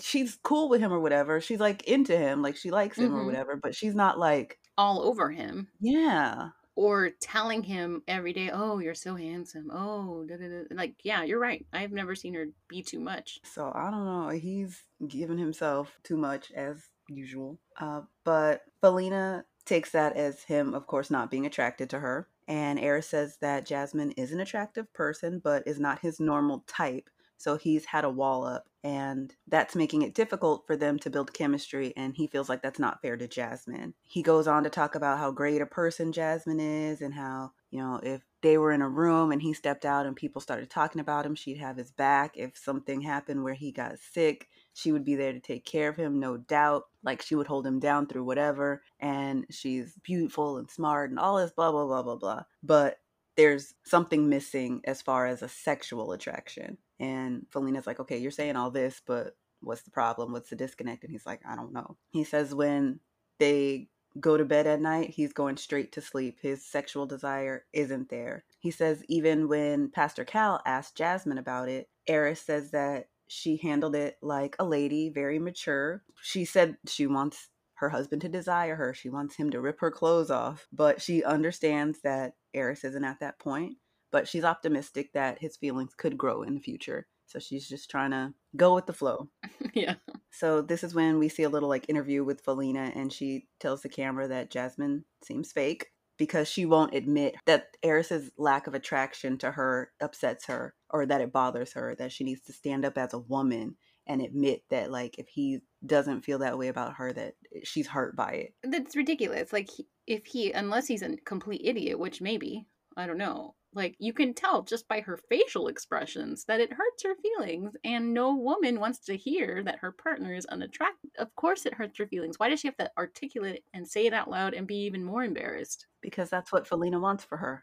She's 0.00 0.36
cool 0.42 0.68
with 0.68 0.80
him 0.80 0.92
or 0.92 0.98
whatever. 1.00 1.40
She's 1.40 1.60
like 1.60 1.84
into 1.84 2.16
him, 2.18 2.42
like 2.42 2.56
she 2.56 2.70
likes 2.72 2.98
him 2.98 3.14
or 3.14 3.22
Mhm. 3.22 3.26
whatever, 3.26 3.56
but 3.56 3.74
she's 3.74 3.94
not 3.94 4.18
like, 4.18 4.58
All 4.76 5.00
over 5.02 5.30
him. 5.30 5.68
yeah. 5.80 6.50
or 6.76 7.10
telling 7.20 7.62
him 7.62 8.02
every 8.08 8.32
day, 8.32 8.50
"Oh, 8.52 8.78
you're 8.78 8.94
so 8.94 9.14
handsome." 9.14 9.70
Oh, 9.72 10.24
da, 10.24 10.36
da, 10.38 10.48
da. 10.48 10.62
like 10.74 10.96
yeah, 11.04 11.22
you're 11.22 11.38
right. 11.38 11.66
I've 11.72 11.92
never 11.92 12.14
seen 12.14 12.34
her 12.34 12.46
be 12.68 12.82
too 12.82 13.00
much. 13.00 13.38
So 13.44 13.70
I 13.74 13.90
don't 13.90 14.04
know. 14.06 14.28
He's 14.30 14.84
giving 15.06 15.38
himself 15.38 15.98
too 16.02 16.16
much 16.16 16.50
as 16.52 16.82
usual. 17.08 17.58
Uh, 17.78 18.02
but 18.24 18.62
Felina 18.80 19.44
takes 19.66 19.90
that 19.92 20.16
as 20.16 20.42
him, 20.44 20.74
of 20.74 20.86
course, 20.86 21.10
not 21.10 21.30
being 21.30 21.44
attracted 21.46 21.90
to 21.90 22.00
her. 22.00 22.28
And 22.50 22.80
Airris 22.80 23.04
says 23.04 23.38
that 23.42 23.64
Jasmine 23.64 24.10
is 24.12 24.32
an 24.32 24.40
attractive 24.40 24.92
person, 24.92 25.40
but 25.42 25.62
is 25.66 25.78
not 25.78 26.00
his 26.00 26.18
normal 26.18 26.64
type. 26.66 27.08
So 27.36 27.56
he's 27.56 27.84
had 27.86 28.04
a 28.04 28.10
wall 28.10 28.44
up, 28.44 28.68
and 28.82 29.34
that's 29.46 29.76
making 29.76 30.02
it 30.02 30.14
difficult 30.14 30.66
for 30.66 30.76
them 30.76 30.98
to 30.98 31.10
build 31.10 31.32
chemistry. 31.32 31.94
And 31.96 32.14
he 32.14 32.26
feels 32.26 32.48
like 32.48 32.60
that's 32.60 32.80
not 32.80 33.00
fair 33.00 33.16
to 33.16 33.28
Jasmine. 33.28 33.94
He 34.02 34.22
goes 34.22 34.48
on 34.48 34.64
to 34.64 34.68
talk 34.68 34.96
about 34.96 35.18
how 35.18 35.30
great 35.30 35.62
a 35.62 35.66
person 35.66 36.12
Jasmine 36.12 36.58
is, 36.58 37.00
and 37.00 37.14
how, 37.14 37.52
you 37.70 37.78
know, 37.78 38.00
if 38.02 38.20
they 38.42 38.58
were 38.58 38.72
in 38.72 38.82
a 38.82 38.88
room 38.88 39.30
and 39.30 39.40
he 39.40 39.54
stepped 39.54 39.84
out 39.84 40.04
and 40.04 40.16
people 40.16 40.40
started 40.40 40.68
talking 40.68 41.00
about 41.00 41.24
him, 41.24 41.36
she'd 41.36 41.58
have 41.58 41.76
his 41.76 41.92
back. 41.92 42.36
If 42.36 42.58
something 42.58 43.00
happened 43.00 43.44
where 43.44 43.54
he 43.54 43.70
got 43.70 44.00
sick, 44.00 44.48
she 44.74 44.92
would 44.92 45.04
be 45.04 45.14
there 45.14 45.32
to 45.32 45.40
take 45.40 45.64
care 45.64 45.88
of 45.88 45.96
him, 45.96 46.18
no 46.18 46.36
doubt. 46.36 46.84
Like 47.02 47.22
she 47.22 47.34
would 47.34 47.46
hold 47.46 47.66
him 47.66 47.80
down 47.80 48.06
through 48.06 48.24
whatever. 48.24 48.82
And 48.98 49.46
she's 49.50 49.94
beautiful 50.02 50.58
and 50.58 50.70
smart 50.70 51.10
and 51.10 51.18
all 51.18 51.38
this 51.38 51.50
blah, 51.50 51.72
blah, 51.72 51.86
blah, 51.86 52.02
blah, 52.02 52.16
blah. 52.16 52.42
But 52.62 52.98
there's 53.36 53.74
something 53.84 54.28
missing 54.28 54.82
as 54.84 55.02
far 55.02 55.26
as 55.26 55.42
a 55.42 55.48
sexual 55.48 56.12
attraction. 56.12 56.78
And 56.98 57.46
Felina's 57.50 57.86
like, 57.86 58.00
okay, 58.00 58.18
you're 58.18 58.30
saying 58.30 58.56
all 58.56 58.70
this, 58.70 59.00
but 59.06 59.36
what's 59.60 59.82
the 59.82 59.90
problem? 59.90 60.32
What's 60.32 60.50
the 60.50 60.56
disconnect? 60.56 61.04
And 61.04 61.12
he's 61.12 61.26
like, 61.26 61.40
I 61.48 61.56
don't 61.56 61.72
know. 61.72 61.96
He 62.10 62.24
says 62.24 62.54
when 62.54 63.00
they 63.38 63.88
go 64.18 64.36
to 64.36 64.44
bed 64.44 64.66
at 64.66 64.80
night, 64.80 65.10
he's 65.10 65.32
going 65.32 65.56
straight 65.56 65.92
to 65.92 66.00
sleep. 66.00 66.38
His 66.42 66.64
sexual 66.64 67.06
desire 67.06 67.64
isn't 67.72 68.08
there. 68.10 68.44
He 68.58 68.70
says 68.70 69.04
even 69.08 69.48
when 69.48 69.90
Pastor 69.90 70.24
Cal 70.24 70.60
asked 70.66 70.96
Jasmine 70.96 71.38
about 71.38 71.68
it, 71.68 71.88
Airris 72.08 72.38
says 72.38 72.72
that 72.72 73.08
she 73.32 73.58
handled 73.58 73.94
it 73.94 74.18
like 74.22 74.56
a 74.58 74.64
lady, 74.64 75.08
very 75.08 75.38
mature. 75.38 76.02
She 76.20 76.44
said 76.44 76.76
she 76.88 77.06
wants 77.06 77.48
her 77.74 77.88
husband 77.88 78.22
to 78.22 78.28
desire 78.28 78.74
her. 78.74 78.92
She 78.92 79.08
wants 79.08 79.36
him 79.36 79.50
to 79.50 79.60
rip 79.60 79.78
her 79.80 79.90
clothes 79.92 80.32
off, 80.32 80.66
but 80.72 81.00
she 81.00 81.22
understands 81.22 82.00
that 82.02 82.32
Airris 82.56 82.84
isn't 82.84 83.04
at 83.04 83.20
that 83.20 83.38
point. 83.38 83.76
But 84.10 84.26
she's 84.26 84.42
optimistic 84.42 85.12
that 85.12 85.38
his 85.38 85.56
feelings 85.56 85.94
could 85.96 86.18
grow 86.18 86.42
in 86.42 86.56
the 86.56 86.60
future. 86.60 87.06
So 87.26 87.38
she's 87.38 87.68
just 87.68 87.88
trying 87.88 88.10
to 88.10 88.34
go 88.56 88.74
with 88.74 88.86
the 88.86 88.92
flow. 88.92 89.28
yeah. 89.74 89.94
So 90.32 90.60
this 90.60 90.82
is 90.82 90.92
when 90.92 91.20
we 91.20 91.28
see 91.28 91.44
a 91.44 91.48
little 91.48 91.68
like 91.68 91.88
interview 91.88 92.24
with 92.24 92.40
Felina, 92.40 92.90
and 92.96 93.12
she 93.12 93.46
tells 93.60 93.82
the 93.82 93.88
camera 93.88 94.26
that 94.26 94.50
Jasmine 94.50 95.04
seems 95.22 95.52
fake 95.52 95.86
because 96.18 96.48
she 96.48 96.66
won't 96.66 96.94
admit 96.96 97.36
that 97.46 97.76
Airris's 97.84 98.32
lack 98.36 98.66
of 98.66 98.74
attraction 98.74 99.38
to 99.38 99.52
her 99.52 99.92
upsets 100.00 100.46
her 100.46 100.74
or 100.92 101.06
that 101.06 101.20
it 101.20 101.32
bothers 101.32 101.72
her. 101.74 101.94
That 101.96 102.12
she 102.12 102.24
needs 102.24 102.42
to 102.42 102.52
stand 102.52 102.84
up 102.84 102.98
as 102.98 103.14
a 103.14 103.18
woman 103.18 103.76
and 104.06 104.20
admit 104.20 104.62
that 104.70 104.90
like 104.90 105.18
if 105.18 105.28
he 105.28 105.60
doesn't 105.86 106.22
feel 106.22 106.38
that 106.40 106.58
way 106.58 106.68
about 106.68 106.94
her, 106.94 107.12
that 107.12 107.34
eh, 107.54 107.60
she's 107.64 107.86
hurt 107.86 108.16
by 108.16 108.32
it. 108.32 108.54
That's 108.62 108.96
ridiculous. 108.96 109.52
Like 109.52 109.70
if 110.06 110.26
he 110.26 110.52
unless 110.52 110.86
he's 110.86 111.02
a 111.02 111.16
complete 111.24 111.62
idiot, 111.64 111.98
which 111.98 112.20
maybe, 112.20 112.66
I 112.96 113.06
don't 113.06 113.18
know. 113.18 113.54
Like 113.72 113.94
you 114.00 114.12
can 114.12 114.34
tell 114.34 114.62
just 114.62 114.88
by 114.88 115.00
her 115.00 115.16
facial 115.28 115.68
expressions 115.68 116.44
that 116.46 116.60
it 116.60 116.72
hurts 116.72 117.04
her 117.04 117.14
feelings 117.22 117.72
and 117.84 118.12
no 118.12 118.34
woman 118.34 118.80
wants 118.80 118.98
to 119.04 119.16
hear 119.16 119.62
that 119.62 119.78
her 119.78 119.92
partner 119.92 120.34
is 120.34 120.44
unattractive. 120.46 121.10
Of 121.18 121.34
course 121.36 121.64
it 121.66 121.74
hurts 121.74 121.96
her 121.98 122.06
feelings. 122.08 122.36
Why 122.38 122.48
does 122.48 122.60
she 122.60 122.68
have 122.68 122.76
to 122.78 122.90
articulate 122.98 123.56
it 123.56 123.64
and 123.72 123.86
say 123.86 124.06
it 124.06 124.12
out 124.12 124.28
loud 124.28 124.54
and 124.54 124.66
be 124.66 124.86
even 124.86 125.04
more 125.04 125.22
embarrassed? 125.22 125.86
Because 126.02 126.28
that's 126.30 126.50
what 126.50 126.66
Felina 126.66 126.98
wants 126.98 127.22
for 127.22 127.36
her. 127.36 127.62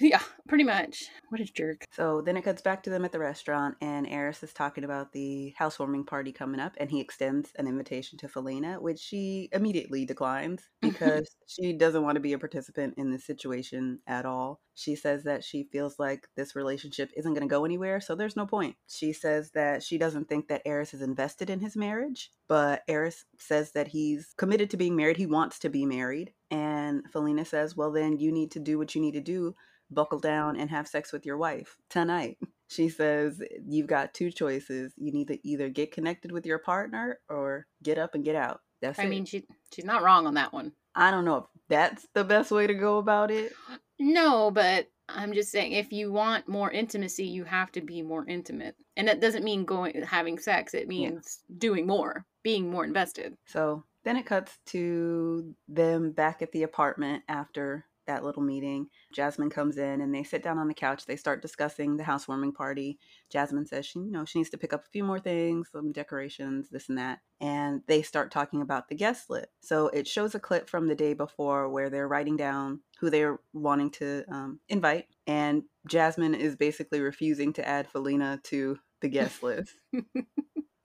Yeah, 0.00 0.22
pretty 0.46 0.64
much. 0.64 1.08
What 1.28 1.40
a 1.40 1.44
jerk. 1.44 1.84
So 1.90 2.20
then 2.20 2.36
it 2.36 2.42
cuts 2.42 2.62
back 2.62 2.84
to 2.84 2.90
them 2.90 3.04
at 3.04 3.10
the 3.10 3.18
restaurant, 3.18 3.76
and 3.80 4.06
Airris 4.06 4.42
is 4.44 4.52
talking 4.52 4.84
about 4.84 5.12
the 5.12 5.54
housewarming 5.56 6.04
party 6.04 6.30
coming 6.30 6.60
up, 6.60 6.74
and 6.78 6.90
he 6.90 7.00
extends 7.00 7.52
an 7.58 7.66
invitation 7.66 8.16
to 8.18 8.28
Felina, 8.28 8.80
which 8.80 9.00
she 9.00 9.48
immediately 9.52 10.04
declines 10.04 10.68
because 10.82 11.28
she 11.46 11.72
doesn't 11.72 12.02
want 12.02 12.14
to 12.14 12.20
be 12.20 12.32
a 12.32 12.38
participant 12.38 12.94
in 12.96 13.10
this 13.10 13.24
situation 13.24 13.98
at 14.06 14.24
all. 14.24 14.60
She 14.78 14.94
says 14.94 15.24
that 15.24 15.42
she 15.42 15.64
feels 15.64 15.98
like 15.98 16.28
this 16.36 16.54
relationship 16.54 17.10
isn't 17.16 17.34
going 17.34 17.46
to 17.46 17.52
go 17.52 17.64
anywhere, 17.64 18.00
so 18.00 18.14
there's 18.14 18.36
no 18.36 18.46
point. 18.46 18.76
She 18.86 19.12
says 19.12 19.50
that 19.50 19.82
she 19.82 19.98
doesn't 19.98 20.28
think 20.28 20.46
that 20.48 20.64
Airris 20.64 20.94
is 20.94 21.02
invested 21.02 21.50
in 21.50 21.58
his 21.58 21.76
marriage, 21.76 22.30
but 22.46 22.86
Airris 22.88 23.24
says 23.38 23.72
that 23.72 23.88
he's 23.88 24.34
committed 24.38 24.70
to 24.70 24.76
being 24.76 24.94
married. 24.94 25.16
He 25.16 25.26
wants 25.26 25.58
to 25.60 25.68
be 25.68 25.84
married. 25.84 26.32
And 26.52 27.02
Felina 27.10 27.44
says, 27.44 27.76
well, 27.76 27.90
then 27.90 28.18
you 28.18 28.30
need 28.30 28.52
to 28.52 28.60
do 28.60 28.78
what 28.78 28.94
you 28.94 29.00
need 29.00 29.14
to 29.14 29.20
do 29.20 29.56
buckle 29.90 30.20
down 30.20 30.56
and 30.56 30.70
have 30.70 30.86
sex 30.86 31.12
with 31.12 31.26
your 31.26 31.36
wife 31.38 31.76
tonight. 31.90 32.38
She 32.70 32.90
says 32.90 33.42
you've 33.66 33.86
got 33.86 34.12
two 34.12 34.30
choices. 34.30 34.92
You 34.98 35.10
need 35.10 35.28
to 35.28 35.38
either 35.42 35.70
get 35.70 35.90
connected 35.90 36.30
with 36.30 36.44
your 36.44 36.58
partner 36.58 37.18
or 37.30 37.66
get 37.82 37.96
up 37.96 38.14
and 38.14 38.22
get 38.22 38.36
out. 38.36 38.60
That's 38.82 38.98
I 38.98 39.04
it. 39.04 39.08
mean, 39.08 39.24
she 39.24 39.46
she's 39.72 39.86
not 39.86 40.02
wrong 40.02 40.26
on 40.26 40.34
that 40.34 40.52
one. 40.52 40.72
I 40.94 41.10
don't 41.10 41.24
know 41.24 41.36
if 41.38 41.44
that's 41.70 42.06
the 42.12 42.24
best 42.24 42.50
way 42.50 42.66
to 42.66 42.74
go 42.74 42.98
about 42.98 43.30
it. 43.30 43.54
No, 43.98 44.50
but 44.50 44.88
I'm 45.08 45.32
just 45.32 45.50
saying 45.50 45.72
if 45.72 45.92
you 45.92 46.12
want 46.12 46.48
more 46.48 46.70
intimacy, 46.70 47.26
you 47.26 47.44
have 47.44 47.72
to 47.72 47.80
be 47.80 48.02
more 48.02 48.26
intimate. 48.26 48.76
And 48.96 49.08
that 49.08 49.20
doesn't 49.20 49.44
mean 49.44 49.64
going 49.64 50.02
having 50.02 50.38
sex. 50.38 50.74
It 50.74 50.88
means 50.88 51.40
doing 51.56 51.86
more, 51.86 52.26
being 52.42 52.70
more 52.70 52.84
invested. 52.84 53.34
So 53.46 53.84
then 54.04 54.16
it 54.16 54.26
cuts 54.26 54.58
to 54.66 55.54
them 55.66 56.12
back 56.12 56.42
at 56.42 56.52
the 56.52 56.62
apartment 56.62 57.22
after 57.28 57.86
that 58.08 58.24
little 58.24 58.42
meeting. 58.42 58.88
Jasmine 59.12 59.50
comes 59.50 59.76
in 59.76 60.00
and 60.00 60.12
they 60.12 60.24
sit 60.24 60.42
down 60.42 60.58
on 60.58 60.66
the 60.66 60.74
couch. 60.74 61.06
They 61.06 61.16
start 61.16 61.42
discussing 61.42 61.96
the 61.96 62.04
housewarming 62.04 62.52
party. 62.52 62.98
Jasmine 63.30 63.66
says 63.66 63.86
she, 63.86 64.00
you 64.00 64.10
know, 64.10 64.24
she 64.24 64.38
needs 64.38 64.50
to 64.50 64.58
pick 64.58 64.72
up 64.72 64.84
a 64.84 64.90
few 64.90 65.04
more 65.04 65.20
things, 65.20 65.68
some 65.70 65.92
decorations, 65.92 66.68
this 66.70 66.88
and 66.88 66.98
that. 66.98 67.20
And 67.40 67.82
they 67.86 68.02
start 68.02 68.32
talking 68.32 68.62
about 68.62 68.88
the 68.88 68.96
guest 68.96 69.30
list. 69.30 69.48
So 69.60 69.88
it 69.88 70.08
shows 70.08 70.34
a 70.34 70.40
clip 70.40 70.68
from 70.68 70.88
the 70.88 70.94
day 70.94 71.12
before 71.12 71.68
where 71.68 71.90
they're 71.90 72.08
writing 72.08 72.36
down 72.36 72.80
who 72.98 73.10
they're 73.10 73.38
wanting 73.52 73.90
to 73.90 74.24
um, 74.30 74.60
invite. 74.68 75.06
And 75.26 75.62
Jasmine 75.86 76.34
is 76.34 76.56
basically 76.56 77.00
refusing 77.00 77.52
to 77.54 77.66
add 77.66 77.88
Felina 77.88 78.40
to 78.44 78.78
the 79.00 79.08
guest 79.08 79.42
list. 79.42 79.74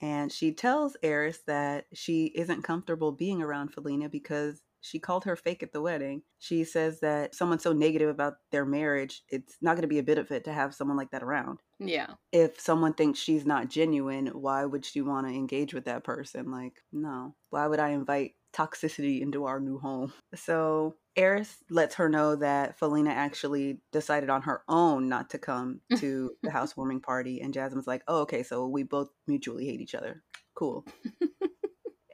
And 0.03 0.31
she 0.33 0.53
tells 0.53 0.97
Airris 1.01 1.37
that 1.47 1.85
she 1.93 2.25
isn't 2.35 2.63
comfortable 2.63 3.13
being 3.13 3.41
around 3.41 3.69
Felina 3.69 4.09
because 4.09 4.61
she 4.81 4.99
called 4.99 5.23
her 5.23 5.37
fake 5.37 5.63
at 5.63 5.71
the 5.71 5.81
wedding. 5.81 6.23
She 6.39 6.65
says 6.65 6.99
that 6.99 7.33
someone 7.33 7.57
so 7.57 7.71
negative 7.71 8.09
about 8.09 8.33
their 8.51 8.65
marriage, 8.65 9.23
it's 9.29 9.55
not 9.61 9.75
going 9.75 9.83
to 9.83 9.87
be 9.87 9.99
a 9.99 10.03
benefit 10.03 10.43
to 10.43 10.51
have 10.51 10.75
someone 10.75 10.97
like 10.97 11.11
that 11.11 11.23
around. 11.23 11.59
Yeah. 11.79 12.07
If 12.33 12.59
someone 12.59 12.93
thinks 12.93 13.17
she's 13.17 13.45
not 13.45 13.69
genuine, 13.69 14.27
why 14.27 14.65
would 14.65 14.83
she 14.83 15.01
want 15.01 15.25
to 15.25 15.33
engage 15.33 15.73
with 15.73 15.85
that 15.85 16.03
person? 16.03 16.51
Like, 16.51 16.73
no. 16.91 17.33
Why 17.49 17.65
would 17.65 17.79
I 17.79 17.91
invite 17.91 18.33
toxicity 18.53 19.21
into 19.21 19.45
our 19.45 19.61
new 19.61 19.79
home? 19.79 20.11
So 20.35 20.95
Airris 21.17 21.57
lets 21.69 21.95
her 21.95 22.09
know 22.09 22.35
that 22.35 22.77
Felina 22.79 23.11
actually 23.11 23.79
decided 23.91 24.29
on 24.29 24.41
her 24.43 24.63
own 24.67 25.07
not 25.09 25.29
to 25.31 25.37
come 25.37 25.81
to 25.97 26.31
the 26.41 26.51
housewarming 26.51 27.01
party. 27.01 27.41
And 27.41 27.53
Jasmine's 27.53 27.87
like, 27.87 28.03
oh, 28.07 28.21
okay, 28.21 28.43
so 28.43 28.67
we 28.67 28.83
both 28.83 29.09
mutually 29.27 29.65
hate 29.65 29.81
each 29.81 29.95
other. 29.95 30.23
Cool. 30.55 30.85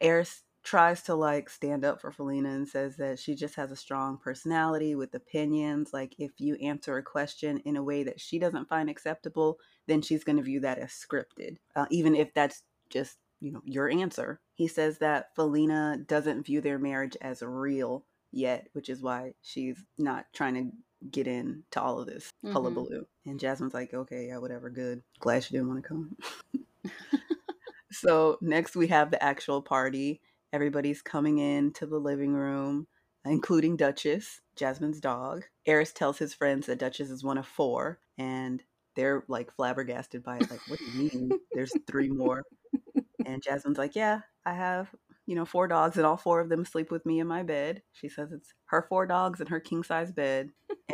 Airris 0.03 0.41
tries 0.63 1.01
to 1.01 1.15
like 1.15 1.49
stand 1.49 1.83
up 1.85 2.01
for 2.01 2.11
Felina 2.11 2.49
and 2.49 2.67
says 2.67 2.97
that 2.97 3.17
she 3.17 3.33
just 3.35 3.55
has 3.55 3.71
a 3.71 3.75
strong 3.75 4.17
personality 4.17 4.95
with 4.95 5.15
opinions. 5.15 5.91
Like, 5.93 6.13
if 6.19 6.31
you 6.37 6.55
answer 6.55 6.97
a 6.97 7.03
question 7.03 7.59
in 7.59 7.75
a 7.77 7.83
way 7.83 8.03
that 8.03 8.19
she 8.19 8.39
doesn't 8.39 8.69
find 8.69 8.89
acceptable, 8.89 9.57
then 9.87 10.01
she's 10.01 10.23
going 10.23 10.37
to 10.37 10.43
view 10.43 10.59
that 10.61 10.77
as 10.77 10.91
scripted, 10.91 11.57
uh, 11.75 11.85
even 11.89 12.15
if 12.15 12.33
that's 12.33 12.63
just, 12.89 13.17
you 13.39 13.51
know, 13.51 13.61
your 13.65 13.89
answer. 13.89 14.41
He 14.53 14.67
says 14.67 14.97
that 14.99 15.33
Felina 15.35 15.97
doesn't 16.05 16.45
view 16.45 16.61
their 16.61 16.77
marriage 16.77 17.17
as 17.21 17.41
real 17.41 18.05
yet, 18.31 18.67
which 18.73 18.89
is 18.89 19.01
why 19.01 19.33
she's 19.41 19.83
not 19.97 20.25
trying 20.33 20.55
to 20.55 20.71
get 21.11 21.27
in 21.27 21.63
to 21.71 21.81
all 21.81 21.99
of 21.99 22.07
this 22.07 22.29
Mhm. 22.43 22.53
hullabaloo. 22.53 23.05
And 23.25 23.39
Jasmine's 23.39 23.73
like, 23.73 23.93
okay, 23.93 24.27
yeah, 24.27 24.37
whatever, 24.37 24.69
good. 24.69 25.03
Glad 25.19 25.43
she 25.43 25.53
didn't 25.53 25.69
want 25.69 25.83
to 25.83 25.87
come. 25.87 26.17
so 27.91 28.37
next 28.41 28.75
we 28.75 28.87
have 28.87 29.11
the 29.11 29.21
actual 29.23 29.61
party. 29.61 30.21
Everybody's 30.51 31.01
coming 31.01 31.37
in 31.37 31.71
to 31.73 31.85
the 31.85 31.99
living 31.99 32.33
room, 32.33 32.87
including 33.25 33.77
Duchess, 33.77 34.41
Jasmine's 34.55 34.99
dog. 34.99 35.45
Airris 35.67 35.93
tells 35.93 36.17
his 36.17 36.33
friends 36.33 36.65
that 36.67 36.79
Duchess 36.79 37.09
is 37.09 37.23
one 37.23 37.37
of 37.37 37.45
four, 37.47 37.99
and 38.17 38.63
they're 38.95 39.23
like 39.27 39.51
flabbergasted 39.55 40.23
by 40.23 40.37
it. 40.37 40.49
Like, 40.49 40.61
what 40.67 40.79
do 40.79 40.85
you 40.85 41.09
mean? 41.11 41.39
There's 41.53 41.73
three 41.87 42.09
more. 42.09 42.43
And 43.25 43.43
Jasmine's 43.43 43.77
like, 43.77 43.95
yeah, 43.95 44.21
I 44.45 44.53
have, 44.53 44.87
you 45.29 45.35
know, 45.35 45.45
four 45.45 45.67
dogs, 45.67 45.95
and 45.95 46.07
all 46.07 46.17
four 46.17 46.39
of 46.39 46.49
them 46.49 46.65
sleep 46.65 46.89
with 46.89 47.05
me 47.05 47.19
in 47.19 47.27
my 47.27 47.43
bed. 47.43 47.83
She 47.91 48.09
says 48.09 48.31
it's 48.31 48.51
her 48.65 48.87
four 48.89 49.05
dogs 49.05 49.39
and 49.39 49.47
her 49.49 49.59
king 49.59 49.83
size 49.83 50.11
bed. 50.11 50.49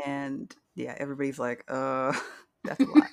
And 0.06 0.54
yeah, 0.76 0.94
everybody's 0.98 1.40
like, 1.40 1.64
uh, 1.70 2.12
that's 2.66 2.82
a 2.82 2.84
lot. 2.84 3.08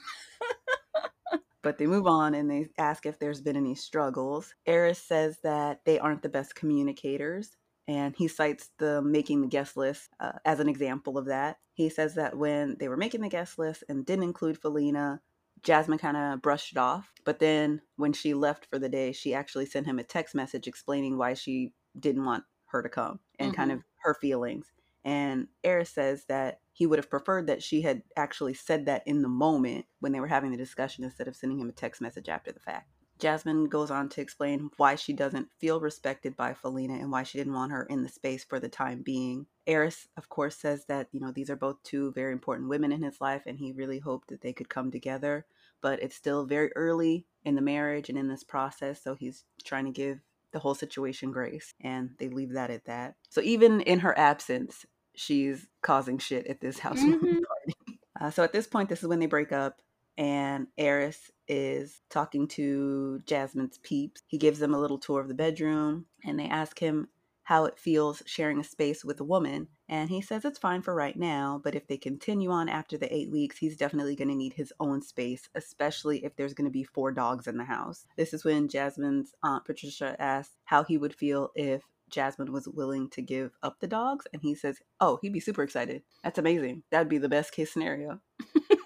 But 1.63 1.79
they 1.79 1.87
move 1.87 2.09
on 2.09 2.35
and 2.35 2.51
they 2.51 2.67
ask 2.77 3.07
if 3.07 3.21
there's 3.21 3.41
been 3.41 3.57
any 3.57 3.77
struggles. 3.77 4.53
Airris 4.69 4.97
says 4.97 5.39
that 5.45 5.83
they 5.85 5.97
aren't 6.01 6.23
the 6.23 6.29
best 6.29 6.57
communicators, 6.57 7.57
and 7.87 8.17
he 8.19 8.27
cites 8.27 8.71
the 8.81 9.01
making 9.01 9.43
the 9.43 9.47
guest 9.47 9.77
list 9.77 10.09
uh, 10.19 10.33
as 10.45 10.59
an 10.59 10.69
example 10.69 11.17
of 11.17 11.27
that. 11.27 11.59
He 11.75 11.89
says 11.89 12.17
that 12.17 12.37
when 12.37 12.79
they 12.81 12.89
were 12.89 12.97
making 12.97 13.21
the 13.21 13.29
guest 13.29 13.61
list 13.61 13.85
and 13.89 14.05
didn't 14.05 14.25
include 14.25 14.59
Felina, 14.59 15.21
Jasmine 15.63 15.99
kind 15.99 16.17
of 16.17 16.43
brushed 16.43 16.73
it 16.73 16.79
off. 16.79 17.13
But 17.25 17.39
then 17.39 17.83
when 17.97 18.13
she 18.13 18.35
left 18.35 18.67
for 18.67 18.79
the 18.79 18.89
day, 18.89 19.13
she 19.13 19.35
actually 19.35 19.67
sent 19.67 19.87
him 19.87 19.99
a 19.99 20.05
text 20.05 20.35
message 20.35 20.67
explaining 20.67 21.19
why 21.19 21.35
she 21.35 21.73
didn't 21.99 22.25
want 22.25 22.45
her 22.67 22.83
to 22.83 22.89
come 22.89 23.21
and 23.39 23.55
kind 23.55 23.71
mm-hmm. 23.71 23.79
of 23.79 23.85
her 24.03 24.15
feelings. 24.15 24.73
And 25.05 25.49
Airris 25.65 25.89
says 25.89 26.25
that 26.29 26.61
he 26.73 26.87
would 26.87 26.99
have 26.99 27.11
preferred 27.11 27.49
that 27.49 27.63
she 27.63 27.83
had 27.83 28.03
actually 28.17 28.55
said 28.55 28.87
that 28.87 29.03
in 29.07 29.23
the 29.23 29.29
moment 29.29 29.87
when 30.01 30.13
they 30.13 30.21
were 30.21 30.29
having 30.29 30.51
the 30.51 30.57
discussion 30.57 31.05
instead 31.05 31.29
of 31.29 31.37
sending 31.37 31.59
him 31.59 31.69
a 31.69 31.73
text 31.73 32.01
message 32.01 32.29
after 32.29 32.53
the 32.53 32.61
fact. 32.61 32.89
Jasmine 33.23 33.67
goes 33.67 33.93
on 33.93 34.09
to 34.11 34.21
explain 34.21 34.69
why 34.79 34.97
she 34.97 35.13
doesn't 35.13 35.49
feel 35.61 35.81
respected 35.81 36.37
by 36.37 36.55
Felina 36.55 36.95
and 36.95 37.13
why 37.13 37.23
she 37.23 37.39
didn't 37.39 37.55
want 37.55 37.71
her 37.71 37.85
in 37.85 38.03
the 38.03 38.09
space 38.09 38.43
for 38.43 38.59
the 38.59 38.69
time 38.69 39.03
being. 39.03 39.47
Airris, 39.69 40.09
of 40.17 40.29
course, 40.29 40.57
says 40.57 40.87
that, 40.87 41.07
you 41.13 41.21
know, 41.21 41.31
these 41.31 41.49
are 41.49 41.55
both 41.55 41.81
two 41.85 42.11
very 42.13 42.33
important 42.33 42.69
women 42.69 42.91
in 42.91 43.01
his 43.01 43.21
life 43.21 43.43
and 43.47 43.61
he 43.61 43.71
really 43.71 44.01
hoped 44.01 44.27
that 44.31 44.41
they 44.41 44.53
could 44.53 44.69
come 44.69 44.91
together. 44.91 45.47
But 45.81 46.03
it's 46.03 46.17
still 46.17 46.47
very 46.47 46.73
early 46.75 47.27
in 47.45 47.55
the 47.55 47.61
marriage 47.61 48.09
and 48.09 48.19
in 48.19 48.27
this 48.27 48.43
process, 48.43 49.01
so 49.03 49.15
he's 49.15 49.45
trying 49.63 49.85
to 49.85 49.93
give 49.93 50.19
the 50.51 50.59
whole 50.59 50.75
situation 50.75 51.31
grace 51.31 51.75
and 51.81 52.11
they 52.19 52.29
leave 52.29 52.53
that 52.55 52.71
at 52.73 52.87
that. 52.87 53.15
So 53.31 53.41
even 53.41 53.83
in 53.83 54.01
her 54.01 54.19
absence, 54.19 54.85
she's 55.15 55.69
causing 55.81 56.19
shit 56.19 56.49
at 56.49 56.61
this 56.61 56.79
housewarming 56.81 57.21
Mhm. 57.21 57.43
party. 57.47 58.01
Uh, 58.21 58.31
so 58.33 58.43
at 58.43 58.53
this 58.53 58.67
point, 58.67 58.89
this 58.89 59.01
is 59.03 59.09
when 59.09 59.21
they 59.21 59.27
break 59.27 59.53
up, 59.53 59.81
and 60.17 60.67
Airris 60.79 61.31
is 61.49 62.01
talking 62.11 62.49
to 62.49 63.21
Jasmine's 63.27 63.79
peeps. 63.79 64.23
He 64.27 64.39
gives 64.39 64.59
them 64.59 64.75
a 64.75 64.81
little 64.81 64.99
tour 64.99 65.21
of 65.21 65.29
the 65.29 65.35
bedroom, 65.35 66.07
and 66.25 66.39
they 66.39 66.47
ask 66.47 66.79
him 66.79 67.09
how 67.45 67.65
it 67.65 67.79
feels 67.79 68.23
sharing 68.25 68.61
a 68.61 68.65
space 68.65 69.05
with 69.05 69.21
a 69.21 69.25
woman. 69.25 69.69
And 69.89 70.09
he 70.09 70.21
says 70.21 70.45
it's 70.45 70.59
fine 70.59 70.81
for 70.81 70.95
right 70.95 71.17
now, 71.17 71.61
but 71.63 71.75
if 71.75 71.87
they 71.87 71.97
continue 71.97 72.51
on 72.51 72.69
after 72.69 72.97
the 72.97 73.13
eight 73.15 73.31
weeks, 73.31 73.59
he's 73.59 73.77
definitely 73.77 74.17
going 74.17 74.29
to 74.29 74.35
need 74.35 74.55
his 74.55 74.73
own 74.81 75.03
space, 75.03 75.49
especially 75.55 76.25
if 76.25 76.37
there's 76.37 76.55
going 76.55 76.67
to 76.67 76.71
be 76.71 76.85
four 76.85 77.11
dogs 77.11 77.47
in 77.47 77.57
the 77.57 77.65
house. 77.65 78.07
This 78.17 78.33
is 78.33 78.45
when 78.45 78.69
Jasmine's 78.69 79.35
aunt 79.43 79.65
Patricia 79.65 80.17
asks 80.21 80.55
how 80.65 80.85
he 80.85 80.97
would 80.97 81.15
feel 81.15 81.51
if 81.55 81.83
Jasmine 82.09 82.53
was 82.53 82.69
willing 82.69 83.11
to 83.11 83.23
give 83.23 83.53
up 83.63 83.81
the 83.81 83.89
dogs. 83.89 84.27
And 84.33 84.41
he 84.43 84.55
says, 84.55 84.79
Oh, 85.01 85.19
he'd 85.21 85.33
be 85.33 85.41
super 85.41 85.63
excited. 85.63 86.03
That's 86.23 86.39
amazing. 86.39 86.85
That'd 86.91 87.09
be 87.09 87.19
the 87.19 87.29
best 87.29 87.53
case 87.53 87.73
scenario. 87.73 88.21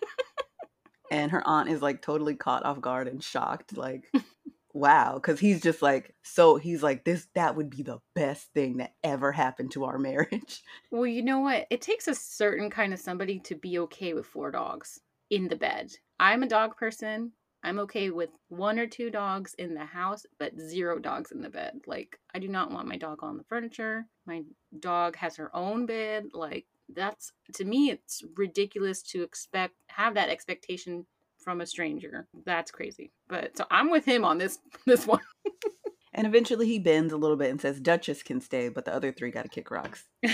and 1.16 1.32
her 1.32 1.42
aunt 1.46 1.70
is 1.70 1.80
like 1.80 2.02
totally 2.02 2.34
caught 2.34 2.64
off 2.66 2.82
guard 2.82 3.08
and 3.08 3.24
shocked. 3.24 3.74
Like, 3.74 4.12
wow. 4.74 5.14
Because 5.14 5.40
he's 5.40 5.62
just 5.62 5.80
like, 5.80 6.14
so 6.22 6.56
he's 6.56 6.82
like, 6.82 7.04
this, 7.04 7.26
that 7.34 7.56
would 7.56 7.70
be 7.70 7.82
the 7.82 8.00
best 8.14 8.52
thing 8.52 8.76
that 8.76 8.92
ever 9.02 9.32
happened 9.32 9.70
to 9.72 9.84
our 9.84 9.98
marriage. 10.10 10.62
Well, 10.90 11.06
you 11.06 11.22
know 11.22 11.40
what? 11.40 11.66
It 11.70 11.80
takes 11.80 12.06
a 12.06 12.14
certain 12.14 12.68
kind 12.68 12.92
of 12.92 13.00
somebody 13.00 13.38
to 13.40 13.54
be 13.54 13.78
okay 13.78 14.12
with 14.12 14.26
four 14.26 14.50
dogs 14.50 15.00
in 15.30 15.48
the 15.48 15.56
bed. 15.56 15.90
I'm 16.20 16.42
a 16.42 16.48
dog 16.48 16.76
person. 16.76 17.32
I'm 17.64 17.78
okay 17.80 18.10
with 18.10 18.30
one 18.48 18.78
or 18.78 18.86
two 18.86 19.10
dogs 19.10 19.54
in 19.54 19.72
the 19.74 19.86
house, 19.86 20.26
but 20.38 20.60
zero 20.60 20.98
dogs 20.98 21.32
in 21.32 21.40
the 21.40 21.48
bed. 21.48 21.80
Like, 21.86 22.20
I 22.34 22.38
do 22.40 22.48
not 22.48 22.70
want 22.70 22.88
my 22.88 22.98
dog 22.98 23.20
on 23.22 23.38
the 23.38 23.44
furniture. 23.44 24.06
My 24.26 24.42
dog 24.78 25.16
has 25.16 25.36
her 25.36 25.54
own 25.56 25.86
bed. 25.86 26.26
Like, 26.34 26.66
that's 26.88 27.32
to 27.54 27.64
me, 27.64 27.90
it's 27.90 28.22
ridiculous 28.36 29.02
to 29.02 29.22
expect, 29.22 29.74
have 29.88 30.14
that 30.14 30.28
expectation 30.28 31.06
from 31.38 31.60
a 31.60 31.66
stranger. 31.66 32.26
That's 32.44 32.70
crazy. 32.70 33.12
But 33.28 33.56
so 33.56 33.64
I'm 33.70 33.90
with 33.90 34.04
him 34.04 34.24
on 34.24 34.38
this 34.38 34.58
this 34.86 35.06
one. 35.06 35.20
And 36.18 36.26
eventually 36.26 36.66
he 36.66 36.78
bends 36.78 37.12
a 37.12 37.18
little 37.18 37.36
bit 37.36 37.50
and 37.50 37.60
says, 37.60 37.78
Duchess 37.78 38.22
can 38.22 38.40
stay, 38.40 38.70
but 38.70 38.86
the 38.86 38.94
other 38.94 39.12
three 39.12 39.30
got 39.30 39.42
to 39.42 39.50
kick 39.50 39.70
rocks. 39.70 40.06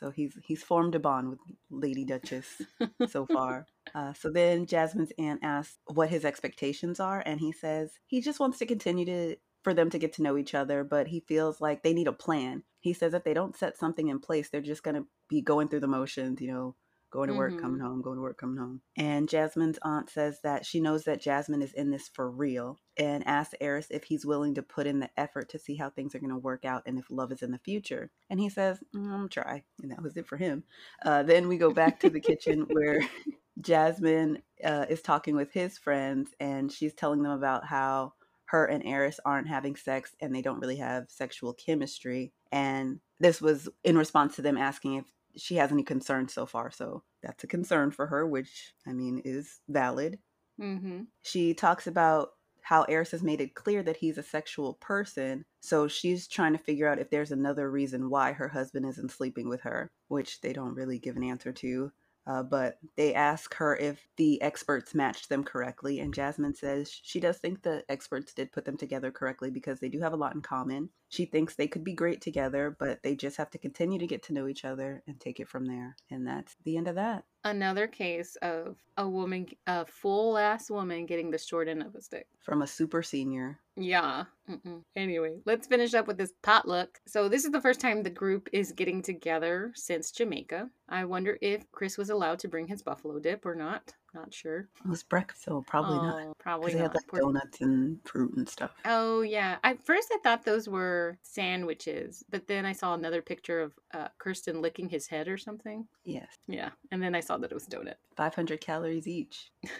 So 0.00 0.10
he's 0.10 0.38
he's 0.42 0.62
formed 0.62 0.94
a 0.94 0.98
bond 0.98 1.28
with 1.28 1.38
Lady 1.70 2.06
Duchess 2.06 2.62
so 3.08 3.26
far. 3.26 3.66
Uh, 3.94 4.14
so 4.14 4.30
then 4.30 4.64
Jasmine's 4.64 5.12
aunt 5.18 5.40
asks 5.42 5.76
what 5.92 6.08
his 6.08 6.24
expectations 6.24 7.00
are, 7.00 7.22
and 7.26 7.38
he 7.38 7.52
says 7.52 7.90
he 8.06 8.22
just 8.22 8.40
wants 8.40 8.58
to 8.58 8.66
continue 8.66 9.04
to 9.04 9.36
for 9.62 9.74
them 9.74 9.90
to 9.90 9.98
get 9.98 10.14
to 10.14 10.22
know 10.22 10.38
each 10.38 10.54
other, 10.54 10.84
but 10.84 11.08
he 11.08 11.20
feels 11.20 11.60
like 11.60 11.82
they 11.82 11.92
need 11.92 12.08
a 12.08 12.12
plan. 12.12 12.62
He 12.80 12.94
says 12.94 13.12
if 13.12 13.24
they 13.24 13.34
don't 13.34 13.56
set 13.56 13.76
something 13.76 14.08
in 14.08 14.20
place, 14.20 14.48
they're 14.48 14.62
just 14.62 14.82
going 14.82 14.94
to 14.94 15.06
be 15.30 15.40
going 15.40 15.68
through 15.68 15.80
the 15.80 15.86
motions, 15.86 16.40
you 16.42 16.48
know, 16.52 16.74
going 17.10 17.28
to 17.28 17.34
work, 17.34 17.54
Mhm. 17.54 17.58
coming 17.60 17.80
home, 17.80 18.02
going 18.02 18.16
to 18.16 18.22
work, 18.22 18.38
coming 18.38 18.58
home. 18.58 18.82
And 18.96 19.28
Jasmine's 19.28 19.78
aunt 19.82 20.10
says 20.10 20.40
that 20.42 20.64
she 20.64 20.80
knows 20.80 21.04
that 21.04 21.20
Jasmine 21.20 21.62
is 21.62 21.72
in 21.72 21.90
this 21.90 22.06
for 22.08 22.30
real 22.30 22.78
and 22.96 23.26
asks 23.26 23.54
Airris 23.60 23.88
if 23.90 24.04
he's 24.04 24.24
willing 24.24 24.54
to 24.54 24.62
put 24.62 24.86
in 24.86 25.00
the 25.00 25.10
effort 25.16 25.48
to 25.48 25.58
see 25.58 25.74
how 25.74 25.90
things 25.90 26.14
are 26.14 26.20
going 26.20 26.30
to 26.30 26.36
work 26.36 26.64
out 26.64 26.82
and 26.86 26.98
if 27.00 27.10
love 27.10 27.32
is 27.32 27.42
in 27.42 27.50
the 27.50 27.58
future. 27.58 28.10
And 28.28 28.38
he 28.38 28.48
says, 28.48 28.78
mm, 28.94 29.10
"I'm 29.10 29.28
try," 29.28 29.64
and 29.82 29.90
that 29.90 30.02
was 30.02 30.16
it 30.16 30.26
for 30.26 30.36
him. 30.36 30.62
Uh, 31.04 31.24
then 31.24 31.48
we 31.48 31.56
go 31.58 31.72
back 31.72 31.98
to 32.00 32.10
the 32.10 32.20
kitchen 32.20 32.66
where 32.70 33.00
Jasmine 33.60 34.42
uh, 34.64 34.86
is 34.88 35.02
talking 35.02 35.34
with 35.34 35.52
his 35.52 35.78
friends, 35.78 36.30
and 36.38 36.70
she's 36.70 36.94
telling 36.94 37.22
them 37.22 37.32
about 37.32 37.66
how 37.66 38.12
her 38.46 38.66
and 38.66 38.82
Airris 38.84 39.18
aren't 39.24 39.48
having 39.48 39.76
sex 39.76 40.14
and 40.20 40.34
they 40.34 40.42
don't 40.42 40.58
really 40.58 40.78
have 40.78 41.08
sexual 41.08 41.54
chemistry. 41.54 42.32
And 42.50 43.00
this 43.20 43.40
was 43.40 43.68
in 43.84 43.96
response 43.96 44.34
to 44.36 44.42
them 44.42 44.56
asking 44.56 44.94
if 44.94 45.04
she 45.36 45.56
has 45.56 45.72
any 45.72 45.82
concerns 45.82 46.32
so 46.32 46.46
far. 46.46 46.70
So 46.70 47.02
that's 47.22 47.44
a 47.44 47.48
concern 47.48 47.90
for 47.90 48.06
her, 48.06 48.26
which 48.26 48.74
I 48.86 48.92
mean 48.92 49.22
is 49.24 49.60
valid. 49.68 50.18
Mm-hmm. 50.60 51.02
She 51.22 51.54
talks 51.54 51.86
about 51.86 52.30
how 52.62 52.84
Airris 52.84 53.10
has 53.12 53.22
made 53.22 53.40
it 53.40 53.54
clear 53.54 53.82
that 53.82 53.96
he's 53.96 54.18
a 54.18 54.22
sexual 54.22 54.74
person. 54.74 55.44
So 55.60 55.88
she's 55.88 56.28
trying 56.28 56.52
to 56.52 56.58
figure 56.58 56.86
out 56.88 56.98
if 56.98 57.10
there's 57.10 57.32
another 57.32 57.70
reason 57.70 58.10
why 58.10 58.32
her 58.32 58.48
husband 58.48 58.86
isn't 58.86 59.10
sleeping 59.10 59.48
with 59.48 59.62
her, 59.62 59.90
which 60.08 60.40
they 60.40 60.52
don't 60.52 60.74
really 60.74 60.98
give 60.98 61.16
an 61.16 61.24
answer 61.24 61.52
to. 61.52 61.90
Uh, 62.26 62.42
but 62.42 62.76
they 62.96 63.14
ask 63.14 63.54
her 63.54 63.76
if 63.76 64.06
the 64.16 64.40
experts 64.42 64.94
matched 64.94 65.28
them 65.28 65.42
correctly, 65.42 66.00
and 66.00 66.14
Jasmine 66.14 66.54
says 66.54 66.90
she 67.02 67.18
does 67.18 67.38
think 67.38 67.62
the 67.62 67.82
experts 67.88 68.34
did 68.34 68.52
put 68.52 68.64
them 68.64 68.76
together 68.76 69.10
correctly 69.10 69.50
because 69.50 69.80
they 69.80 69.88
do 69.88 70.00
have 70.00 70.12
a 70.12 70.16
lot 70.16 70.34
in 70.34 70.42
common. 70.42 70.90
She 71.10 71.24
thinks 71.24 71.56
they 71.56 71.66
could 71.66 71.82
be 71.82 71.92
great 71.92 72.20
together, 72.20 72.74
but 72.78 73.02
they 73.02 73.16
just 73.16 73.36
have 73.36 73.50
to 73.50 73.58
continue 73.58 73.98
to 73.98 74.06
get 74.06 74.22
to 74.24 74.32
know 74.32 74.46
each 74.46 74.64
other 74.64 75.02
and 75.08 75.18
take 75.18 75.40
it 75.40 75.48
from 75.48 75.66
there. 75.66 75.96
And 76.08 76.24
that's 76.24 76.54
the 76.62 76.76
end 76.76 76.86
of 76.86 76.94
that. 76.94 77.24
Another 77.42 77.88
case 77.88 78.36
of 78.42 78.76
a 78.96 79.08
woman, 79.08 79.46
a 79.66 79.84
full 79.84 80.38
ass 80.38 80.70
woman 80.70 81.06
getting 81.06 81.32
the 81.32 81.38
short 81.38 81.66
end 81.66 81.82
of 81.82 81.96
a 81.96 82.00
stick. 82.00 82.28
From 82.38 82.62
a 82.62 82.66
super 82.66 83.02
senior. 83.02 83.58
Yeah. 83.76 84.24
Mm-mm. 84.48 84.82
Anyway, 84.94 85.38
let's 85.46 85.66
finish 85.66 85.94
up 85.94 86.06
with 86.06 86.16
this 86.16 86.34
potluck. 86.42 87.00
So, 87.06 87.28
this 87.28 87.44
is 87.44 87.50
the 87.50 87.60
first 87.60 87.80
time 87.80 88.02
the 88.02 88.10
group 88.10 88.48
is 88.52 88.70
getting 88.72 89.02
together 89.02 89.72
since 89.74 90.12
Jamaica. 90.12 90.70
I 90.88 91.06
wonder 91.06 91.38
if 91.40 91.70
Chris 91.72 91.98
was 91.98 92.10
allowed 92.10 92.38
to 92.40 92.48
bring 92.48 92.68
his 92.68 92.82
buffalo 92.82 93.18
dip 93.18 93.44
or 93.44 93.56
not. 93.56 93.94
Not 94.12 94.34
sure. 94.34 94.68
It 94.84 94.88
was 94.88 95.02
breakfast, 95.04 95.44
so 95.44 95.62
probably 95.66 95.96
not. 95.96 96.14
Oh, 96.14 96.24
'Cause 96.26 96.34
Probably 96.40 96.72
they 96.72 96.78
had 96.78 96.94
like 96.94 97.06
Poor- 97.06 97.20
donuts 97.20 97.60
and 97.60 98.00
fruit 98.04 98.34
and 98.36 98.48
stuff. 98.48 98.72
Oh 98.84 99.20
yeah. 99.22 99.58
At 99.62 99.84
first 99.86 100.08
I 100.12 100.18
thought 100.22 100.44
those 100.44 100.68
were 100.68 101.18
sandwiches, 101.22 102.24
but 102.30 102.46
then 102.46 102.64
I 102.66 102.72
saw 102.72 102.94
another 102.94 103.22
picture 103.22 103.60
of 103.60 103.72
uh, 103.94 104.08
Kirsten 104.18 104.60
licking 104.62 104.88
his 104.88 105.06
head 105.06 105.28
or 105.28 105.38
something. 105.38 105.86
Yes. 106.04 106.28
Yeah, 106.48 106.70
and 106.90 107.02
then 107.02 107.14
I 107.14 107.20
saw 107.20 107.36
that 107.38 107.50
it 107.50 107.54
was 107.54 107.66
donut. 107.66 107.94
500 108.16 108.60
calories 108.60 109.06
each. 109.06 109.50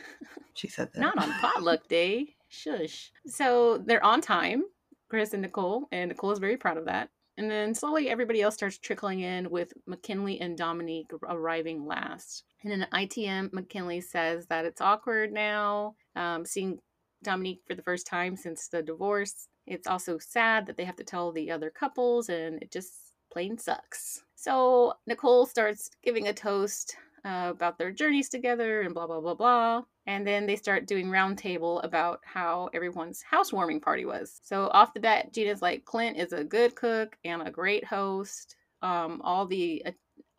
She 0.54 0.68
said 0.68 0.90
that. 0.92 1.00
Not 1.00 1.16
on 1.16 1.30
potluck 1.40 1.88
day. 1.88 2.34
Shush. 2.48 3.12
So 3.26 3.78
they're 3.78 4.04
on 4.04 4.20
time, 4.20 4.64
Chris 5.08 5.32
and 5.32 5.40
Nicole, 5.42 5.86
and 5.92 6.08
Nicole 6.10 6.32
is 6.32 6.38
very 6.38 6.56
proud 6.58 6.76
of 6.76 6.84
that. 6.86 7.08
And 7.38 7.50
then 7.50 7.72
slowly 7.74 8.10
everybody 8.10 8.42
else 8.42 8.54
starts 8.56 8.76
trickling 8.76 9.20
in 9.20 9.48
with 9.48 9.72
McKinley 9.86 10.38
and 10.40 10.58
Dominique 10.58 11.10
arriving 11.26 11.86
last. 11.86 12.42
And 12.62 12.72
in 12.72 12.86
ITM, 12.92 13.52
McKinley 13.52 14.00
says 14.00 14.46
that 14.46 14.64
it's 14.64 14.80
awkward 14.80 15.32
now, 15.32 15.94
um, 16.16 16.44
seeing 16.44 16.78
Dominique 17.22 17.62
for 17.66 17.74
the 17.74 17.82
first 17.82 18.06
time 18.06 18.36
since 18.36 18.68
the 18.68 18.82
divorce. 18.82 19.48
It's 19.66 19.86
also 19.86 20.18
sad 20.18 20.66
that 20.66 20.76
they 20.76 20.84
have 20.84 20.96
to 20.96 21.04
tell 21.04 21.32
the 21.32 21.50
other 21.50 21.70
couples, 21.70 22.28
and 22.28 22.60
it 22.62 22.70
just 22.70 22.92
plain 23.32 23.56
sucks. 23.56 24.22
So 24.34 24.94
Nicole 25.06 25.46
starts 25.46 25.90
giving 26.02 26.28
a 26.28 26.32
toast 26.32 26.96
uh, 27.24 27.52
about 27.54 27.78
their 27.78 27.92
journeys 27.92 28.28
together 28.28 28.80
and 28.80 28.94
blah 28.94 29.06
blah 29.06 29.20
blah 29.20 29.34
blah. 29.34 29.82
And 30.06 30.26
then 30.26 30.46
they 30.46 30.56
start 30.56 30.86
doing 30.86 31.06
roundtable 31.06 31.84
about 31.84 32.20
how 32.24 32.70
everyone's 32.72 33.22
housewarming 33.22 33.80
party 33.80 34.04
was. 34.04 34.40
So 34.42 34.68
off 34.72 34.94
the 34.94 35.00
bat, 35.00 35.32
Gina's 35.32 35.62
like, 35.62 35.84
Clint 35.84 36.16
is 36.16 36.32
a 36.32 36.42
good 36.42 36.74
cook 36.74 37.16
and 37.24 37.42
a 37.46 37.50
great 37.50 37.84
host. 37.84 38.56
Um, 38.82 39.20
all 39.22 39.46
the 39.46 39.84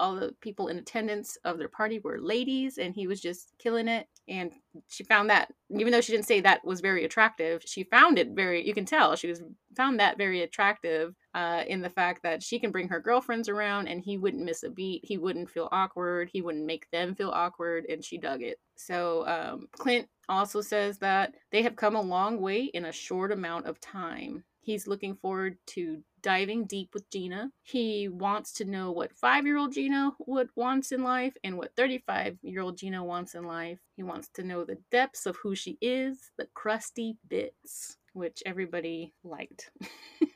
all 0.01 0.15
the 0.15 0.33
people 0.41 0.67
in 0.67 0.77
attendance 0.77 1.37
of 1.45 1.59
their 1.59 1.67
party 1.69 1.99
were 1.99 2.19
ladies, 2.19 2.79
and 2.79 2.95
he 2.95 3.05
was 3.07 3.21
just 3.21 3.53
killing 3.59 3.87
it. 3.87 4.07
And 4.27 4.51
she 4.87 5.03
found 5.03 5.29
that, 5.29 5.49
even 5.69 5.91
though 5.91 6.01
she 6.01 6.11
didn't 6.11 6.25
say 6.25 6.41
that 6.41 6.65
was 6.65 6.81
very 6.81 7.05
attractive, 7.05 7.61
she 7.65 7.83
found 7.83 8.17
it 8.17 8.29
very. 8.31 8.65
You 8.65 8.73
can 8.73 8.85
tell 8.85 9.15
she 9.15 9.27
was 9.27 9.43
found 9.77 9.99
that 9.99 10.17
very 10.17 10.41
attractive 10.41 11.13
uh, 11.35 11.63
in 11.67 11.81
the 11.81 11.89
fact 11.89 12.23
that 12.23 12.41
she 12.41 12.59
can 12.59 12.71
bring 12.71 12.89
her 12.89 12.99
girlfriends 12.99 13.47
around, 13.47 13.87
and 13.87 14.01
he 14.01 14.17
wouldn't 14.17 14.43
miss 14.43 14.63
a 14.63 14.69
beat. 14.69 15.05
He 15.05 15.17
wouldn't 15.17 15.49
feel 15.49 15.69
awkward. 15.71 16.29
He 16.33 16.41
wouldn't 16.41 16.65
make 16.65 16.89
them 16.91 17.13
feel 17.13 17.29
awkward, 17.29 17.85
and 17.87 18.03
she 18.03 18.17
dug 18.17 18.41
it. 18.41 18.57
So 18.75 19.27
um, 19.27 19.67
Clint 19.77 20.07
also 20.27 20.61
says 20.61 20.97
that 20.99 21.35
they 21.51 21.61
have 21.61 21.75
come 21.75 21.95
a 21.95 22.01
long 22.01 22.41
way 22.41 22.63
in 22.63 22.85
a 22.85 22.91
short 22.91 23.31
amount 23.31 23.67
of 23.67 23.79
time. 23.79 24.43
He's 24.62 24.88
looking 24.88 25.16
forward 25.16 25.57
to 25.68 26.03
diving 26.22 26.66
deep 26.66 26.93
with 26.93 27.09
Gina. 27.09 27.51
He 27.64 28.07
wants 28.07 28.53
to 28.53 28.66
know 28.66 28.91
what 28.91 29.12
five 29.14 29.45
year 29.45 29.57
old 29.57 29.74
Gina 29.74 30.12
would 30.28 30.49
wants 30.55 30.91
in 30.91 31.03
life 31.03 31.36
and 31.43 31.57
what 31.57 31.76
35 31.76 32.38
year 32.43 32.62
old 32.62 32.78
Gina 32.78 33.03
wants 33.03 33.34
in 33.36 33.43
life. 33.43 33.80
He 33.95 34.03
wants 34.03 34.30
to 34.36 34.43
know 34.43 34.64
the 34.64 34.78
depths 34.91 35.26
of 35.26 35.38
who 35.38 35.55
she 35.55 35.78
is, 35.82 36.32
the 36.38 36.47
crusty 36.53 37.18
bits, 37.28 37.97
which 38.14 38.43
everybody 38.45 39.14
liked. 39.24 39.72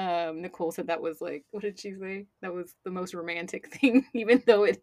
um, 0.00 0.40
Nicole 0.40 0.72
said 0.72 0.86
that 0.86 1.02
was 1.02 1.20
like, 1.20 1.44
what 1.50 1.62
did 1.62 1.78
she 1.78 1.94
say? 2.00 2.26
That 2.42 2.54
was 2.54 2.74
the 2.84 2.90
most 2.90 3.12
romantic 3.12 3.72
thing, 3.74 4.06
even 4.14 4.42
though 4.46 4.64
it, 4.64 4.82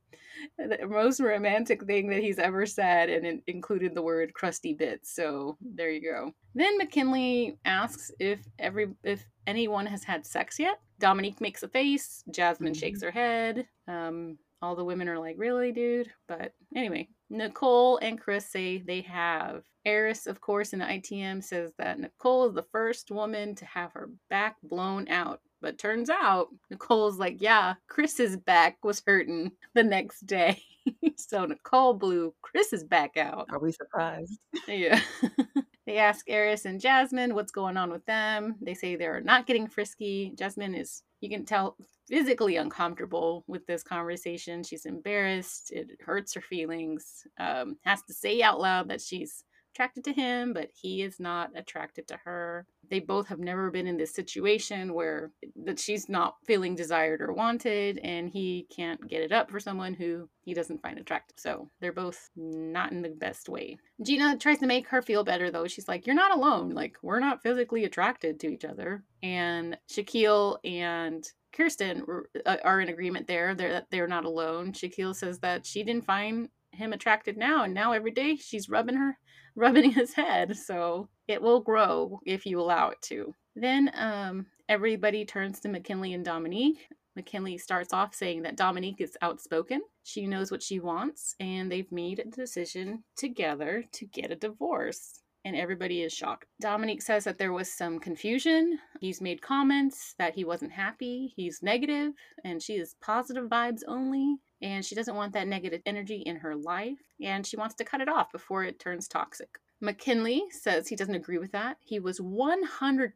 the 0.57 0.85
most 0.87 1.19
romantic 1.19 1.83
thing 1.85 2.09
that 2.09 2.21
he's 2.21 2.37
ever 2.39 2.65
said, 2.65 3.09
and 3.09 3.25
it 3.25 3.41
included 3.47 3.95
the 3.95 4.01
word 4.01 4.33
crusty 4.33 4.73
bits. 4.73 5.15
So 5.15 5.57
there 5.61 5.89
you 5.89 6.01
go. 6.01 6.33
Then 6.53 6.77
McKinley 6.77 7.57
asks 7.65 8.11
if 8.19 8.39
every 8.59 8.89
if 9.03 9.25
anyone 9.47 9.85
has 9.87 10.03
had 10.03 10.25
sex 10.25 10.59
yet. 10.59 10.79
Dominique 10.99 11.41
makes 11.41 11.63
a 11.63 11.67
face. 11.67 12.23
Jasmine 12.31 12.73
Mhm. 12.73 12.79
shakes 12.79 13.01
her 13.03 13.11
head. 13.11 13.67
Um, 13.87 14.37
all 14.61 14.75
the 14.75 14.85
women 14.85 15.07
are 15.09 15.19
like, 15.19 15.35
"Really, 15.37 15.71
dude?" 15.71 16.11
But 16.27 16.53
anyway, 16.75 17.09
Nicole 17.29 17.97
and 17.97 18.19
Chris 18.19 18.45
say 18.45 18.79
they 18.79 19.01
have. 19.01 19.63
Airris, 19.85 20.27
of 20.27 20.41
course, 20.41 20.73
in 20.73 20.79
the 20.79 20.85
ITM 20.85 21.43
says 21.43 21.71
that 21.77 21.99
Nicole 21.99 22.47
is 22.47 22.53
the 22.53 22.63
first 22.63 23.11
woman 23.11 23.55
to 23.55 23.65
have 23.65 23.93
her 23.93 24.09
back 24.29 24.57
blown 24.63 25.07
out. 25.07 25.41
But 25.61 25.77
turns 25.77 26.09
out 26.09 26.49
Nicole's 26.69 27.17
like, 27.17 27.41
yeah, 27.41 27.75
Chris's 27.87 28.37
back 28.37 28.77
was 28.83 29.01
hurting 29.05 29.51
the 29.73 29.83
next 29.83 30.25
day. 30.27 30.61
so 31.15 31.45
Nicole 31.45 31.93
blew 31.93 32.33
Chris's 32.41 32.83
back 32.83 33.17
out. 33.17 33.47
Are 33.49 33.59
we 33.59 33.71
surprised? 33.71 34.39
Yeah. 34.67 35.01
they 35.87 35.97
ask 35.97 36.27
Airris 36.27 36.65
and 36.65 36.79
Jasmine 36.79 37.33
what's 37.33 37.51
going 37.51 37.77
on 37.77 37.89
with 37.91 38.05
them. 38.05 38.55
They 38.61 38.73
say 38.75 38.95
they're 38.95 39.21
not 39.21 39.47
getting 39.47 39.67
frisky. 39.67 40.33
Jasmine 40.35 40.75
is, 40.75 41.03
you 41.21 41.29
can 41.29 41.45
tell, 41.45 41.75
physically 42.07 42.55
uncomfortable 42.55 43.43
with 43.47 43.65
this 43.67 43.83
conversation. 43.83 44.63
She's 44.63 44.85
embarrassed. 44.85 45.71
It 45.71 45.89
hurts 45.99 46.33
her 46.35 46.41
feelings. 46.41 47.27
Um, 47.37 47.77
has 47.83 48.01
to 48.03 48.13
say 48.13 48.41
out 48.41 48.59
loud 48.59 48.89
that 48.89 49.01
she's 49.01 49.43
attracted 49.77 50.03
to 50.03 50.11
him, 50.11 50.53
but 50.53 50.71
he 50.73 51.03
is 51.03 51.19
not 51.19 51.51
attracted 51.55 52.07
to 52.07 52.17
her. 52.23 52.65
They 52.89 52.99
both 52.99 53.27
have 53.27 53.37
never 53.37 53.69
been 53.69 53.85
in 53.85 53.95
this 53.95 54.11
situation 54.11 54.95
where 54.95 55.31
that 55.65 55.79
she's 55.79 56.09
not 56.09 56.37
feeling 56.47 56.73
desired 56.73 57.21
or 57.21 57.31
wanted, 57.31 57.99
and 57.99 58.27
he 58.27 58.65
can't 58.75 59.07
get 59.07 59.21
it 59.21 59.31
up 59.31 59.51
for 59.51 59.59
someone 59.59 59.93
who 59.93 60.27
he 60.41 60.55
doesn't 60.55 60.81
find 60.81 60.97
attractive. 60.97 61.37
So 61.37 61.69
they're 61.79 61.93
both 61.93 62.31
not 62.35 62.91
in 62.91 63.03
the 63.03 63.09
best 63.09 63.49
way. 63.49 63.77
Gina 64.01 64.37
tries 64.37 64.57
to 64.59 64.65
make 64.65 64.87
her 64.87 65.03
feel 65.03 65.23
better 65.23 65.51
though. 65.51 65.67
She's 65.67 65.87
like, 65.87 66.07
You're 66.07 66.15
not 66.15 66.35
alone. 66.35 66.71
Like, 66.71 66.95
we're 67.03 67.19
not 67.19 67.43
physically 67.43 67.85
attracted 67.85 68.39
to 68.39 68.47
each 68.47 68.65
other. 68.65 69.03
And 69.21 69.77
Shaquille 69.91 70.57
and 70.63 71.23
Kirsten 71.53 72.03
uh, 72.47 72.57
are 72.63 72.81
in 72.81 72.89
agreement 72.89 73.27
there. 73.27 73.53
They're, 73.53 73.83
they're 73.91 74.07
not 74.07 74.25
alone. 74.25 74.73
Shaquille 74.73 75.15
says 75.15 75.37
that 75.39 75.67
she 75.67 75.83
didn't 75.83 76.05
find 76.05 76.49
him 76.71 76.93
attracted 76.93 77.37
now, 77.37 77.63
and 77.63 77.73
now 77.73 77.91
every 77.91 78.11
day 78.11 78.35
she's 78.35 78.69
rubbing 78.69 78.95
her, 78.95 79.17
rubbing 79.57 79.91
his 79.91 80.13
head. 80.13 80.55
So 80.55 81.09
it 81.27 81.41
will 81.41 81.59
grow 81.59 82.21
if 82.25 82.45
you 82.45 82.61
allow 82.61 82.89
it 82.89 83.01
to. 83.03 83.33
Then 83.55 83.91
um, 83.95 84.45
everybody 84.69 85.25
turns 85.25 85.59
to 85.61 85.69
McKinley 85.69 86.13
and 86.13 86.23
Dominique. 86.23 86.87
McKinley 87.15 87.57
starts 87.57 87.91
off 87.91 88.13
saying 88.13 88.43
that 88.43 88.55
Dominique 88.55 89.01
is 89.01 89.17
outspoken. 89.23 89.81
She 90.03 90.27
knows 90.27 90.51
what 90.51 90.61
she 90.61 90.79
wants, 90.79 91.35
and 91.39 91.71
they've 91.71 91.91
made 91.91 92.19
a 92.19 92.25
decision 92.29 93.03
together 93.17 93.83
to 93.93 94.05
get 94.05 94.31
a 94.31 94.35
divorce. 94.35 95.21
And 95.43 95.55
everybody 95.55 96.03
is 96.03 96.13
shocked. 96.13 96.45
Dominique 96.61 97.01
says 97.01 97.23
that 97.23 97.39
there 97.39 97.53
was 97.53 97.71
some 97.71 97.99
confusion. 97.99 98.79
He's 98.99 99.21
made 99.21 99.41
comments 99.41 100.13
that 100.19 100.35
he 100.35 100.43
wasn't 100.43 100.73
happy. 100.73 101.33
He's 101.35 101.63
negative, 101.63 102.11
and 102.43 102.61
she 102.61 102.73
is 102.73 102.95
positive 103.01 103.45
vibes 103.45 103.81
only. 103.87 104.35
And 104.61 104.83
she 104.83 104.95
doesn't 104.95 105.15
want 105.15 105.33
that 105.33 105.47
negative 105.47 105.81
energy 105.85 106.23
in 106.25 106.37
her 106.37 106.55
life. 106.55 106.99
And 107.21 107.45
she 107.45 107.57
wants 107.57 107.75
to 107.75 107.83
cut 107.83 108.01
it 108.01 108.09
off 108.09 108.31
before 108.31 108.63
it 108.63 108.79
turns 108.79 109.07
toxic. 109.07 109.59
McKinley 109.79 110.43
says 110.49 110.87
he 110.87 110.95
doesn't 110.95 111.13
agree 111.13 111.37
with 111.37 111.51
that. 111.51 111.77
He 111.81 111.99
was 111.99 112.19
100% 112.19 113.13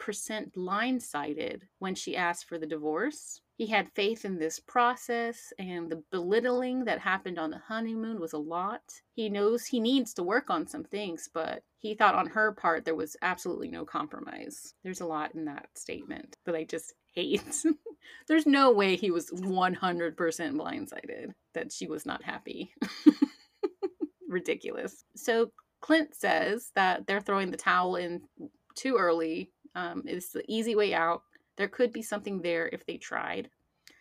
blindsided 0.54 1.62
when 1.80 1.96
she 1.96 2.16
asked 2.16 2.48
for 2.48 2.60
the 2.60 2.68
divorce. 2.68 3.42
He 3.58 3.66
had 3.68 3.92
faith 3.94 4.26
in 4.26 4.38
this 4.38 4.60
process, 4.60 5.54
and 5.60 5.90
the 5.90 6.04
belittling 6.12 6.86
that 6.86 7.00
happened 7.00 7.38
on 7.38 7.52
the 7.52 7.60
honeymoon 7.60 8.20
was 8.20 8.34
a 8.34 8.38
lot. 8.38 8.82
He 9.14 9.30
knows 9.30 9.66
he 9.66 9.80
needs 9.80 10.14
to 10.16 10.24
work 10.24 10.50
on 10.50 10.68
some 10.68 10.84
things, 10.84 11.30
but 11.32 11.64
he 11.78 11.94
thought 11.96 12.16
on 12.16 12.28
her 12.28 12.52
part 12.54 12.86
there 12.86 12.96
was 12.96 13.18
absolutely 13.22 13.70
no 13.70 13.86
compromise. 13.86 14.74
There's 14.84 15.02
a 15.02 15.06
lot 15.06 15.36
in 15.36 15.46
that 15.46 15.70
statement 15.76 16.38
that 16.46 16.56
I 16.56 16.64
just 16.64 16.94
hate. 17.12 17.66
There's 18.28 18.46
no 18.46 18.72
way 18.72 18.96
he 18.96 19.12
was 19.12 19.32
100% 19.32 20.16
blindsided 20.16 21.34
that 21.54 21.72
she 21.72 21.88
was 21.88 22.06
not 22.06 22.24
happy. 22.24 22.74
Ridiculous. 24.30 25.04
So 25.16 25.52
Clint 25.82 26.16
says 26.16 26.72
that 26.76 27.08
they're 27.08 27.22
throwing 27.22 27.52
the 27.52 27.58
towel 27.58 27.96
in 27.96 28.22
too 28.76 28.96
early. 28.98 29.52
Um, 29.76 30.04
it's 30.06 30.30
the 30.30 30.44
easy 30.48 30.76
way 30.76 30.94
out. 30.94 31.24
There 31.58 31.68
could 31.68 31.92
be 31.92 32.02
something 32.02 32.42
there 32.42 32.70
if 32.72 32.86
they 32.86 32.98
tried. 32.98 33.50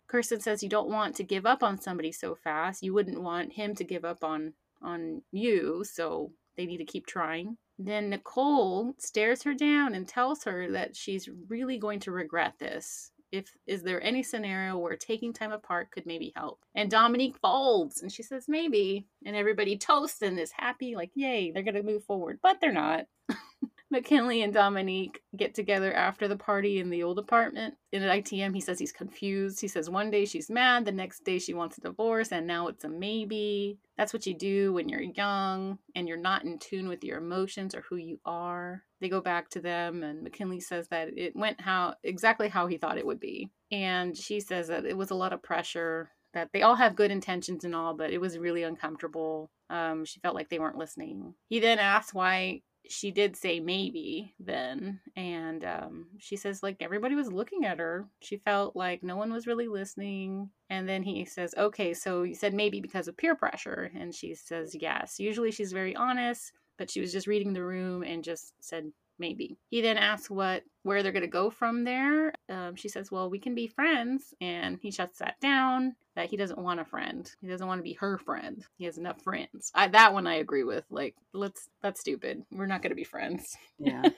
Kirsten 0.07 0.41
says 0.41 0.63
you 0.63 0.69
don't 0.69 0.91
want 0.91 1.15
to 1.17 1.25
give 1.25 1.47
up 1.47 1.63
on 1.63 1.81
somebody 1.81 2.11
so 2.13 2.35
fast. 2.35 2.83
You 2.83 2.93
wouldn't 2.93 3.23
want 3.23 3.53
him 3.53 3.75
to 3.77 3.85
give 3.85 4.05
up 4.05 4.25
on 4.25 4.55
on 4.83 5.23
you, 5.31 5.85
so 5.85 6.33
they 6.57 6.67
need 6.67 6.79
to 6.79 6.85
keep 6.85 7.07
trying. 7.07 7.59
Then 7.83 8.11
Nicole 8.11 8.95
stares 8.99 9.43
her 9.45 9.55
down 9.55 9.95
and 9.95 10.07
tells 10.07 10.45
her 10.45 10.71
that 10.73 10.95
she's 10.95 11.31
really 11.49 11.79
going 11.79 11.99
to 12.01 12.13
regret 12.13 12.59
this. 12.59 13.11
If 13.33 13.57
is 13.67 13.83
there 13.83 14.03
any 14.03 14.23
scenario 14.23 14.77
where 14.77 14.97
taking 14.97 15.33
time 15.33 15.51
apart 15.51 15.91
could 15.91 16.05
maybe 16.05 16.31
help? 16.37 16.63
And 16.75 16.91
Dominique 16.91 17.39
folds 17.39 18.03
and 18.03 18.13
she 18.13 18.23
says 18.23 18.49
maybe, 18.49 19.07
and 19.25 19.35
everybody 19.35 19.79
toasts 19.79 20.21
and 20.21 20.39
is 20.39 20.53
happy, 20.53 20.95
like 20.95 21.11
yay, 21.15 21.53
they're 21.53 21.63
gonna 21.63 21.83
move 21.83 22.05
forward, 22.05 22.39
but 22.43 22.61
they're 22.61 22.71
not. 22.71 23.07
McKinley 23.93 24.43
and 24.43 24.55
Dominique 24.55 25.21
get 25.37 25.53
together 25.53 25.93
after 25.93 26.29
the 26.29 26.37
party 26.37 26.79
in 26.79 26.91
the 26.91 27.03
old 27.03 27.19
apartment. 27.19 27.75
In 27.91 28.05
an 28.05 28.23
ITM, 28.23 28.55
he 28.55 28.61
says 28.61 28.79
he's 28.79 28.93
confused. 28.93 29.61
He 29.61 29.67
says 29.67 29.91
one 29.91 30.13
day 30.13 30.25
she's 30.25 30.49
mad, 30.49 30.85
the 30.85 30.93
next 30.93 31.25
day 31.25 31.41
she 31.41 31.55
wants 31.55 31.77
a 31.77 31.81
divorce, 31.81 32.31
and 32.31 32.47
now 32.47 32.69
it's 32.69 32.85
a 32.85 32.89
maybe. 32.89 33.79
That's 33.97 34.13
what 34.13 34.27
you 34.27 34.35
do 34.35 34.73
when 34.73 34.89
you're 34.89 35.03
young 35.03 35.79
and 35.97 36.07
you're 36.07 36.17
not 36.17 36.45
in 36.45 36.59
tune 36.59 36.89
with 36.89 37.03
your 37.03 37.19
emotions 37.19 37.75
or 37.75 37.81
who 37.83 37.97
you 37.97 38.21
are. 38.25 38.85
They 39.01 39.09
go 39.09 39.21
back 39.21 39.49
to 39.51 39.61
them, 39.61 40.05
and 40.05 40.23
McKinley 40.23 40.61
says 40.61 40.87
that 40.89 41.09
it 41.19 41.35
went 41.35 41.61
how 41.61 41.95
exactly 42.05 42.49
how 42.49 42.69
he 42.69 42.79
thought 42.79 42.99
it 42.99 43.07
would 43.07 43.21
be. 43.21 43.51
And 43.73 44.17
she 44.17 44.41
says 44.41 44.69
that 44.69 44.85
it 44.85 44.97
was 44.97 45.11
a 45.11 45.17
lot 45.17 45.33
of 45.33 45.43
pressure 45.43 46.11
that 46.33 46.51
they 46.53 46.63
all 46.63 46.77
have 46.77 46.95
good 46.95 47.11
intentions 47.11 47.65
and 47.65 47.75
all, 47.75 47.95
but 47.95 48.13
it 48.13 48.21
was 48.21 48.39
really 48.39 48.63
uncomfortable. 48.63 49.51
Um, 49.69 50.05
she 50.05 50.21
felt 50.21 50.37
like 50.37 50.49
they 50.49 50.61
weren't 50.61 50.79
listening. 50.79 51.35
He 51.49 51.59
then 51.59 51.81
asks 51.81 52.15
why 52.15 52.63
she 52.91 53.13
did 53.13 53.37
say 53.37 53.61
maybe 53.61 54.35
then 54.41 54.99
and 55.17 55.65
um, 55.65 56.07
she 56.19 56.37
says 56.37 56.63
like 56.63 56.77
everybody 56.81 57.15
was 57.15 57.33
looking 57.33 57.65
at 57.65 57.79
her 57.79 58.07
she 58.21 58.37
felt 58.37 58.75
like 58.75 59.03
no 59.03 59.17
one 59.17 59.33
was 59.33 59.47
really 59.47 59.69
listening 59.69 60.51
and 60.71 60.89
then 60.89 61.03
he 61.03 61.25
says 61.25 61.55
okay 61.57 61.95
so 61.95 62.25
you 62.25 62.35
said 62.35 62.53
maybe 62.53 62.81
because 62.81 63.07
of 63.07 63.17
peer 63.17 63.37
pressure 63.37 63.93
and 63.99 64.15
she 64.15 64.35
says 64.35 64.77
yes 64.79 65.21
usually 65.21 65.51
she's 65.51 65.73
very 65.73 65.95
honest 65.95 66.53
but 66.79 66.91
she 66.91 67.01
was 67.01 67.13
just 67.13 67.27
reading 67.27 67.53
the 67.53 67.65
room 67.65 68.03
and 68.03 68.25
just 68.25 68.55
said 68.61 68.91
maybe. 69.21 69.59
He 69.69 69.83
then 69.83 69.99
asks 69.99 70.31
what 70.31 70.65
where 70.83 71.03
they're 71.03 71.13
going 71.13 71.21
to 71.23 71.29
go 71.29 71.51
from 71.51 71.85
there. 71.85 72.33
Um, 72.49 72.75
she 72.75 72.89
says, 72.89 73.13
"Well, 73.13 73.31
we 73.31 73.39
can 73.39 73.55
be 73.55 73.69
friends," 73.69 74.35
and 74.41 74.79
he 74.81 74.91
shuts 74.91 75.19
that 75.19 75.39
down. 75.41 75.95
That 76.21 76.29
he 76.29 76.37
doesn't 76.37 76.59
want 76.59 76.81
a 76.81 76.85
friend. 76.85 77.31
He 77.41 77.49
doesn't 77.49 77.67
want 77.67 77.79
to 77.79 77.83
be 77.83 77.95
her 77.95 78.19
friend. 78.19 78.63
He 78.77 78.85
has 78.85 78.99
enough 78.99 79.23
friends. 79.23 79.73
I, 79.75 79.89
that 79.89 80.13
one 80.13 80.27
I 80.27 80.35
agree 80.35 80.65
with. 80.65 80.85
Like, 80.91 81.15
let's 81.33 81.71
that's 81.83 82.01
stupid. 82.01 82.43
We're 82.53 82.67
not 82.67 82.83
going 82.83 82.91
to 82.91 82.95
be 82.95 83.05
friends. 83.05 83.57
Yeah. 83.79 84.03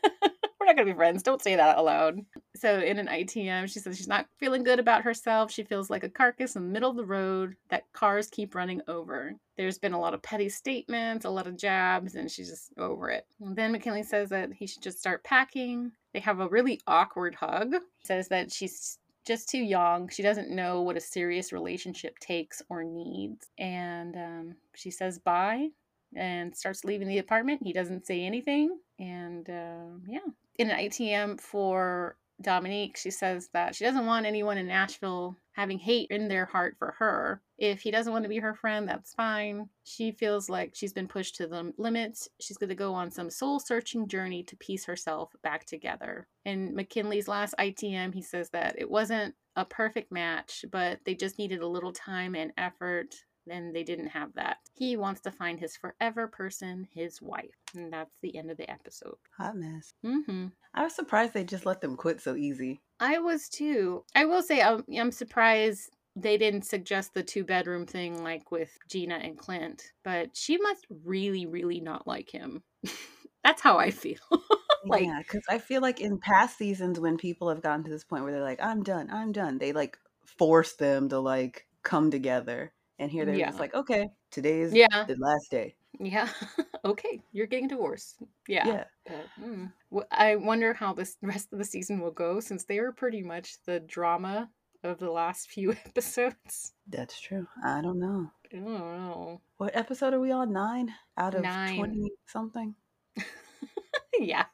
We're 0.58 0.66
not 0.66 0.74
going 0.74 0.88
to 0.88 0.94
be 0.94 0.96
friends. 0.96 1.22
Don't 1.22 1.40
say 1.40 1.54
that 1.54 1.78
aloud. 1.78 2.18
So, 2.56 2.80
in 2.80 2.98
an 2.98 3.06
ITM, 3.06 3.72
she 3.72 3.78
says 3.78 3.96
she's 3.96 4.08
not 4.08 4.26
feeling 4.38 4.64
good 4.64 4.80
about 4.80 5.02
herself. 5.02 5.52
She 5.52 5.62
feels 5.62 5.90
like 5.90 6.02
a 6.02 6.08
carcass 6.08 6.56
in 6.56 6.62
the 6.62 6.72
middle 6.72 6.90
of 6.90 6.96
the 6.96 7.04
road 7.04 7.54
that 7.68 7.84
cars 7.92 8.26
keep 8.26 8.56
running 8.56 8.82
over. 8.88 9.34
There's 9.56 9.78
been 9.78 9.92
a 9.92 10.00
lot 10.00 10.14
of 10.14 10.22
petty 10.22 10.48
statements, 10.48 11.24
a 11.24 11.30
lot 11.30 11.46
of 11.46 11.56
jabs, 11.56 12.16
and 12.16 12.28
she's 12.28 12.50
just 12.50 12.72
over 12.78 13.10
it. 13.10 13.26
And 13.40 13.54
then 13.54 13.70
McKinley 13.70 14.02
says 14.02 14.28
that 14.30 14.52
he 14.52 14.66
should 14.66 14.82
just 14.82 14.98
start 14.98 15.22
packing. 15.22 15.92
They 16.14 16.20
have 16.20 16.40
a 16.40 16.48
really 16.48 16.80
awkward 16.88 17.36
hug. 17.36 17.74
Says 18.04 18.26
that 18.28 18.50
she's 18.50 18.98
just 19.26 19.48
too 19.48 19.58
young. 19.58 20.08
She 20.08 20.22
doesn't 20.22 20.50
know 20.50 20.82
what 20.82 20.96
a 20.96 21.00
serious 21.00 21.52
relationship 21.52 22.18
takes 22.18 22.62
or 22.68 22.82
needs. 22.82 23.48
And 23.58 24.16
um, 24.16 24.54
she 24.74 24.90
says 24.90 25.18
bye 25.18 25.68
and 26.14 26.54
starts 26.56 26.84
leaving 26.84 27.08
the 27.08 27.18
apartment. 27.18 27.60
He 27.62 27.72
doesn't 27.72 28.06
say 28.06 28.22
anything. 28.22 28.78
And 28.98 29.48
uh, 29.48 29.98
yeah, 30.06 30.20
in 30.58 30.70
an 30.70 30.78
ITM 30.78 31.40
for 31.40 32.16
Dominique, 32.42 32.96
she 32.96 33.10
says 33.10 33.48
that 33.52 33.74
she 33.74 33.84
doesn't 33.84 34.06
want 34.06 34.26
anyone 34.26 34.58
in 34.58 34.66
Nashville 34.66 35.36
having 35.52 35.78
hate 35.78 36.10
in 36.10 36.28
their 36.28 36.46
heart 36.46 36.76
for 36.78 36.94
her. 36.98 37.42
If 37.58 37.82
he 37.82 37.90
doesn't 37.90 38.12
want 38.12 38.24
to 38.24 38.28
be 38.28 38.38
her 38.38 38.54
friend, 38.54 38.88
that's 38.88 39.14
fine. 39.14 39.68
She 39.84 40.12
feels 40.12 40.48
like 40.48 40.72
she's 40.74 40.92
been 40.92 41.08
pushed 41.08 41.36
to 41.36 41.46
the 41.46 41.72
limits. 41.78 42.28
She's 42.40 42.56
going 42.56 42.70
to 42.70 42.74
go 42.74 42.94
on 42.94 43.10
some 43.10 43.30
soul 43.30 43.60
searching 43.60 44.08
journey 44.08 44.42
to 44.44 44.56
piece 44.56 44.84
herself 44.84 45.30
back 45.42 45.64
together. 45.64 46.26
In 46.44 46.74
McKinley's 46.74 47.28
last 47.28 47.54
ITM, 47.58 48.14
he 48.14 48.22
says 48.22 48.50
that 48.50 48.76
it 48.78 48.90
wasn't 48.90 49.34
a 49.56 49.64
perfect 49.64 50.10
match, 50.10 50.64
but 50.72 51.00
they 51.04 51.14
just 51.14 51.38
needed 51.38 51.60
a 51.60 51.68
little 51.68 51.92
time 51.92 52.34
and 52.34 52.52
effort 52.56 53.14
and 53.48 53.74
they 53.74 53.82
didn't 53.82 54.08
have 54.08 54.32
that. 54.34 54.58
He 54.74 54.96
wants 54.96 55.20
to 55.22 55.30
find 55.30 55.58
his 55.58 55.76
forever 55.76 56.26
person, 56.26 56.88
his 56.92 57.20
wife. 57.20 57.54
And 57.74 57.92
that's 57.92 58.16
the 58.22 58.36
end 58.36 58.50
of 58.50 58.56
the 58.56 58.70
episode. 58.70 59.16
Hot 59.38 59.56
mess. 59.56 59.92
Mm-hmm. 60.04 60.48
I 60.74 60.84
was 60.84 60.94
surprised 60.94 61.34
they 61.34 61.44
just 61.44 61.66
let 61.66 61.80
them 61.80 61.96
quit 61.96 62.20
so 62.20 62.34
easy. 62.36 62.80
I 63.00 63.18
was 63.18 63.48
too. 63.48 64.04
I 64.14 64.24
will 64.24 64.42
say 64.42 64.62
I'm, 64.62 64.84
I'm 64.96 65.10
surprised 65.10 65.90
they 66.14 66.36
didn't 66.36 66.62
suggest 66.62 67.14
the 67.14 67.22
two 67.22 67.44
bedroom 67.44 67.86
thing 67.86 68.22
like 68.22 68.50
with 68.50 68.70
Gina 68.88 69.16
and 69.16 69.38
Clint, 69.38 69.92
but 70.04 70.36
she 70.36 70.58
must 70.58 70.86
really, 71.04 71.46
really 71.46 71.80
not 71.80 72.06
like 72.06 72.30
him. 72.30 72.62
That's 73.44 73.62
how 73.62 73.78
I 73.78 73.90
feel. 73.90 74.18
like, 74.86 75.04
yeah, 75.04 75.18
because 75.18 75.42
I 75.48 75.58
feel 75.58 75.80
like 75.80 76.00
in 76.00 76.18
past 76.18 76.58
seasons 76.58 77.00
when 77.00 77.16
people 77.16 77.48
have 77.48 77.62
gotten 77.62 77.84
to 77.84 77.90
this 77.90 78.04
point 78.04 78.22
where 78.22 78.32
they're 78.32 78.42
like, 78.42 78.62
"I'm 78.62 78.82
done, 78.82 79.10
I'm 79.10 79.32
done," 79.32 79.58
they 79.58 79.72
like 79.72 79.98
force 80.38 80.74
them 80.74 81.08
to 81.08 81.18
like 81.18 81.66
come 81.82 82.10
together, 82.10 82.72
and 83.02 83.10
here 83.10 83.24
they're 83.26 83.34
Yeah. 83.34 83.48
just 83.48 83.60
like, 83.60 83.74
"Okay, 83.74 84.08
today 84.30 84.60
is 84.60 84.72
Yeah. 84.72 85.04
the 85.06 85.16
last 85.18 85.50
day." 85.50 85.74
yeah, 86.00 86.28
okay, 86.84 87.20
you're 87.32 87.46
getting 87.46 87.68
divorced. 87.68 88.16
Yeah. 88.48 88.66
Yeah, 88.66 88.84
But, 89.06 89.26
mm. 89.38 89.72
I 90.10 90.36
wonder 90.36 90.72
how 90.72 90.94
this 90.94 91.16
rest 91.22 91.52
of 91.52 91.58
the 91.58 91.64
season 91.64 92.00
will 92.00 92.10
go 92.12 92.40
since 92.40 92.64
they 92.64 92.80
were 92.80 92.92
pretty 92.92 93.22
much 93.22 93.62
the 93.66 93.80
drama 93.80 94.50
of 94.82 94.98
the 94.98 95.10
last 95.10 95.48
few 95.54 95.72
episodes. 95.72 96.72
that's 96.88 97.20
true. 97.20 97.46
I 97.64 97.82
don't 97.82 97.98
know. 97.98 98.30
I 98.52 98.56
don't 98.56 98.64
know. 98.66 99.40
What 99.58 99.76
episode 99.76 100.14
are 100.14 100.20
we 100.20 100.30
on? 100.32 100.52
Nine 100.52 100.94
out 101.16 101.34
of 101.34 101.42
Nine. 101.42 101.76
twenty 101.76 102.10
something. 102.26 102.74
yeah. 104.18 104.46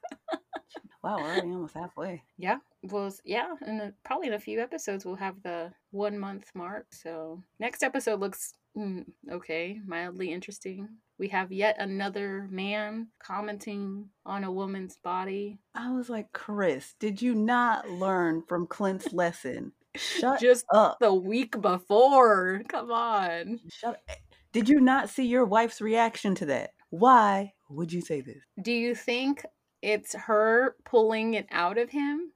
Wow, 1.08 1.16
we're 1.16 1.24
already 1.24 1.48
almost 1.48 1.74
halfway. 1.74 2.22
Yeah. 2.36 2.58
Well, 2.82 3.10
yeah. 3.24 3.54
And 3.62 3.94
probably 4.04 4.28
in 4.28 4.34
a 4.34 4.38
few 4.38 4.60
episodes, 4.60 5.06
we'll 5.06 5.14
have 5.16 5.42
the 5.42 5.72
one 5.90 6.18
month 6.18 6.50
mark. 6.54 6.86
So 6.92 7.42
next 7.58 7.82
episode 7.82 8.20
looks 8.20 8.52
mm, 8.76 9.06
okay, 9.30 9.80
mildly 9.86 10.30
interesting. 10.30 10.86
We 11.18 11.28
have 11.28 11.50
yet 11.50 11.76
another 11.78 12.46
man 12.50 13.08
commenting 13.18 14.10
on 14.26 14.44
a 14.44 14.52
woman's 14.52 14.98
body. 14.98 15.58
I 15.74 15.92
was 15.92 16.10
like, 16.10 16.30
Chris, 16.32 16.94
did 17.00 17.22
you 17.22 17.34
not 17.34 17.88
learn 17.88 18.42
from 18.46 18.66
Clint's 18.66 19.10
lesson? 19.14 19.72
Shut 19.96 20.40
Just 20.40 20.66
up. 20.74 20.98
the 21.00 21.14
week 21.14 21.58
before. 21.60 22.60
Come 22.68 22.92
on. 22.92 23.60
Shut 23.70 23.94
up. 24.10 24.16
Did 24.52 24.68
you 24.68 24.78
not 24.78 25.08
see 25.08 25.26
your 25.26 25.46
wife's 25.46 25.80
reaction 25.80 26.34
to 26.36 26.46
that? 26.46 26.74
Why 26.90 27.54
would 27.70 27.92
you 27.92 28.02
say 28.02 28.20
this? 28.20 28.42
Do 28.62 28.72
you 28.72 28.94
think 28.94 29.44
it's 29.82 30.14
her 30.14 30.76
pulling 30.84 31.34
it 31.34 31.46
out 31.50 31.78
of 31.78 31.90
him? 31.90 32.32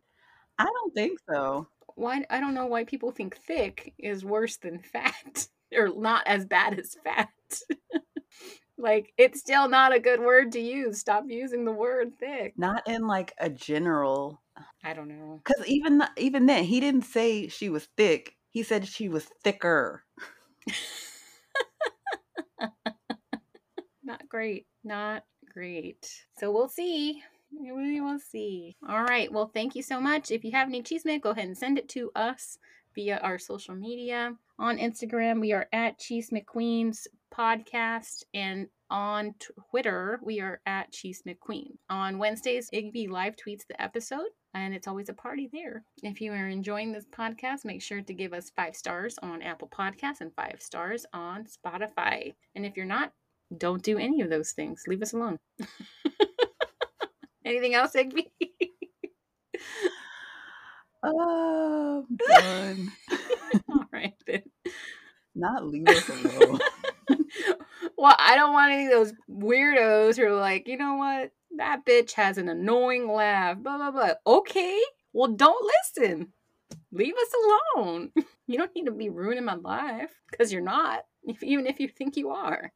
I 0.58 0.64
don't 0.64 0.94
think 0.94 1.18
so. 1.28 1.66
Why 1.94 2.24
I 2.30 2.40
don't 2.40 2.54
know 2.54 2.66
why 2.66 2.84
people 2.84 3.10
think 3.10 3.36
thick 3.36 3.94
is 3.98 4.24
worse 4.24 4.56
than 4.56 4.80
fat 4.80 5.48
or 5.76 5.90
not 5.94 6.26
as 6.26 6.46
bad 6.46 6.78
as 6.78 6.96
fat. 7.04 7.28
like 8.78 9.12
it's 9.18 9.40
still 9.40 9.68
not 9.68 9.94
a 9.94 10.00
good 10.00 10.20
word 10.20 10.52
to 10.52 10.60
use. 10.60 10.98
Stop 10.98 11.24
using 11.28 11.64
the 11.64 11.72
word 11.72 12.12
thick. 12.18 12.54
Not 12.56 12.88
in 12.88 13.06
like 13.06 13.32
a 13.38 13.50
general 13.50 14.40
I 14.84 14.94
don't 14.94 15.08
know. 15.08 15.40
cuz 15.44 15.66
even 15.66 16.00
th- 16.00 16.10
even 16.16 16.46
then 16.46 16.64
he 16.64 16.80
didn't 16.80 17.02
say 17.02 17.48
she 17.48 17.68
was 17.68 17.86
thick. 17.96 18.36
He 18.50 18.62
said 18.62 18.86
she 18.86 19.08
was 19.08 19.24
thicker. 19.42 20.04
Not 24.02 24.28
great. 24.28 24.66
Not 24.84 25.24
great. 25.52 26.10
So 26.38 26.52
we'll 26.52 26.68
see. 26.68 27.22
We 27.58 28.00
will 28.00 28.18
see. 28.18 28.76
All 28.88 29.02
right. 29.04 29.32
Well, 29.32 29.50
thank 29.52 29.74
you 29.74 29.82
so 29.82 30.00
much. 30.00 30.30
If 30.30 30.44
you 30.44 30.50
have 30.52 30.68
any 30.68 30.82
cheesemate, 30.82 31.22
go 31.22 31.30
ahead 31.30 31.46
and 31.46 31.56
send 31.56 31.78
it 31.78 31.88
to 31.90 32.10
us 32.14 32.58
via 32.94 33.18
our 33.18 33.38
social 33.38 33.74
media. 33.74 34.34
On 34.58 34.78
Instagram, 34.78 35.40
we 35.40 35.52
are 35.52 35.68
at 35.72 35.98
Cheese 35.98 36.30
McQueen's 36.30 37.06
podcast. 37.32 38.24
And 38.34 38.68
On 38.90 39.34
Twitter, 39.70 40.20
we 40.22 40.40
are 40.40 40.60
at 40.66 40.92
Cheese 40.92 41.22
McQueen. 41.26 41.76
On 41.88 42.18
Wednesdays, 42.18 42.68
Igby 42.72 43.08
live 43.08 43.36
tweets 43.36 43.66
the 43.66 43.80
episode, 43.80 44.28
and 44.52 44.74
it's 44.74 44.86
always 44.86 45.08
a 45.08 45.14
party 45.14 45.48
there. 45.50 45.82
If 46.02 46.20
you 46.20 46.32
are 46.32 46.48
enjoying 46.48 46.92
this 46.92 47.06
podcast, 47.06 47.64
make 47.64 47.80
sure 47.80 48.02
to 48.02 48.14
give 48.14 48.34
us 48.34 48.50
five 48.50 48.76
stars 48.76 49.18
on 49.22 49.40
Apple 49.40 49.68
Podcasts 49.68 50.20
and 50.20 50.34
five 50.34 50.56
stars 50.60 51.06
on 51.14 51.46
Spotify. 51.46 52.34
And 52.54 52.66
if 52.66 52.76
you're 52.76 52.84
not, 52.84 53.12
don't 53.56 53.82
do 53.82 53.96
any 53.98 54.20
of 54.20 54.28
those 54.30 54.52
things. 54.52 54.84
Leave 54.86 55.02
us 55.02 55.14
alone. 55.14 55.38
Anything 57.52 57.74
else, 57.74 57.92
Igby? 57.92 58.30
Oh, 61.02 62.06
done. 62.28 62.92
All 63.68 63.84
right 63.92 64.14
then. 64.26 64.42
Not 65.34 65.66
leave 65.66 65.86
us 65.86 66.08
alone. 66.08 66.58
well, 67.98 68.16
I 68.18 68.36
don't 68.36 68.52
want 68.54 68.72
any 68.72 68.86
of 68.86 68.92
those 68.92 69.12
weirdos 69.30 70.16
who 70.16 70.24
are 70.24 70.34
like, 70.34 70.66
you 70.66 70.78
know 70.78 70.94
what? 70.94 71.32
That 71.58 71.84
bitch 71.84 72.12
has 72.12 72.38
an 72.38 72.48
annoying 72.48 73.12
laugh. 73.12 73.58
Blah 73.58 73.76
blah 73.76 73.90
blah. 73.90 74.14
Okay. 74.26 74.80
Well, 75.12 75.32
don't 75.32 75.70
listen. 75.84 76.32
Leave 76.90 77.14
us 77.14 77.34
alone. 77.76 78.12
You 78.46 78.56
don't 78.56 78.74
need 78.74 78.86
to 78.86 78.92
be 78.92 79.10
ruining 79.10 79.44
my 79.44 79.56
life 79.56 80.10
because 80.30 80.52
you're 80.52 80.62
not, 80.62 81.00
if, 81.24 81.42
even 81.42 81.66
if 81.66 81.80
you 81.80 81.88
think 81.88 82.16
you 82.16 82.30
are. 82.30 82.72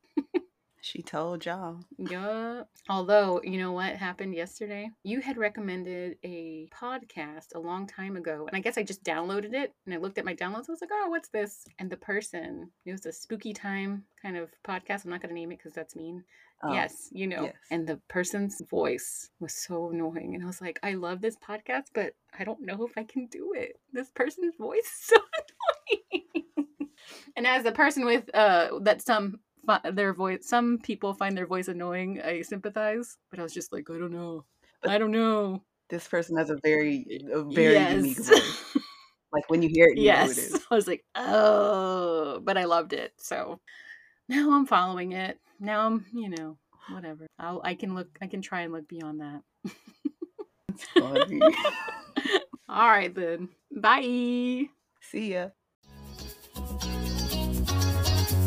She 0.87 1.03
told 1.03 1.45
y'all. 1.45 1.81
Yeah. 1.99 2.63
Although, 2.89 3.41
you 3.43 3.59
know 3.59 3.73
what 3.73 3.97
happened 3.97 4.35
yesterday? 4.35 4.89
You 5.03 5.21
had 5.21 5.37
recommended 5.37 6.17
a 6.23 6.69
podcast 6.73 7.57
a 7.57 7.59
long 7.59 7.89
time 7.89 8.17
ago, 8.17 8.47
and 8.47 8.57
I 8.57 8.61
guess 8.61 8.79
I 8.79 8.85
just 8.85 9.03
downloaded 9.03 9.53
it 9.53 9.75
and 9.85 9.93
I 9.93 9.97
looked 9.97 10.19
at 10.19 10.25
my 10.25 10.35
downloads. 10.35 10.69
I 10.69 10.73
was 10.73 10.81
like, 10.81 10.91
oh, 10.93 11.09
what's 11.09 11.29
this? 11.31 11.67
And 11.81 11.91
the 11.91 11.97
person, 11.97 12.71
it 12.85 12.93
was 12.93 13.05
a 13.05 13.13
spooky 13.13 13.53
time 13.53 14.05
kind 14.23 14.37
of 14.37 14.51
podcast. 14.65 15.05
I'm 15.05 15.11
not 15.11 15.21
going 15.21 15.31
to 15.31 15.35
name 15.35 15.51
it 15.51 15.59
because 15.59 15.73
that's 15.73 15.97
mean. 15.97 16.23
Oh, 16.63 16.73
yes, 16.73 17.09
you 17.11 17.27
know. 17.27 17.45
yes. 17.45 17.57
And 17.73 17.87
the 17.87 18.01
person's 18.09 18.63
voice 18.71 19.29
was 19.41 19.55
so 19.55 19.91
annoying. 19.91 20.37
And 20.37 20.45
I 20.45 20.47
was 20.47 20.61
like, 20.61 20.79
I 20.85 20.95
love 20.95 21.21
this 21.21 21.37
podcast, 21.37 21.87
but 21.95 22.15
I 22.39 22.45
don't 22.45 22.63
know 22.63 22.87
if 22.87 22.97
I 22.97 23.03
can 23.03 23.27
do 23.27 23.53
it. 23.57 23.81
This 23.93 24.11
person's 24.11 24.55
voice 24.57 24.79
is 24.85 25.07
so 25.09 25.17
annoying. 25.91 26.47
and 27.37 27.47
as 27.47 27.65
a 27.65 27.73
person 27.73 28.05
with 28.05 28.33
uh 28.35 28.71
that 28.83 29.03
some 29.03 29.41
their 29.93 30.13
voice 30.13 30.49
some 30.49 30.79
people 30.79 31.15
find 31.15 31.37
their 31.37 31.47
voice 31.47 31.69
annoying, 31.69 32.21
I 32.23 32.43
sympathize. 32.43 33.17
But 33.31 33.41
I 33.41 33.43
was 33.43 33.53
just 33.53 33.73
like, 33.73 33.89
I 33.91 33.99
don't 33.99 34.13
know. 34.13 34.45
But- 34.83 34.91
I 34.91 34.99
don't 34.99 35.11
know. 35.13 35.63
This 35.89 36.09
person 36.09 36.37
has 36.37 36.51
a 36.51 36.59
very, 36.65 37.23
a 37.33 37.43
very 37.45 37.79
unique 37.95 38.19
voice. 38.19 38.77
Like 39.33 39.49
when 39.51 39.63
you 39.63 39.69
hear 39.69 39.87
it, 39.89 39.99
you 39.99 40.09
know 40.11 40.25
who 40.25 40.31
it 40.31 40.37
yes. 40.37 40.61
I 40.71 40.75
was 40.75 40.87
like, 40.87 41.05
oh, 41.15 42.41
but 42.43 42.57
I 42.57 42.65
loved 42.65 42.93
it. 42.93 43.13
So 43.19 43.61
now 44.29 44.53
I'm 44.53 44.67
following 44.67 45.13
it. 45.13 45.39
Now 45.61 45.87
I'm, 45.87 46.07
you 46.13 46.29
know, 46.31 46.59
whatever. 46.91 47.27
I'll, 47.39 47.61
I 47.63 47.75
can 47.75 47.95
look, 47.95 48.09
I 48.23 48.27
can 48.27 48.43
try 48.43 48.63
and 48.63 48.73
look 48.73 48.89
beyond 48.89 49.21
that. 49.21 49.43
It's 50.69 50.85
funny. 50.99 51.41
All 52.69 52.89
right, 52.89 53.15
then. 53.15 53.49
Bye. 53.71 54.69
See 55.01 55.33
ya. 55.35 55.49